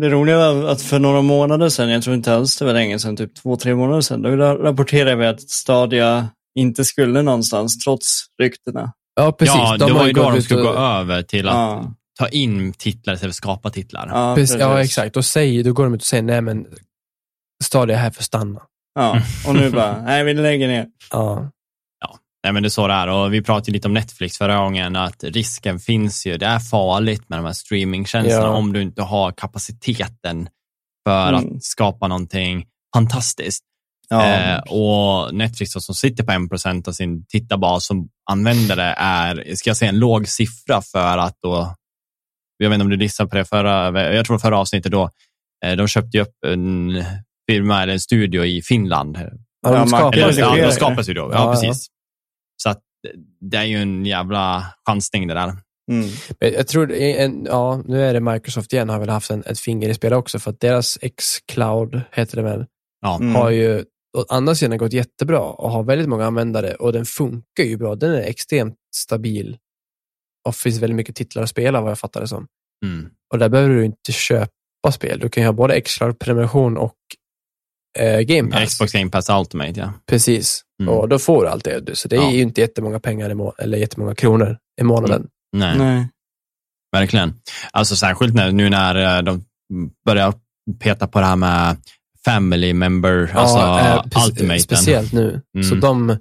[0.00, 2.98] Det roliga var att för några månader sedan, jag tror inte alls det var länge
[2.98, 6.28] sedan, typ två, tre månader sedan, då rapporterade vi att Stadia
[6.58, 8.92] inte skulle någonstans trots ryktena.
[9.14, 9.54] Ja, precis.
[9.56, 12.28] Ja, De det var ju då de skulle och- gå över till att Ja, ta
[12.28, 14.08] in titlar istället för att skapa titlar.
[14.12, 15.14] ja, Precis, ja, exakt.
[15.14, 16.66] Då, säger, då går de ut och säger, nej men
[17.64, 18.60] Stadia är här för att stanna.
[18.94, 20.86] Ja, och nu bara, nej vi lägger ner.
[21.12, 21.50] Ja,
[22.44, 23.08] Nej, men det är så det är.
[23.08, 26.36] Och vi pratade lite om Netflix förra gången, att risken finns ju.
[26.36, 28.48] Det är farligt med de här streamingtjänsterna Ja.
[28.50, 30.48] om du inte har kapaciteten
[31.08, 31.56] för Mm.
[31.56, 33.64] att skapa någonting fantastiskt.
[34.08, 39.54] Ja, Eh, och Netflix då, som sitter på 1% av sin tittarbas som användare är,
[39.54, 41.74] ska jag säga en låg siffra för att då,
[42.56, 45.10] jag vet inte om du lyssnade på det förra, jag tror förra avsnittet då,
[45.64, 47.04] eh, de köpte ju upp en
[47.50, 49.16] firma eller en studio i Finland.
[49.20, 49.28] ja,
[49.62, 50.72] Ja, de skapar Eller, det ja, de det.
[50.72, 51.60] skapar studio, ja, Ja, ja.
[51.60, 51.86] precis.
[52.62, 52.80] Så att
[53.40, 55.56] det är ju en jävla chansning det där.
[55.90, 56.08] mm.
[56.38, 59.88] Jag tror, en, ja, nu är det Microsoft igen, har väl haft en, ett finger
[59.88, 62.66] i spelet också, för att deras X-Cloud, heter det väl,
[63.00, 63.16] Ja.
[63.16, 63.34] Mm.
[63.34, 63.84] har ju
[64.18, 67.94] å andra sidan gått jättebra och har väldigt många användare och den funkar ju bra.
[67.94, 69.58] Den är extremt stabil
[70.48, 72.46] och finns väldigt mycket titlar att spela vad jag fattar det som.
[72.84, 73.10] Mm.
[73.32, 75.18] Och där behöver du inte köpa spel.
[75.18, 76.96] Du kan ju ha både X-Cloud, prenumeration och
[77.98, 78.74] eh, Game Pass.
[78.74, 79.92] Xbox Game Pass Ultimate, ja.
[80.06, 80.64] Precis.
[80.80, 80.94] Mm.
[80.94, 81.96] Och då får du allt det.
[81.98, 82.30] Så det är Ja.
[82.30, 85.26] ju inte jättemånga pengar i må- eller jättemånga kronor i månaden.
[85.56, 86.08] Nej, Nej.
[86.92, 87.34] verkligen.
[87.72, 89.44] Alltså särskilt när, nu när eh, de
[90.06, 90.34] börjar
[90.80, 91.76] peta på det här med
[92.24, 94.60] family member, alltså eh, ultimaten.
[94.60, 95.40] Speciellt nu.
[95.54, 95.68] Mm.
[95.68, 96.16] Så de,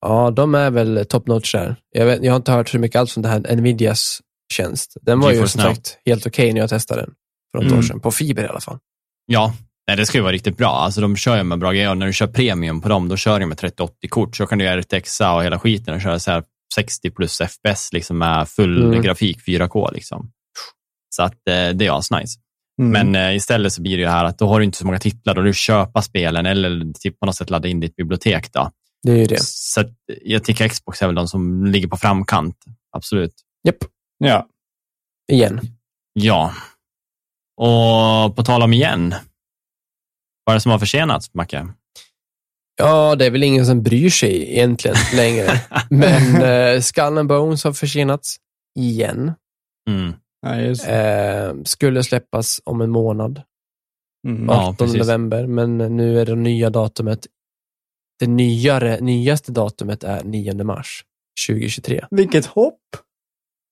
[0.00, 1.76] ja, de är väl top notch där.
[1.92, 4.20] Jag, vet, jag har inte hört så mycket alls om det här Nvidias
[4.52, 4.96] tjänst.
[5.02, 7.10] Den var ju GeForce som sagt helt okej när jag testade den.
[7.52, 7.78] För något Mm.
[7.78, 8.00] år sedan.
[8.00, 8.78] På fiber i alla fall.
[9.26, 9.54] Ja,
[9.88, 10.68] nej, det ska ju vara riktigt bra.
[10.70, 11.90] Alltså, de kör ju med bra grejer.
[11.90, 14.36] Och När du kör premium på dem, då kör du med 3080-kort.
[14.36, 16.44] Så kan du göra RTXa och hela skiten och köra så här
[16.74, 19.02] 60 plus FPS liksom med full Mm.
[19.02, 19.90] grafik, 4K.
[19.92, 20.30] Liksom.
[21.16, 22.38] Så att, eh, det är asnice.
[22.82, 22.92] Mm.
[23.12, 24.98] Men eh, istället så blir det ju här att då har du inte så många
[24.98, 28.52] titlar, då du köpa spelen eller typ på något sätt ladda in ditt bibliotek.
[28.52, 28.70] Då.
[29.02, 29.42] Det är ju det.
[29.42, 29.90] Så att
[30.24, 32.56] jag tycker Xbox är väl de som ligger på framkant.
[32.96, 33.32] Absolut.
[33.66, 33.76] Japp,
[34.18, 34.46] Ja.
[35.32, 35.60] igen.
[36.12, 36.52] Ja.
[37.56, 39.14] Och på tal om igen.
[40.46, 41.68] Vad är det som har försenats, Macke?
[42.78, 45.48] Ja, det är väl ingen som bryr sig egentligen längre.
[45.90, 48.36] Men eh, Skull and Bones har försenats
[48.78, 49.32] igen.
[49.90, 50.12] Mm.
[50.42, 50.90] Ja.
[50.92, 53.42] Eh, skulle släppas om en månad,
[54.26, 54.46] Mm.
[54.48, 54.98] Ja, 18 precis.
[54.98, 57.26] november, men nu är det nya datumet.
[58.20, 61.04] Det nyare, nyaste datumet är 9 mars
[61.48, 62.04] 2023.
[62.10, 62.80] Vilket hopp!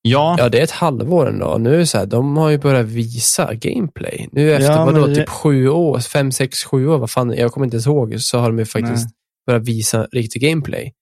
[0.08, 1.58] Ja, Ja, det är ett halvår ändå.
[1.58, 4.28] Nu är det så här, de har ju börjat visa gameplay.
[4.32, 7.52] Nu efter, Ja, vadå, det- typ sju år, fem, sex, sju år, vad fan, jag
[7.52, 9.08] kommer inte ens ihåg, så har de ju faktiskt
[9.46, 10.92] börjat visa riktig gameplay.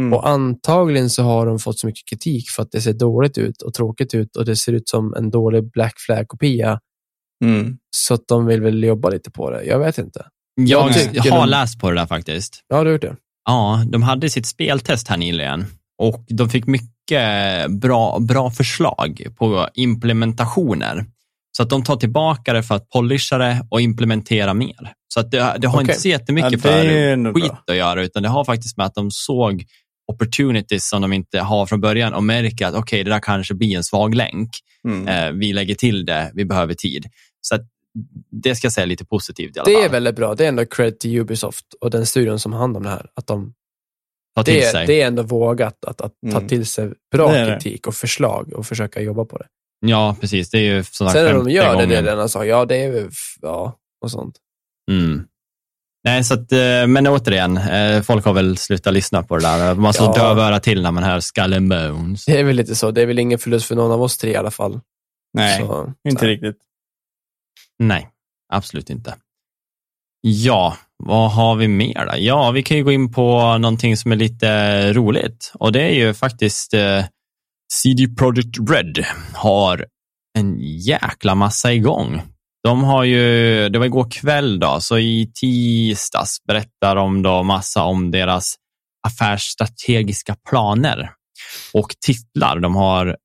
[0.00, 0.12] Mm.
[0.12, 3.62] Och antagligen så har de fått så mycket kritik för att det ser dåligt ut
[3.62, 6.80] och tråkigt ut och det ser ut som en dålig Black Flag-kopia.
[7.44, 7.76] Mm.
[7.96, 9.64] Så att de vill väl jobba lite på det.
[9.64, 10.26] Jag vet inte.
[10.56, 12.60] jag jag har de- läst på det där faktiskt.
[12.68, 13.16] Ja, du har gjort det.
[13.44, 15.64] Ja, de hade sitt speltest här nyligen
[15.98, 16.88] och de fick mycket
[17.68, 21.04] bra, bra förslag på implementationer.
[21.56, 24.92] Så att de tar tillbaka det för att polisha det och implementera mer.
[25.14, 25.80] Så att det, det har Okej.
[25.80, 27.62] inte så jättemycket Ja, det för skit bra.
[27.66, 29.64] att göra, utan det har faktiskt med att de såg
[30.12, 33.76] opportunities som de inte har från början och märker att okej, det där kanske blir
[33.76, 34.48] en svag länk.
[34.88, 35.08] Mm.
[35.08, 37.06] Eh, vi lägger till det, vi behöver tid.
[37.40, 37.60] Så att
[38.42, 39.84] det ska jag säga lite positivt i alla Det fall.
[39.84, 40.34] är väldigt bra.
[40.34, 43.06] Det är ändå cred till Ubisoft och den studion som har hand om det här.
[43.16, 43.52] Att de,
[44.36, 44.86] Ta till det, sig.
[44.86, 46.48] det är ändå vågat att, att ta Mm.
[46.48, 49.46] till sig bra Det kritik och förslag och försöka jobba på det.
[49.86, 50.50] Ja, precis.
[50.50, 52.18] Det är ju som sagt Sen när de gör det, det är gången.
[52.18, 54.36] den sa, ja det är väl, ja, och sånt.
[54.90, 55.26] Mm.
[56.04, 59.74] Nej, så att, eh, men återigen, eh, folk har väl slutat lyssna på det där.
[59.74, 60.28] Man slår Ja.
[60.28, 62.24] dövöra till när man hör Skull and Bones.
[62.24, 62.90] Det är väl lite så.
[62.90, 64.80] Det är väl ingen förlust för någon av oss tre i alla fall.
[65.32, 66.26] Nej, så, inte så.
[66.26, 66.56] riktigt.
[67.78, 68.08] Nej,
[68.52, 69.14] absolut inte.
[70.20, 72.12] Ja, vad har vi mer då?
[72.16, 75.94] Ja, vi kan ju gå in på någonting som är lite roligt och det är
[75.94, 77.04] ju faktiskt eh,
[77.72, 79.04] CD Projekt Red
[79.34, 79.86] har
[80.38, 82.22] en jäkla massa igång.
[82.62, 87.82] De har ju, det var igår kväll då, så i tisdags berättar de då massa
[87.82, 88.54] om deras
[89.06, 91.10] affärsstrategiska planer
[91.72, 93.16] och titlar de har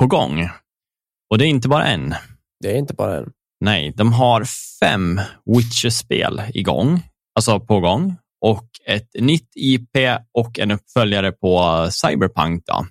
[0.00, 0.48] på gång.
[1.30, 2.14] Och det är inte bara en.
[2.60, 3.32] Det är inte bara en.
[3.60, 4.44] Nej, de har
[4.80, 7.02] fem Witcher-spel igång,
[7.34, 9.96] alltså på gång och ett nytt IP
[10.32, 12.64] och en uppföljare på Cyberpunk.
[12.66, 12.86] Då.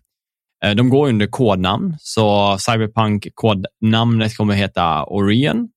[0.66, 5.70] Eh, de går under kodnamn, så Cyberpunk-kodnamnet kommer heta Orion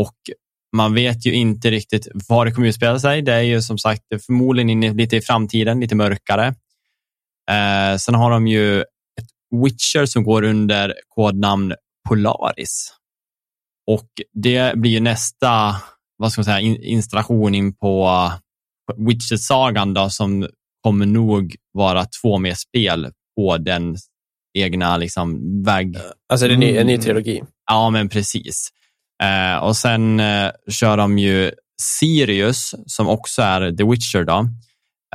[0.00, 0.14] och
[0.76, 3.22] man vet ju inte riktigt var det kommer att spela sig.
[3.22, 6.46] Det är ju som sagt förmodligen inne lite i framtiden, lite mörkare.
[7.50, 9.30] Eh, sen har de ju ett
[9.64, 11.74] Witcher som går under kodnamn
[12.08, 12.92] Polaris.
[13.86, 15.76] Och det blir ju nästa
[16.16, 18.10] vad ska man säga, in, installation in på
[18.96, 20.48] Witcher-sagan då, som
[20.82, 23.96] kommer nog vara två mer spel på den
[24.58, 25.96] egna liksom, väg.
[26.28, 27.04] Alltså det är ny, en ny Mm.
[27.04, 27.42] trilogi.
[27.70, 28.68] Ja, men precis.
[29.22, 34.24] Eh, och sen eh, kör de ju Sirius som också är The Witcher.
[34.24, 34.38] Då.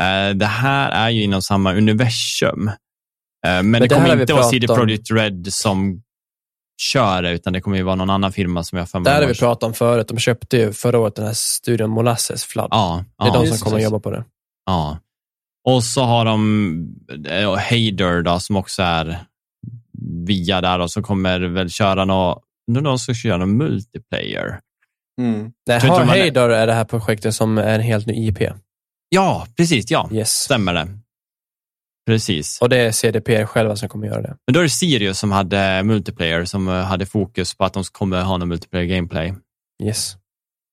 [0.01, 2.67] Eh, det här är ju inom samma universum.
[3.47, 4.67] Eh, men, det, det här kommer inte vara CD.
[4.67, 6.01] Projekt Red som
[6.79, 9.03] kör det, utan det kommer ju vara någon annan firma som jag har för mig
[9.03, 10.07] Det här har vi pratat om förut.
[10.07, 12.67] De köpte ju förra året den här studion Molasses Flood.
[12.71, 14.23] Ja, det är ja, de som kommer att jobba på det.
[14.65, 14.97] Ja.
[15.67, 16.95] Och så har de
[17.27, 19.19] eh, Hader då, som också är
[20.27, 24.59] via där och som kommer väl köra något, undrar om de ska köra någon multiplayer.
[25.21, 25.51] Mm.
[25.67, 28.39] Nej, man- Haydar är det här projektet som är en helt ny IP.
[29.09, 29.91] Ja, precis.
[29.91, 30.31] Ja, Yes.
[30.31, 30.87] stämmer det.
[32.09, 32.57] Precis.
[32.61, 34.35] Och det är CDPR själva som kommer göra det.
[34.47, 37.83] Men då är det Sirius som hade multiplayer, som eh, hade fokus på att de
[37.91, 39.33] kommer ha någon multiplayer gameplay.
[39.83, 40.15] Yes.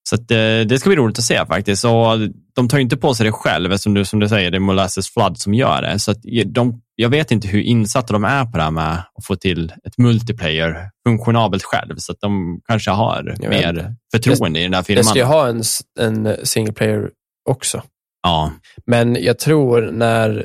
[0.09, 0.37] Så att, eh,
[0.69, 1.85] det ska bli roligt att se faktiskt.
[1.85, 2.19] Och
[2.55, 4.61] de tar ju inte på sig det själv, eftersom du, som du säger, det är
[4.61, 5.99] Molasses Flood som gör det.
[5.99, 9.27] Så att de, jag vet inte hur insatta de är på det här med att
[9.27, 11.97] få till ett multiplayer funktionabelt själv.
[11.97, 15.05] Så att de kanske har Jag vet mer förtroende i den här Det firman.
[15.05, 15.63] ska ju ha en,
[16.01, 17.11] en single player
[17.49, 17.83] också.
[18.23, 18.53] Ja,
[18.87, 20.45] Men jag tror när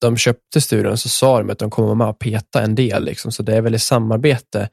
[0.00, 3.04] de köpte studion så sa de att de kommer med och peta en del.
[3.04, 3.32] Liksom.
[3.32, 4.68] Så det är väl i samarbete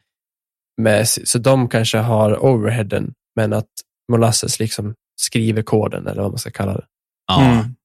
[0.81, 3.69] med, så de kanske har overheaden, men att
[4.11, 6.85] Molasses liksom skriver koden eller vad man ska kalla det.
[7.27, 7.41] ja.
[7.41, 7.75] Mm.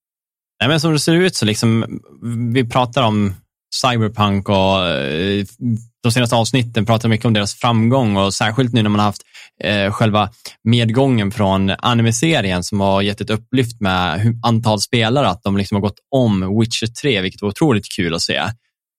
[0.60, 2.00] Nej, men som det ser ut så liksom,
[2.54, 3.34] vi pratar om
[3.74, 5.44] Cyberpunk och eh,
[6.02, 9.22] de senaste avsnitten pratar mycket om deras framgång och särskilt nu när man har haft
[9.64, 10.30] eh, själva
[10.64, 15.82] medgången från anime-serien som har gett ett upplyft med antal spelare, att de liksom har
[15.82, 18.32] gått om Witcher 3, vilket var otroligt kul att se.
[18.34, 18.52] Ja,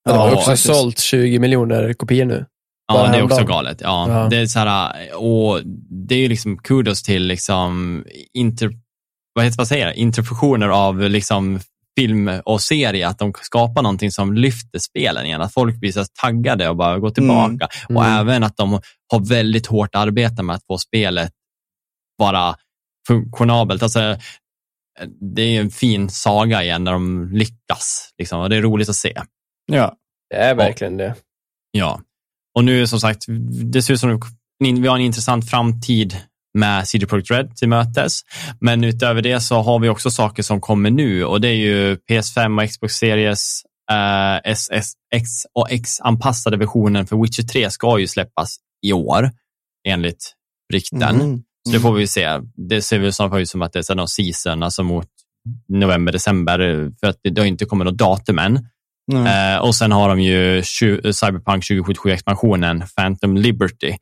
[0.03, 0.75] de har också faktiskt.
[0.75, 2.45] sålt 20 miljoner kopior nu.
[2.87, 3.81] Ja, det är också galet.
[3.81, 4.27] Ja, Ja.
[4.29, 5.61] Det är så här, och
[6.07, 8.03] det är ju liksom kudos till liksom
[8.33, 8.71] inter,
[9.33, 9.95] vad heter vad säger jag?
[9.95, 11.59] interpretationer av liksom
[11.99, 15.41] film och serie, att de skapar någonting som lyfter spelen igen.
[15.41, 17.67] Att folk blir så taggade och bara går tillbaka.
[17.89, 18.19] Och Mm.
[18.19, 18.71] även att de
[19.11, 21.31] har väldigt hårt arbete med att få spelet
[22.17, 22.55] vara
[23.07, 23.83] funktionabelt.
[23.83, 24.17] Alltså,
[25.35, 28.09] det är en fin saga igen när de lyckas.
[28.17, 29.21] Liksom, och det är roligt att se.
[29.71, 29.95] Ja.
[30.29, 31.15] Det är verkligen det.
[31.71, 32.01] Ja,
[32.55, 33.25] och nu som sagt,
[33.71, 34.21] det ser ut som
[34.59, 36.17] vi har en intressant framtid
[36.53, 38.21] med CD Projekt Red till mötes.
[38.59, 41.95] Men utöver det så har vi också saker som kommer nu och det är ju
[41.95, 43.61] PS5 och Xbox Series
[43.91, 49.31] eh, SSX och X-anpassade versionen för Witcher 3 ska ju släppas i år
[49.87, 50.33] enligt
[50.73, 51.21] rykten.
[51.21, 51.43] Mm.
[51.67, 52.39] Så det får vi se.
[52.69, 55.07] Det ser väl snarare ut som att det är någon season, alltså mot
[55.67, 58.67] november, december, för att det, har inte kommit något datum än.
[59.11, 59.55] Mm.
[59.55, 60.63] Eh, och sen har de ju
[61.13, 63.93] Cyberpunk 2077-expansionen Phantom Liberty.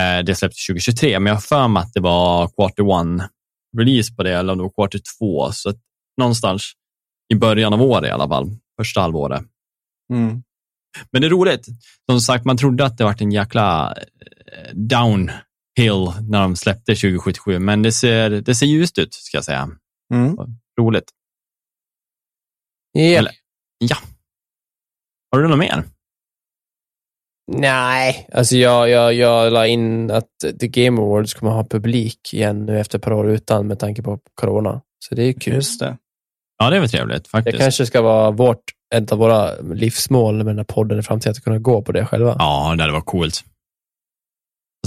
[0.00, 3.28] Eh, det släpptes 2023, men jag har för mig att det var Quarter One
[3.78, 5.52] release på det, eller om det var Quarter 2.
[5.52, 5.76] Så att
[6.20, 6.72] någonstans
[7.32, 9.42] i början av året i alla fall, första halvåret.
[10.12, 10.42] Mm.
[11.10, 11.66] Men det är roligt.
[12.10, 17.58] Som sagt, man trodde att det var en jäkla eh, downhill när de släppte 2077,
[17.58, 19.70] men det ser, det ser ljust ut, ska jag säga.
[20.14, 20.36] Mm.
[20.80, 21.10] Roligt.
[22.92, 23.00] Ja.
[23.02, 23.32] Eller-
[25.32, 25.84] Har du något mer?
[27.52, 30.28] Nej, alltså jag, jag, jag la in att
[30.60, 34.02] The Game Awards kommer ha publik igen nu efter ett par år utan med tanke
[34.02, 34.80] på corona.
[35.08, 35.54] Så det är kul.
[35.54, 35.96] Just det.
[36.58, 37.58] Ja, det är väl trevligt Det faktiskt.
[37.58, 38.62] kanske ska vara vårt,
[38.94, 42.06] ett av våra livsmål med den här podden i framtiden, att kunna gå på det
[42.06, 42.36] själva.
[42.38, 43.44] Ja, det hade varit coolt.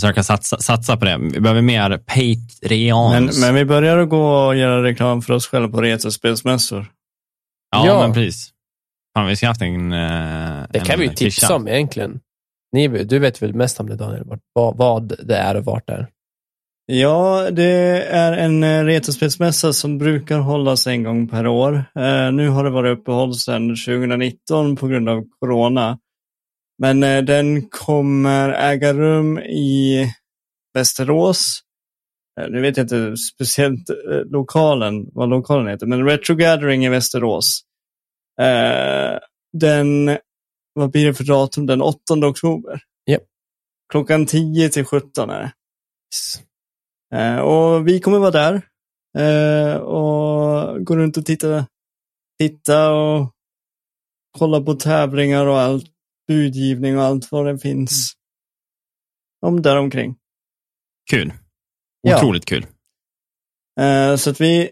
[0.02, 1.18] Så jag kan satsa, satsa på det.
[1.18, 3.42] Vi behöver mer Men, Patreons.
[3.42, 6.86] men vi börjar att gå och göra reklam för oss själva på retrospelsmässor.
[7.72, 8.02] ja, Ja.
[8.02, 8.50] men precis.
[9.18, 12.20] Fan, vi ska haft en eh, Det kan en vi ju tipsa om egentligen.
[12.74, 14.24] Ni, du vet väl mest om det Daniel,
[14.54, 16.08] vad, vad det är och vart det är.
[16.86, 21.76] Ja, det är en eh, retrospelsmässa som brukar hållas en gång per år.
[21.76, 26.00] Eh, nu har det varit uppehåll sedan 2019 på grund av corona.
[26.78, 30.06] Men eh, den kommer äga rum i
[30.74, 31.60] Västerås.
[32.42, 36.90] Eh, nu vet jag inte speciellt eh, lokalen, vad lokalen heter, men Retro Gathering i
[36.90, 37.62] Västerås.
[38.42, 39.20] Eh,
[39.54, 40.18] den,
[40.74, 41.66] vad blir det för datum?
[41.66, 42.82] Den 8 oktober.
[43.10, 43.24] Japp.
[43.92, 45.54] Klockan 10 till 17 är det.
[47.18, 48.62] Eh, och vi kommer vara där
[49.18, 51.66] eh, och gå runt och titta,
[52.40, 53.32] titta och
[54.38, 55.86] kolla på tävlingar och allt,
[56.28, 58.14] budgivning och allt vad det finns.
[59.46, 60.16] Om där omkring.
[61.12, 61.34] Kul.
[62.02, 62.18] Ja.
[62.18, 62.66] Otroligt kul.
[63.80, 64.72] Eh, så att vi,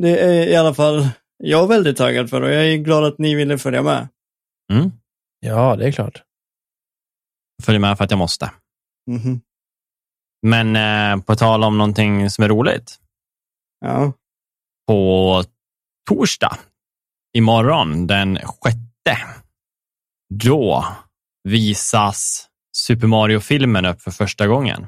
[0.00, 3.18] det är i alla fall jag är väldigt taggad för och jag är glad att
[3.18, 4.08] ni ville följa med.
[4.72, 4.90] Mm.
[5.44, 6.22] Ja, det är klart.
[7.62, 8.50] Följ med för att jag måste.
[9.10, 9.40] Mhm.
[10.46, 12.98] Men eh, på tal om någonting som är roligt.
[13.80, 14.12] Ja.
[14.86, 15.42] På
[16.08, 16.58] torsdag,
[17.36, 19.18] imorgon den sjätte,
[20.34, 20.86] då
[21.48, 24.86] visas Super Mario-filmen upp för första gången.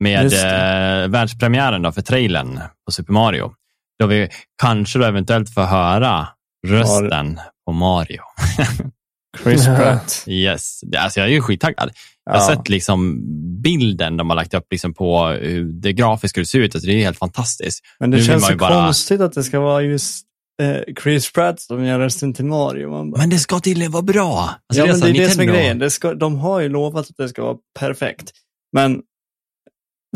[0.00, 3.54] Med eh, världspremiären då för trailern på Super Mario.
[3.98, 4.28] Då vi
[4.62, 6.28] kanske då eventuellt får höra
[6.66, 8.22] rösten på Mario.
[9.42, 9.76] Chris Ja.
[9.76, 10.24] Pratt.
[10.26, 11.90] Yes, Det- alltså jag är ju skittaggad.
[12.24, 12.56] Jag har Ja.
[12.56, 13.20] sett liksom
[13.62, 16.74] bilden de har lagt upp liksom på hur det grafiska det ser ut.
[16.74, 17.80] Alltså det är helt fantastiskt.
[18.00, 20.24] Men Nu det vill känns så bara- konstigt att det ska vara just
[20.62, 22.90] eh, Chris Pratt som gör rösten till Mario.
[22.90, 24.38] Man bara, Men det ska tydligen vara bra.
[24.68, 25.78] Alltså ja, men så det är det som är grejen.
[25.78, 28.30] Det ska, de har ju lovat att det ska vara perfekt.
[28.72, 29.02] Men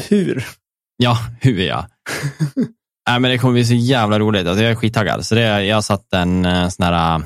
[0.08, 0.46] hur?
[0.96, 1.86] Ja, hur är jag?
[3.08, 4.46] Nej, men det kommer bli så jävla roligt.
[4.46, 5.26] Alltså, jag är skittaggad.
[5.26, 7.22] Så det, jag har satt en eh, sån här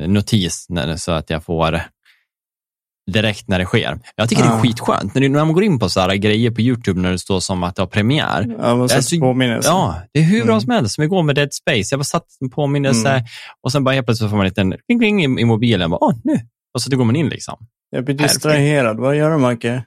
[0.00, 1.80] notis när, så att jag får
[3.12, 3.98] direkt när det sker.
[4.16, 5.14] Jag tycker det är skitskönt.
[5.14, 7.76] När, man går in på så här grejer på YouTube när det står som att
[7.76, 8.46] det har premiär.
[8.58, 9.68] Ja, man Det är sätter så- påminnelse.
[9.68, 10.60] Ja, det är hur bra Mm.
[10.60, 10.94] som helst.
[10.94, 11.88] Som igår med Dead Space.
[11.90, 13.24] Jag bara satt en påminnelse Mm.
[13.62, 15.90] och sen bara helt plötsligt får man en liten kling, kling i, i mobilen.
[15.90, 16.34] Bara, Åh, nu.
[16.74, 17.66] Och så då går man in liksom.
[17.90, 18.96] Jag blir distraherad.
[19.00, 19.84] Vad gör du, Macke?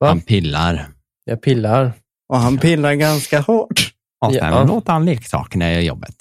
[0.00, 0.06] Va?
[0.08, 0.88] Han pillar.
[1.24, 1.92] Jag pillar.
[2.28, 3.92] Och han pillar ganska hårt.
[4.26, 4.64] Och sen Ja.
[4.64, 6.14] låter han leksakerna i jobbet.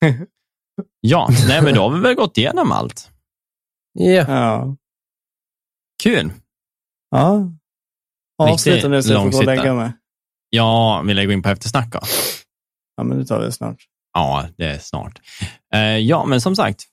[1.00, 3.10] ja, nej, men då har vi väl gått igenom allt.
[3.92, 4.24] Ja.
[4.28, 4.76] Ja.
[6.02, 6.32] Kul.
[7.10, 7.52] ja.
[8.42, 9.92] Avsluta Riktigt nu så jag får gå och lägga mig.
[10.50, 12.00] Ja, vill jag gå in på eftersnack då?
[12.96, 13.76] Ja, men det tar vi snart.
[14.12, 15.20] Ja, det är snart.
[15.74, 16.84] Eh, ja, men som sagt,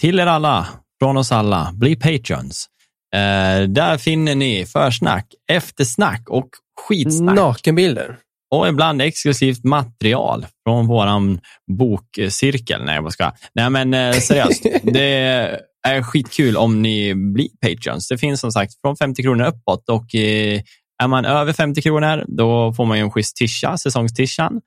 [0.00, 0.68] till er alla,
[0.98, 2.68] från oss alla, bli patreons.
[3.14, 6.48] Eh, där finner ni försnack, eftersnack och
[6.80, 7.36] skitsnack.
[7.36, 8.18] Nakenbilder.
[8.54, 11.40] Och ibland exklusivt material från våran
[11.78, 12.84] bokcirkel.
[12.84, 13.32] Nej, vad ska jag?
[13.54, 14.62] Nej, men eh, seriöst.
[14.82, 15.58] det
[15.88, 18.08] är skitkul om ni blir patreons.
[18.08, 20.60] Det finns som sagt från 50 kronor uppåt och eh,
[21.02, 24.60] är man över 50 kronor, då får man ju en schysst tisha, säsongstishan.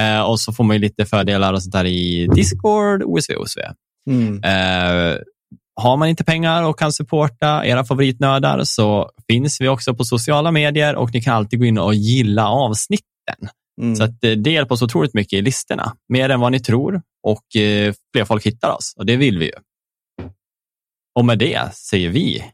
[0.00, 3.60] Eh, och så får man ju lite fördelar och sånt där i Discord, OSV, OSV.
[4.10, 4.44] Mm.
[4.44, 5.18] Eh,
[5.80, 10.50] har man inte pengar och kan supporta era favoritnördar så finns vi också på sociala
[10.50, 12.48] medier och ni kan alltid gå in och gilla
[13.30, 13.48] avsnitten.
[13.82, 13.96] Mm.
[13.96, 15.96] Så att, eh, det hjälper oss otroligt mycket i listorna.
[16.08, 19.44] Mer än vad ni tror och eh, fler folk hittar oss och det vill vi
[19.44, 19.52] ju.
[21.18, 22.44] Och med det säger vi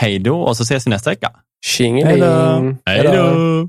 [0.00, 1.40] hej då och så ses vi nästa vecka.
[1.66, 2.78] Tjingeling!
[2.86, 3.68] Hej då!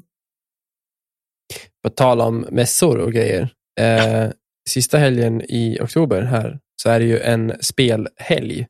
[1.84, 3.49] På tal om mässor och grejer.
[3.80, 4.30] Eh,
[4.69, 8.67] sista helgen i oktober här så är det ju en spelhelg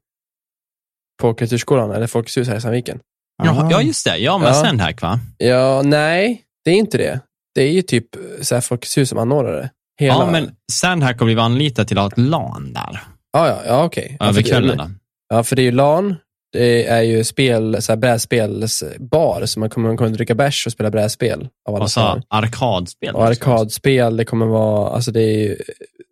[1.22, 3.00] på Kulturskolan, eller Folkets hus här i Sandviken.
[3.44, 4.18] Ja, ja, just det.
[4.18, 4.54] Ja, men Ja.
[4.64, 5.20] sen här va?
[5.38, 7.20] Ja, nej, det är inte det.
[7.56, 8.06] Det är ju typ
[8.42, 9.70] så här Folkets hus som anordnar det.
[10.00, 10.14] Hela...
[10.14, 13.00] Ja, men sen här kommer vi vara anlitade till att ha ett LAN där.
[13.34, 14.16] ja, ja, ja okej.
[14.20, 14.92] Ja, Över för det- kvällarna.
[15.30, 16.16] Ja, för det är ju LAN.
[16.52, 20.72] Det är ju spel, så här brädspelsbar, så man kommer, man kommer dricka bärs och
[20.72, 21.48] spela brädspel.
[21.70, 23.16] Av alla Och så arkadspel.
[23.16, 25.58] Och arkadspel, det kommer vara, alltså det är ju,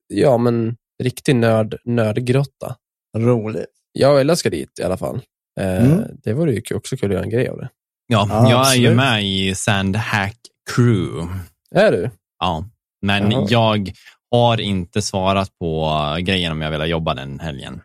[0.07, 2.75] ja men, riktig nörd, nördgrotta.
[3.17, 3.65] Roligt.
[3.91, 5.15] Jag älskar dit i alla fall.
[5.59, 6.03] Eh, Mm.
[6.23, 7.69] Det vore ju också kul att göra en grej av det.
[8.07, 8.95] Ja, Ja, jag är ju absolut.
[8.95, 10.37] med i Sandhack
[10.75, 11.27] Crew.
[11.75, 12.09] Är du?
[12.39, 12.65] Ja,
[13.01, 13.47] men Jaha.
[13.49, 13.91] jag
[14.31, 17.81] har inte svarat på grejen om jag vill jobba den helgen.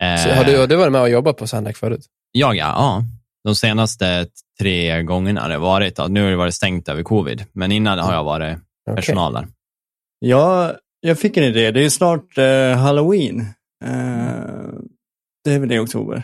[0.00, 2.06] Så Eh, har, du har du varit med och jobbat på Sandhack förut?
[2.32, 2.64] Jag, ja.
[2.64, 3.02] ja.
[3.44, 4.26] De senaste
[4.58, 5.98] tre gångerna har det varit.
[6.08, 8.58] Nu har det varit stängt över covid, men innan har jag varit
[8.94, 9.48] personal där.
[10.18, 11.70] Ja, jag fick en idé.
[11.70, 13.40] Det är ju snart eh, Halloween.
[13.84, 14.68] Eh,
[15.44, 16.22] det är väl i oktober.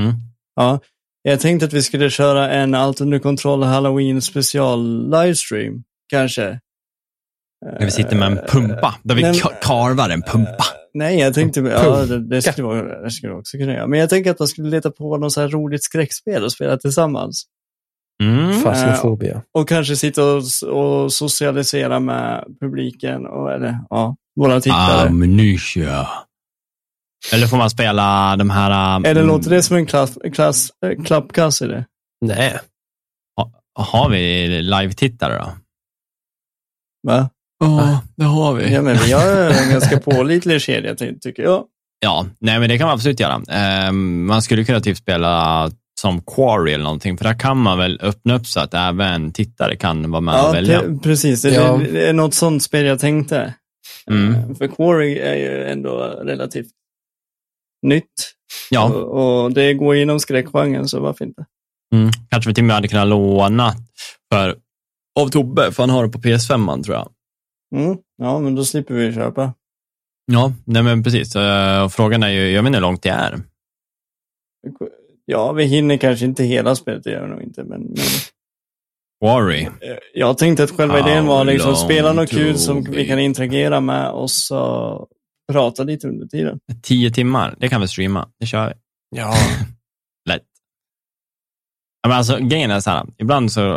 [0.00, 0.14] Mm.
[0.54, 0.80] Ja,
[1.28, 6.60] jag tänkte att vi skulle köra en Allt under kontroll Halloween special livestream, kanske.
[7.66, 10.64] När vi sitter med en pumpa, där vi Nej, men- ka- karvar en pumpa.
[10.94, 13.86] Nej, jag tänkte, ja, det, det, skulle vara, det skulle också kunna göra.
[13.86, 16.76] Men jag tänker att man skulle leta på något så här roligt skräckspel och spela
[16.76, 17.44] tillsammans.
[18.22, 18.52] Mm.
[18.52, 19.42] Fasmofobia.
[19.54, 20.42] Och kanske sitta och,
[20.72, 25.08] och socialisera med publiken och eller, ja, våra tittare.
[25.08, 26.08] Amnesia.
[27.32, 28.96] Eller får man spela de här...
[28.96, 31.84] um, eller låter det som en klass, klass, äh, klappkass i det?
[32.20, 32.58] Nej.
[33.80, 35.50] Har vi live-tittare då?
[37.08, 37.30] Va?
[37.60, 38.72] Ja, det har vi.
[38.74, 41.64] Ja, men vi har en ganska pålitlig kedja, ty- tycker jag.
[42.00, 43.42] Ja, nej, men det kan man absolut göra.
[43.48, 45.70] Ehm, man skulle kunna typ spela
[46.00, 49.76] som Quarry eller någonting, för där kan man väl öppna upp så att även tittare
[49.76, 50.80] kan vara med och Ja, välja.
[50.80, 51.42] te- precis.
[51.42, 51.80] Det, Ja.
[51.92, 53.54] det är något sånt spel jag tänkte.
[54.10, 54.34] Mm.
[54.34, 56.68] Eh, För Quarry är ju ändå relativt
[57.82, 58.32] nytt.
[58.70, 61.44] Ja, Och, och det går inom skräckgenren, så varför inte?
[61.94, 62.10] mm.
[62.30, 63.72] kanske vi till och med hade kunnat låna
[64.32, 64.56] för,
[65.20, 67.10] av Tobbe, för han har det på PS5 tror jag.
[67.76, 67.98] Mm.
[68.16, 69.54] Ja, men då slipper vi köpa.
[70.32, 71.36] Ja, nej men precis.
[71.36, 73.40] Eh, och frågan är ju, jag vet inte hur långt det är.
[75.24, 77.64] Ja, vi hinner kanske inte hela spelet, det gör vi nog inte.
[77.64, 77.96] Men, men
[79.24, 79.62] Quarry.
[79.62, 79.70] eh,
[80.14, 83.80] jag tänkte att själva How idén var liksom spela något kul som vi kan interagera
[83.80, 85.08] med och så
[85.52, 86.58] prata lite under tiden.
[86.82, 88.28] Tio timmar, det kan vi streama.
[88.40, 88.74] Det kör vi.
[89.16, 89.34] Ja.
[90.28, 90.42] Lätt.
[92.02, 93.76] Ja, men alltså, grejen är så här, ibland så,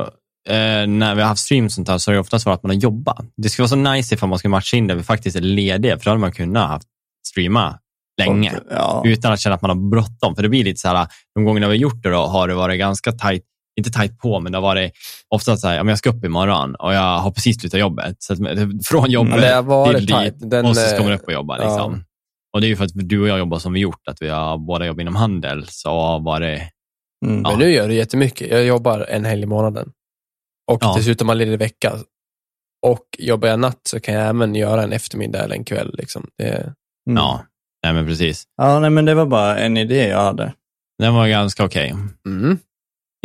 [0.50, 2.64] eh, när vi har haft streams och sånt här, så har det oftast varit att
[2.64, 3.26] man har jobbat.
[3.38, 5.98] Det skulle vara så nice ifall man skulle matcha in där vi faktiskt är lediga,
[5.98, 6.88] för då hade man kunnat haft
[7.28, 7.80] streama
[8.18, 8.60] länge.
[8.70, 9.04] Ja.
[9.06, 10.36] Utan att känna att man har bråttom.
[10.36, 12.54] För det blir lite så här, de gångerna vi har gjort det då, har det
[12.54, 13.44] varit ganska tajt,
[13.78, 14.94] inte tajt på, men det har varit
[15.30, 18.16] ofta så här, ja, men jag ska upp imorgon och jag har precis slutat jobbet.
[18.20, 18.40] Så att,
[18.86, 21.34] från jobbet Ja, det varit till dit Den, och så ska man eh, upp och
[21.34, 21.58] jobba.
[21.58, 21.64] ja.
[21.64, 22.04] Liksom.
[22.54, 24.30] Och det är ju för att du och jag jobbar som vi gjort, att vi
[24.30, 26.62] har båda jobbat inom handel, så har varit
[27.26, 27.42] Mm.
[27.42, 28.52] Men nu gör du jättemycket.
[28.52, 29.92] Jag jobbar en helg i månaden.
[30.72, 30.94] Och Ja.
[30.98, 31.94] dessutom har ledig vecka.
[32.88, 35.96] Och jobbar jag natt så kan jag även göra en eftermiddag eller en kväll.
[35.98, 36.28] Liksom.
[36.38, 36.74] Det,
[37.10, 37.18] Mm.
[37.18, 37.46] Ja,
[37.84, 38.44] nej men precis.
[38.58, 40.54] Ja, nej, men det var bara en idé jag hade.
[41.00, 41.94] Den var ganska okej.
[42.26, 42.58] mm.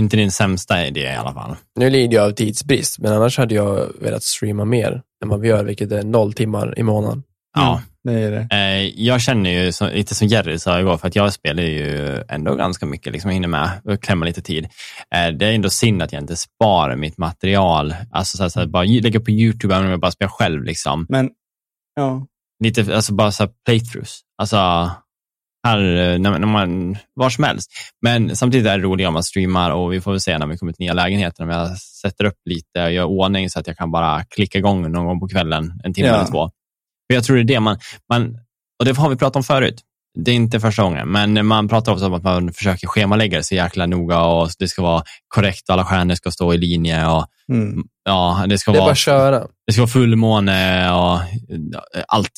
[0.00, 1.56] Inte din sämsta idé i alla fall.
[1.78, 5.48] Nu lider jag av tidsbrist, men annars hade jag velat streama mer än vad vi
[5.48, 7.22] gör, vilket är noll timmar i månaden.
[7.58, 8.48] Ja, Det är det.
[8.56, 12.22] eh, jag känner ju så, lite som Jerry sa igår, för att jag spelar ju
[12.28, 14.64] ändå ganska mycket, liksom jag hinner med och klämma lite tid.
[15.14, 18.60] Eh, det är ändå synd att jag inte sparar mitt material, alltså så här, så
[18.60, 20.64] här, bara lägga på YouTube, även om jag bara spelar själv.
[20.64, 21.06] Liksom.
[21.08, 21.30] Men,
[21.94, 22.26] ja.
[22.64, 24.20] Lite, alltså bara så här playthroughs.
[24.38, 24.90] Alltså,
[25.66, 25.78] här,
[26.12, 27.70] eh, när, när man, var som helst.
[28.02, 30.56] Men samtidigt är det roligt om man streamar och vi får väl se när vi
[30.58, 33.76] kommer till nya lägenheter, om jag sätter upp lite och gör ordning så att jag
[33.76, 36.14] kan bara klicka igång någon gång på kvällen, en timme Ja.
[36.14, 36.50] eller två.
[37.10, 37.78] För jag tror det är det man,
[38.12, 38.38] man,
[38.78, 39.80] och det har vi pratat om förut,
[40.18, 43.44] det är inte första gången, men man pratar också om att man försöker schemalägga det
[43.44, 47.26] så jäkla noga och det ska vara korrekt alla stjärnor ska stå i linje och
[47.52, 47.84] Mm.
[48.04, 49.46] ja, det ska Det bara vara köra.
[49.66, 51.20] det ska vara fullmåne och
[52.08, 52.32] allt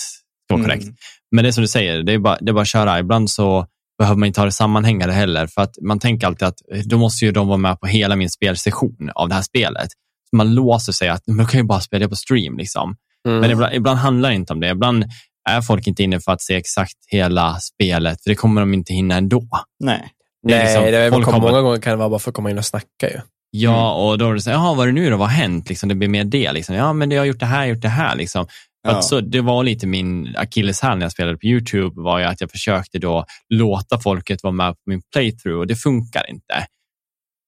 [0.45, 0.83] ska vara korrekt.
[0.83, 0.95] Mm.
[1.31, 2.99] Men det är som du säger, det är, bara, det är bara att köra.
[2.99, 3.67] Ibland så
[3.99, 6.99] behöver man inte ha det sammanhängande heller, för att man tänker alltid att eh, då
[6.99, 9.89] måste ju de vara med på hela min spelsession av det här spelet.
[10.31, 12.59] Så man låser sig att man kan ju bara spela det på stream.
[12.59, 12.97] Liksom.
[13.29, 13.41] Mm.
[13.41, 14.69] Men ibland, ibland handlar det inte om det.
[14.69, 15.05] Ibland
[15.51, 18.93] är folk inte inne för att se exakt hela spelet, för det kommer de inte
[18.93, 19.49] hinna ändå.
[19.85, 20.09] Nej.
[20.49, 22.19] det är Nej, liksom- det är, folk kom, kommer- många gånger kan det vara bara
[22.19, 23.21] för att komma in och snacka ju.
[23.51, 25.17] Ja, och då är det så här, jaha, vad är det nu då?
[25.17, 25.69] Vad har hänt?
[25.69, 26.53] Liksom, det blir mer det.
[26.53, 26.75] Liksom.
[26.75, 28.17] Ja, men det har gjort det här, gjort det här.
[28.17, 28.47] Liksom.
[28.83, 28.91] Ja.
[28.91, 32.41] att så, det var lite min akilleshäl när jag spelade på YouTube, var ju att
[32.41, 36.67] jag försökte då låta folket vara med på min playthrough och det funkar inte.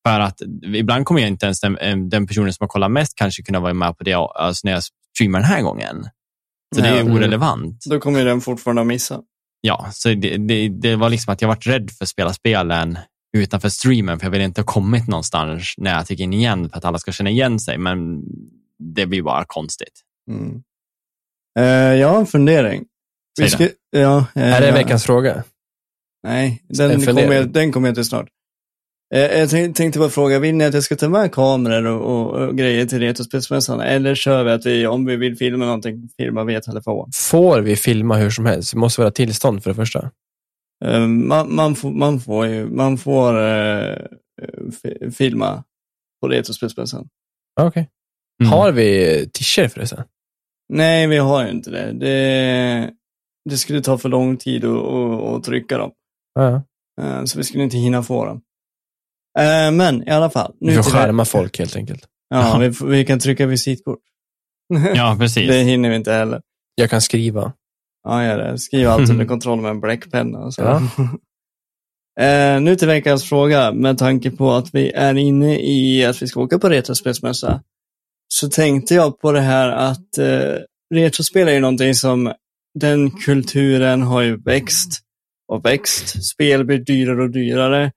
[0.09, 0.41] För att
[0.75, 3.75] ibland kommer jag inte ens den, den personen som har kollat mest kanske kunna vara
[3.75, 4.83] med på det alltså när jag
[5.17, 6.09] streamar den här gången.
[6.77, 7.85] Så det är orelevant.
[7.91, 9.21] Då kommer den fortfarande att missa.
[9.61, 12.99] Ja, så det, det, det var liksom att jag varit rädd för att spela spelen
[13.37, 16.79] utanför streamen, för jag ville inte ha kommit någonstans när jag gick in igen för
[16.79, 18.23] att alla ska känna igen sig, men
[18.95, 20.01] det blir bara konstigt.
[20.31, 20.63] Mm.
[21.59, 21.65] Eh,
[21.95, 22.85] jag har en fundering.
[23.39, 23.51] Säg det.
[23.51, 24.75] ska, ja, eh, Är det ja.
[24.75, 25.45] veckans fråga?
[26.27, 27.17] Nej, En den fundering.
[27.29, 28.29] kommer, jag, den kommer jag till snart.
[29.15, 32.21] Eh, jag tänk- tänkte bara fråga, vill ni att jag ska ta med kameror och,
[32.21, 33.81] och, och grejer till Retrospelsmässan?
[33.81, 37.11] Eller kör vi att vi, om vi vill filma någonting, filmar via telefon?
[37.15, 38.73] Får vi filma hur som helst?
[38.73, 40.11] Det måste vara tillstånd för det första.
[40.85, 43.97] Eh, man, man, får, man får ju, man får eh,
[44.83, 45.65] fi- filma
[46.23, 47.09] på Retrospelsmässan.
[47.61, 47.89] Okej.
[48.43, 48.53] Mm.
[48.53, 50.05] Har vi t-shirt förresten?
[50.73, 51.93] Nej, vi har ju inte det.
[51.93, 52.91] Det,
[53.51, 55.91] det skulle ta för lång tid att, att, att trycka dem.
[56.35, 56.63] Ja.
[57.03, 58.41] Eh, Så vi skulle inte hinna få dem.
[59.39, 60.53] Eh, Men i alla fall.
[60.61, 62.07] Vi får skärma folk helt enkelt.
[62.29, 63.99] Ja, vi, vi kan trycka visitkort.
[64.95, 65.49] Ja, precis.
[65.49, 66.41] Det hinner vi inte heller.
[66.75, 67.53] Jag kan skriva.
[68.05, 68.59] Ja, gör det.
[68.59, 70.51] Skriv allt under kontroll med en bläckpenna.
[70.51, 70.63] Så.
[70.63, 70.83] Ja.
[72.25, 73.73] eh, nu till veckans fråga.
[73.73, 77.63] Med tanke på att vi är inne i att vi ska åka på Retrospelsmässa.
[78.35, 80.57] Så tänkte jag på det här att eh,
[80.95, 82.33] retrospel är ju någonting som
[82.79, 85.01] den kulturen har ju växt
[85.53, 86.25] och växt.
[86.25, 87.93] Spel blir dyrare och dyrare.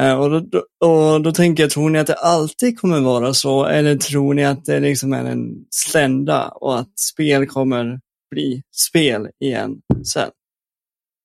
[0.00, 3.64] Eh, och, då, och då tänker jag, tror ni att det alltid kommer vara så?
[3.64, 8.00] Eller tror ni att det liksom är en slända och att spel kommer
[8.30, 9.80] bli spel igen
[10.14, 10.30] sen?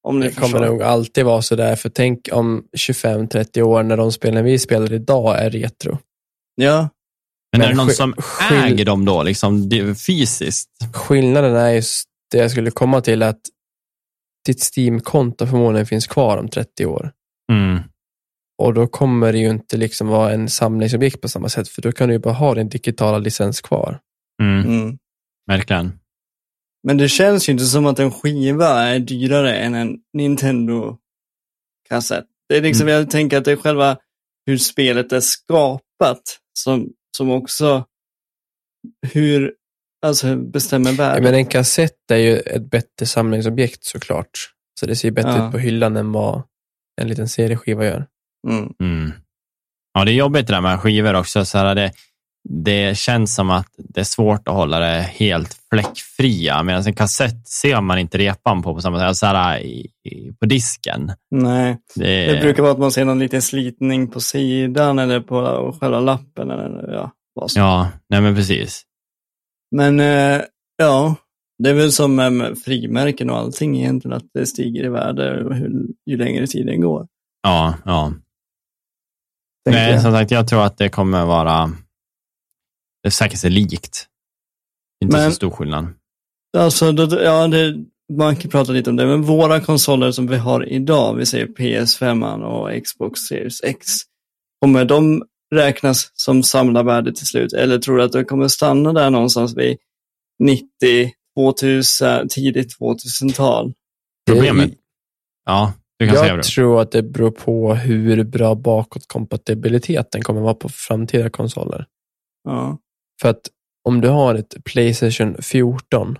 [0.03, 0.65] Om ni Det kommer förstår.
[0.65, 4.93] nog alltid vara så där, för tänk om 25-30 år när de spelen vi spelar
[4.93, 5.97] idag är retro.
[6.55, 6.89] Ja,
[7.51, 8.13] Men, är Men det någon som
[8.51, 10.69] äger dem då, liksom det- fysiskt?
[10.93, 13.39] Skillnaden är just det jag skulle komma till att
[14.45, 17.11] ditt Steam-konto förmodligen finns kvar om 30 år.
[17.51, 17.79] Mm.
[18.61, 21.91] Och då kommer det ju inte liksom vara en samlingsobjekt på samma sätt, för då
[21.91, 23.99] kan du ju bara ha din digitala licens kvar.
[24.41, 24.65] Mm.
[24.65, 24.97] mm.
[25.47, 25.99] Verkligen.
[26.83, 32.25] men det känns ju inte som att en skiva är dyrare än en Nintendo-kassett.
[32.49, 33.97] Det är liksom, jag tänker att det är själva
[34.45, 36.21] hur spelet är skapat
[36.59, 37.85] som, som också
[39.13, 39.53] hur,
[40.05, 41.23] alltså bestämmer värdet.
[41.23, 44.29] Men en kassett är ju ett bättre samlingsobjekt såklart.
[44.79, 45.45] Så det ser bättre Ja.
[45.47, 46.43] ut på hyllan än vad
[47.01, 48.05] en liten CD-skiva gör.
[48.47, 48.73] Mm.
[48.83, 49.11] Mm.
[49.93, 51.45] Ja, det är jobbigt det där med skivor också.
[51.45, 51.91] Så här, det,
[52.49, 56.63] det känns som att det är svårt att hålla det helt fläckfria.
[56.63, 59.17] Medan en kassett ser man inte repan på på samma sätt.
[59.17, 59.63] Så här,
[60.39, 61.11] på disken.
[61.31, 65.77] Nej, Det, det brukar vara att man ser någon liten slitning på sidan eller på
[65.81, 66.51] själva lappen.
[66.51, 67.51] Eller, ja, vad.
[67.55, 68.83] Ja, nej men precis.
[69.75, 70.41] Men eh,
[70.77, 71.15] ja,
[71.63, 75.87] det är väl som med frimärken och allting egentligen, att det stiger i värde hur,
[76.05, 77.07] ju längre tiden går.
[77.43, 78.13] Ja, ja.
[79.65, 80.01] tänker Nej, jag.
[80.01, 81.71] som sagt, jag tror att det kommer vara
[83.03, 84.05] det säkert är likt.
[85.03, 85.87] Inte Men- så stor skillnad.
[86.57, 87.75] Alltså, då, ja, det,
[88.13, 91.47] man kan prata lite om det, men våra konsoler som vi har idag, vi säger
[91.47, 93.85] PS5 och Xbox Series X,
[94.61, 95.23] kommer de
[95.55, 97.53] räknas som samlarvärde till slut?
[97.53, 99.77] Eller tror du att det kommer stanna där någonstans vid
[100.43, 100.63] 90,
[101.37, 103.73] 2000, tidigt 2000-tal?
[104.31, 104.71] Problemet,
[105.45, 106.43] ja, du kan säga Jag det.
[106.43, 111.85] tror att det beror på hur bra bakåtkompatibiliteten kommer vara på framtida konsoler.
[112.43, 112.77] Ja.
[113.21, 113.41] För att
[113.89, 116.17] om du har ett Playstation 14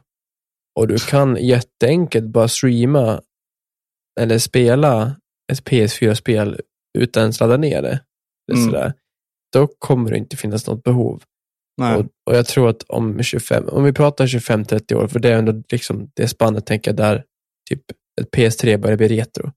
[0.80, 3.22] och du kan jätteenkelt bara streama
[4.20, 5.16] eller spela
[5.52, 6.62] ett PS4-spel
[6.98, 8.00] utan att ladda ner det,
[8.52, 8.72] eller Mm.
[8.72, 8.94] sådär,
[9.54, 11.24] då kommer det inte finnas något behov.
[11.98, 15.38] Och, och jag tror att om 25, om vi pratar 25-30 år, för det är
[15.38, 17.24] ändå liksom det spannet, tänker jag, där
[17.70, 17.82] typ
[18.22, 19.52] ett PS3 börjar bli retro.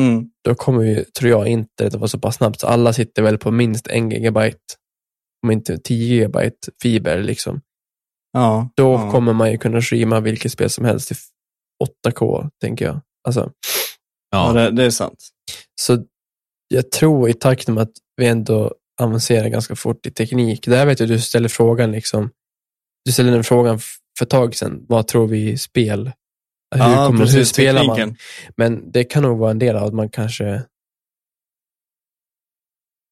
[0.00, 0.30] Mm.
[0.44, 2.60] Då kommer ju, tror jag, inte att vara så pass snabbt.
[2.60, 4.58] Så alla sitter väl på minst en gigabyte,
[5.42, 7.22] om inte 10 gigabyte fiber.
[7.22, 7.60] Liksom.
[8.32, 8.70] Ja.
[8.76, 9.10] Då ja.
[9.10, 11.16] kommer man ju kunna streama vilket spel som helst till
[12.06, 13.00] 8K, tänker jag.
[13.26, 13.50] Alltså,
[14.30, 15.28] Ja, Ja, det, det är sant.
[15.80, 16.04] så
[16.68, 20.66] jag tror i takt med att vi ändå avancerar ganska fort i teknik.
[20.66, 22.30] Där vet jag du ställer frågan liksom.
[23.04, 23.78] Du ställde den frågan
[24.18, 24.84] för ett tag sedan.
[24.88, 26.12] Vad tror vi i spel?
[26.74, 27.96] Hur, Ja, kommer, hur precis, spelar man?
[27.96, 28.16] tekniken.
[28.56, 30.62] Men det kan nog vara en del av att man kanske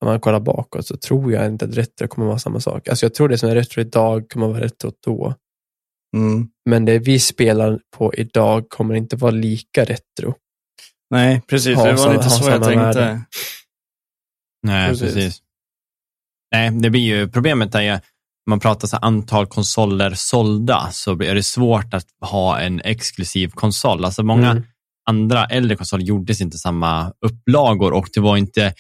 [0.01, 2.89] om man kollar bakåt så tror jag inte att retro kommer vara samma sak.
[2.89, 5.35] Alltså jag tror det som är retro idag kommer vara retro då.
[6.17, 6.49] Mm.
[6.71, 10.35] Men det vi spelar på idag kommer inte vara lika retro.
[11.11, 11.77] Nej, precis.
[11.77, 12.81] Ha det var samma- lite ha så jag tänkte.
[12.81, 13.23] värde.
[14.67, 15.15] Nej, Precis.
[15.15, 15.43] precis.
[16.55, 17.99] Nej, det blir ju, problemet är ju,
[18.51, 24.05] man pratar så antal konsoler sålda, så är det svårt att ha en exklusiv konsol.
[24.05, 24.63] Alltså många Mm.
[25.11, 28.75] Andra äldre konsoler gjordes inte samma upplagor och det var inte,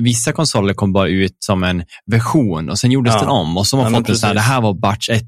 [0.00, 3.20] vissa konsoler kom bara ut som en version och sen gjordes Ja.
[3.20, 4.74] den om och så har Ja, man men fått en sån här, det här var
[4.74, 5.22] batch 1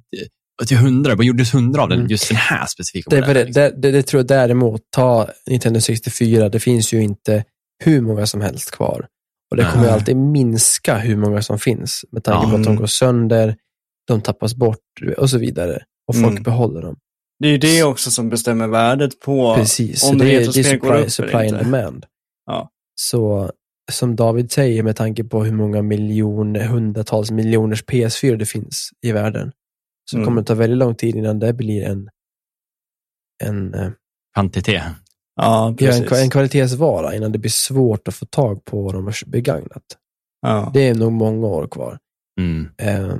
[0.67, 2.11] till 100, vad gjordes 100 av den, Mm.
[2.11, 3.45] just den här specifika Det, modellen.
[3.45, 7.45] väl det, det, det tror jag däremot, ta Nintendo 64, det finns ju inte
[7.85, 9.07] hur många som helst kvar.
[9.51, 9.95] Och det kommer ju Nej.
[9.95, 12.51] alltid minska hur många som finns, med tanke Ja.
[12.51, 12.77] på att de Mm.
[12.81, 13.57] går sönder,
[14.09, 14.79] de tappas bort
[15.19, 15.83] och så vidare.
[16.09, 16.43] Och folk Mm.
[16.43, 16.97] behåller dem.
[17.41, 20.61] Det är ju det också som bestämmer värdet på Precis, om så det, är, det
[20.61, 21.59] är supply, supply and inte.
[21.65, 22.07] demand.
[22.47, 22.71] Ja.
[22.95, 23.51] Så
[23.93, 29.13] som David säger, med tanke på hur många miljoner, hundratals miljoners PS4 det finns i
[29.13, 29.53] världen,
[30.11, 30.27] så Mm.
[30.27, 32.09] kommer det ta väldigt lång tid innan det blir en,
[33.45, 33.91] en, eh,
[34.35, 34.83] Kvantitet.
[35.37, 36.05] Ja, en, precis.
[36.07, 39.83] kva- en kvalitetsvara, innan det blir svårt att få tag på dem begagnat.
[40.43, 40.71] ja.
[40.75, 41.99] Det är nog många år kvar.
[42.41, 42.69] Mm.
[42.79, 43.17] Eh,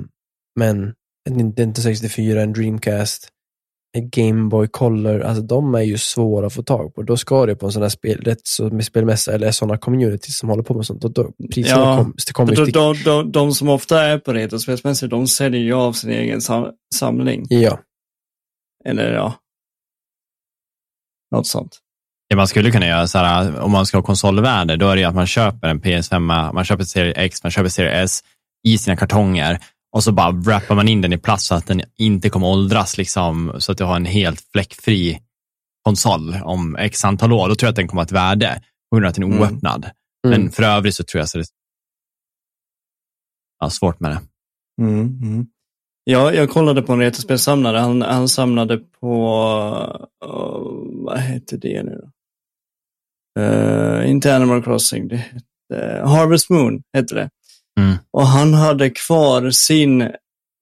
[0.59, 0.93] men
[1.29, 3.29] en Nintendo 64, en Dreamcast, en
[3.93, 7.01] Game Boy Color, alltså de är ju svåra att få tag på.
[7.01, 10.37] Då ska det på en sån här spel, rätt så med spelmässa eller sådana communities
[10.37, 11.01] som håller på med sånt.
[11.01, 14.33] Då, då, priserna Ja, kom, det kommer de, de, de, de som ofta är på
[14.33, 16.65] retrospelsmässor, de säljer ju av sin egen sam
[16.95, 17.45] samling.
[17.49, 17.79] Ja,
[18.85, 19.35] Eller ja,
[21.31, 21.79] något sånt.
[22.29, 25.01] Det man skulle kunna göra, så här, om man ska ha konsolvärde, då är det
[25.01, 28.23] ju att man köper en PS5, man köper serie X, man köper serie S
[28.67, 29.59] i sina kartonger
[29.91, 32.97] och så bara wrappar man in den i plast så att den inte kommer åldras,
[32.97, 35.19] liksom, så att du har en helt fläckfri
[35.83, 37.49] konsol om x antal år.
[37.49, 39.23] Då tror jag att den kommer att ha ett värde på grund av att den
[39.23, 39.39] är Mm.
[39.41, 39.85] oöppnad.
[40.27, 40.41] mm.
[40.41, 41.45] Men för övrigt så tror jag så det
[43.59, 44.21] ja, svårt med det.
[44.83, 45.45] Mm, mm.
[46.03, 47.77] Ja, jag kollade på en retrospelssamlare.
[47.77, 49.07] Han, han samlade på,
[50.25, 52.11] uh, vad heter det nu då?
[53.41, 57.29] Uh, inte Animal Crossing, det hette Harvest Moon hette det.
[57.79, 57.97] Mm.
[58.11, 60.11] Och han hade kvar sin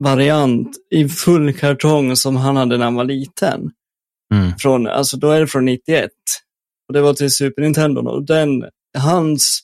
[0.04, 3.72] variant i full kartong som han hade när han var liten.
[4.34, 4.52] Mm.
[4.58, 6.10] Från, alltså då är det från 91.
[6.88, 8.02] Och det var till Super Nintendo.
[8.02, 8.66] Och den,
[8.98, 9.62] hans,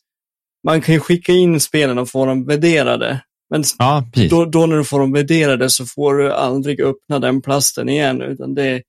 [0.63, 3.21] man kan ju skicka in spelen och få dem värderade.
[3.49, 7.41] Men Ja, då, då när du får dem värderade så får du aldrig öppna den
[7.41, 8.81] plasten igen, utan det,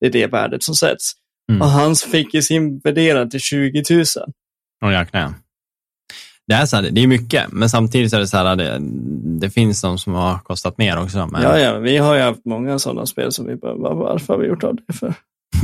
[0.00, 1.12] det är det värdet som sätts.
[1.50, 1.62] Mm.
[1.62, 4.04] Och hans fick ju sin värderad till 20 000.
[4.84, 5.34] Och jäklar.
[6.46, 8.78] Det är, så här, det är mycket, men samtidigt är det så här, det,
[9.40, 11.26] det finns de som har kostat mer också.
[11.26, 14.34] Men Ja, ja, vi har ju haft många sådana spel som vi bara, "Va- varför
[14.34, 15.06] har vi gjort av det för?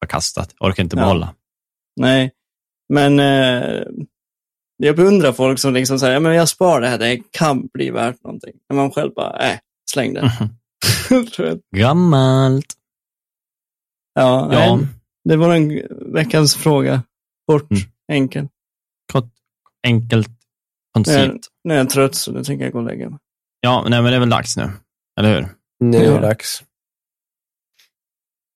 [0.00, 1.02] har kastat, orkar inte Ja.
[1.02, 1.34] behålla.
[2.00, 2.30] Nej,
[2.92, 3.82] men eh,
[4.76, 7.90] jag beundrar folk som liksom säger, ja, men jag sparar det här, det kan bli
[7.90, 8.52] värt någonting.
[8.68, 9.58] När man själv bara, äh,
[9.90, 10.32] släng det.
[11.38, 11.60] Jag.
[11.76, 12.66] Gammalt.
[14.14, 14.86] ja, Ja, Nej,
[15.24, 15.82] det var en
[16.12, 17.02] veckans fråga.
[17.50, 17.82] Kort, Mm.
[18.12, 18.48] enkel.
[19.12, 19.30] kort,
[19.84, 20.34] enkelt, Nu
[20.94, 21.48] koncist.
[21.64, 23.18] nu är jag trött så nu tänker jag gå och lägga mig.
[23.60, 24.70] Ja, nej, men det är väl dags nu,
[25.20, 25.48] eller hur?
[25.84, 26.10] nu är Ja.
[26.14, 26.62] det dags.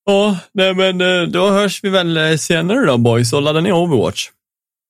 [0.05, 3.72] Ja, nej men eh, då hörs vi väl eh, senare då boys och laddar ner
[3.72, 4.28] Overwatch.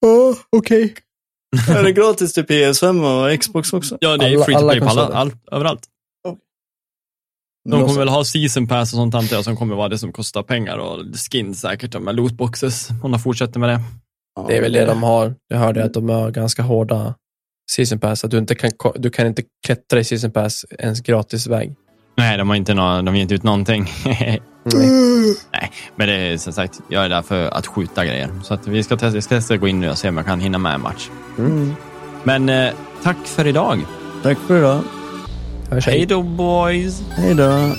[0.00, 0.94] Ja, okej.
[1.70, 3.98] är det gratis till PS5 och Xbox också?
[4.00, 5.86] Ja, det är Alla- free to alla play på alla, allt, överallt.
[7.64, 9.98] De Då kommer väl ha season pass och sånt antar jag som kommer vara det
[9.98, 13.80] som kostar pengar och skins säkert med lootboxes om de fortsätter med det.
[14.46, 15.34] Det är väl det de har.
[15.48, 17.14] Jag hörde att de har ganska hårda
[17.70, 18.24] season pass.
[18.24, 21.74] Att du, inte kan, du kan inte klättra i season pass ens gratis väg.
[22.16, 23.86] Nej, de har inte, nå, de har inte ut någonting.
[24.04, 25.72] Nej.
[25.96, 28.30] Men det är som sagt, jag är där för att skjuta grejer.
[28.42, 30.16] Så att vi ska testa, jag ska testa att gå in nu och se om
[30.16, 31.08] jag kan hinna med en match.
[31.38, 31.74] Mm.
[32.24, 33.86] Men eh, tack för idag.
[34.22, 34.82] Tack för idag.
[35.70, 37.02] Hej då boys!
[37.10, 37.74] Hej då.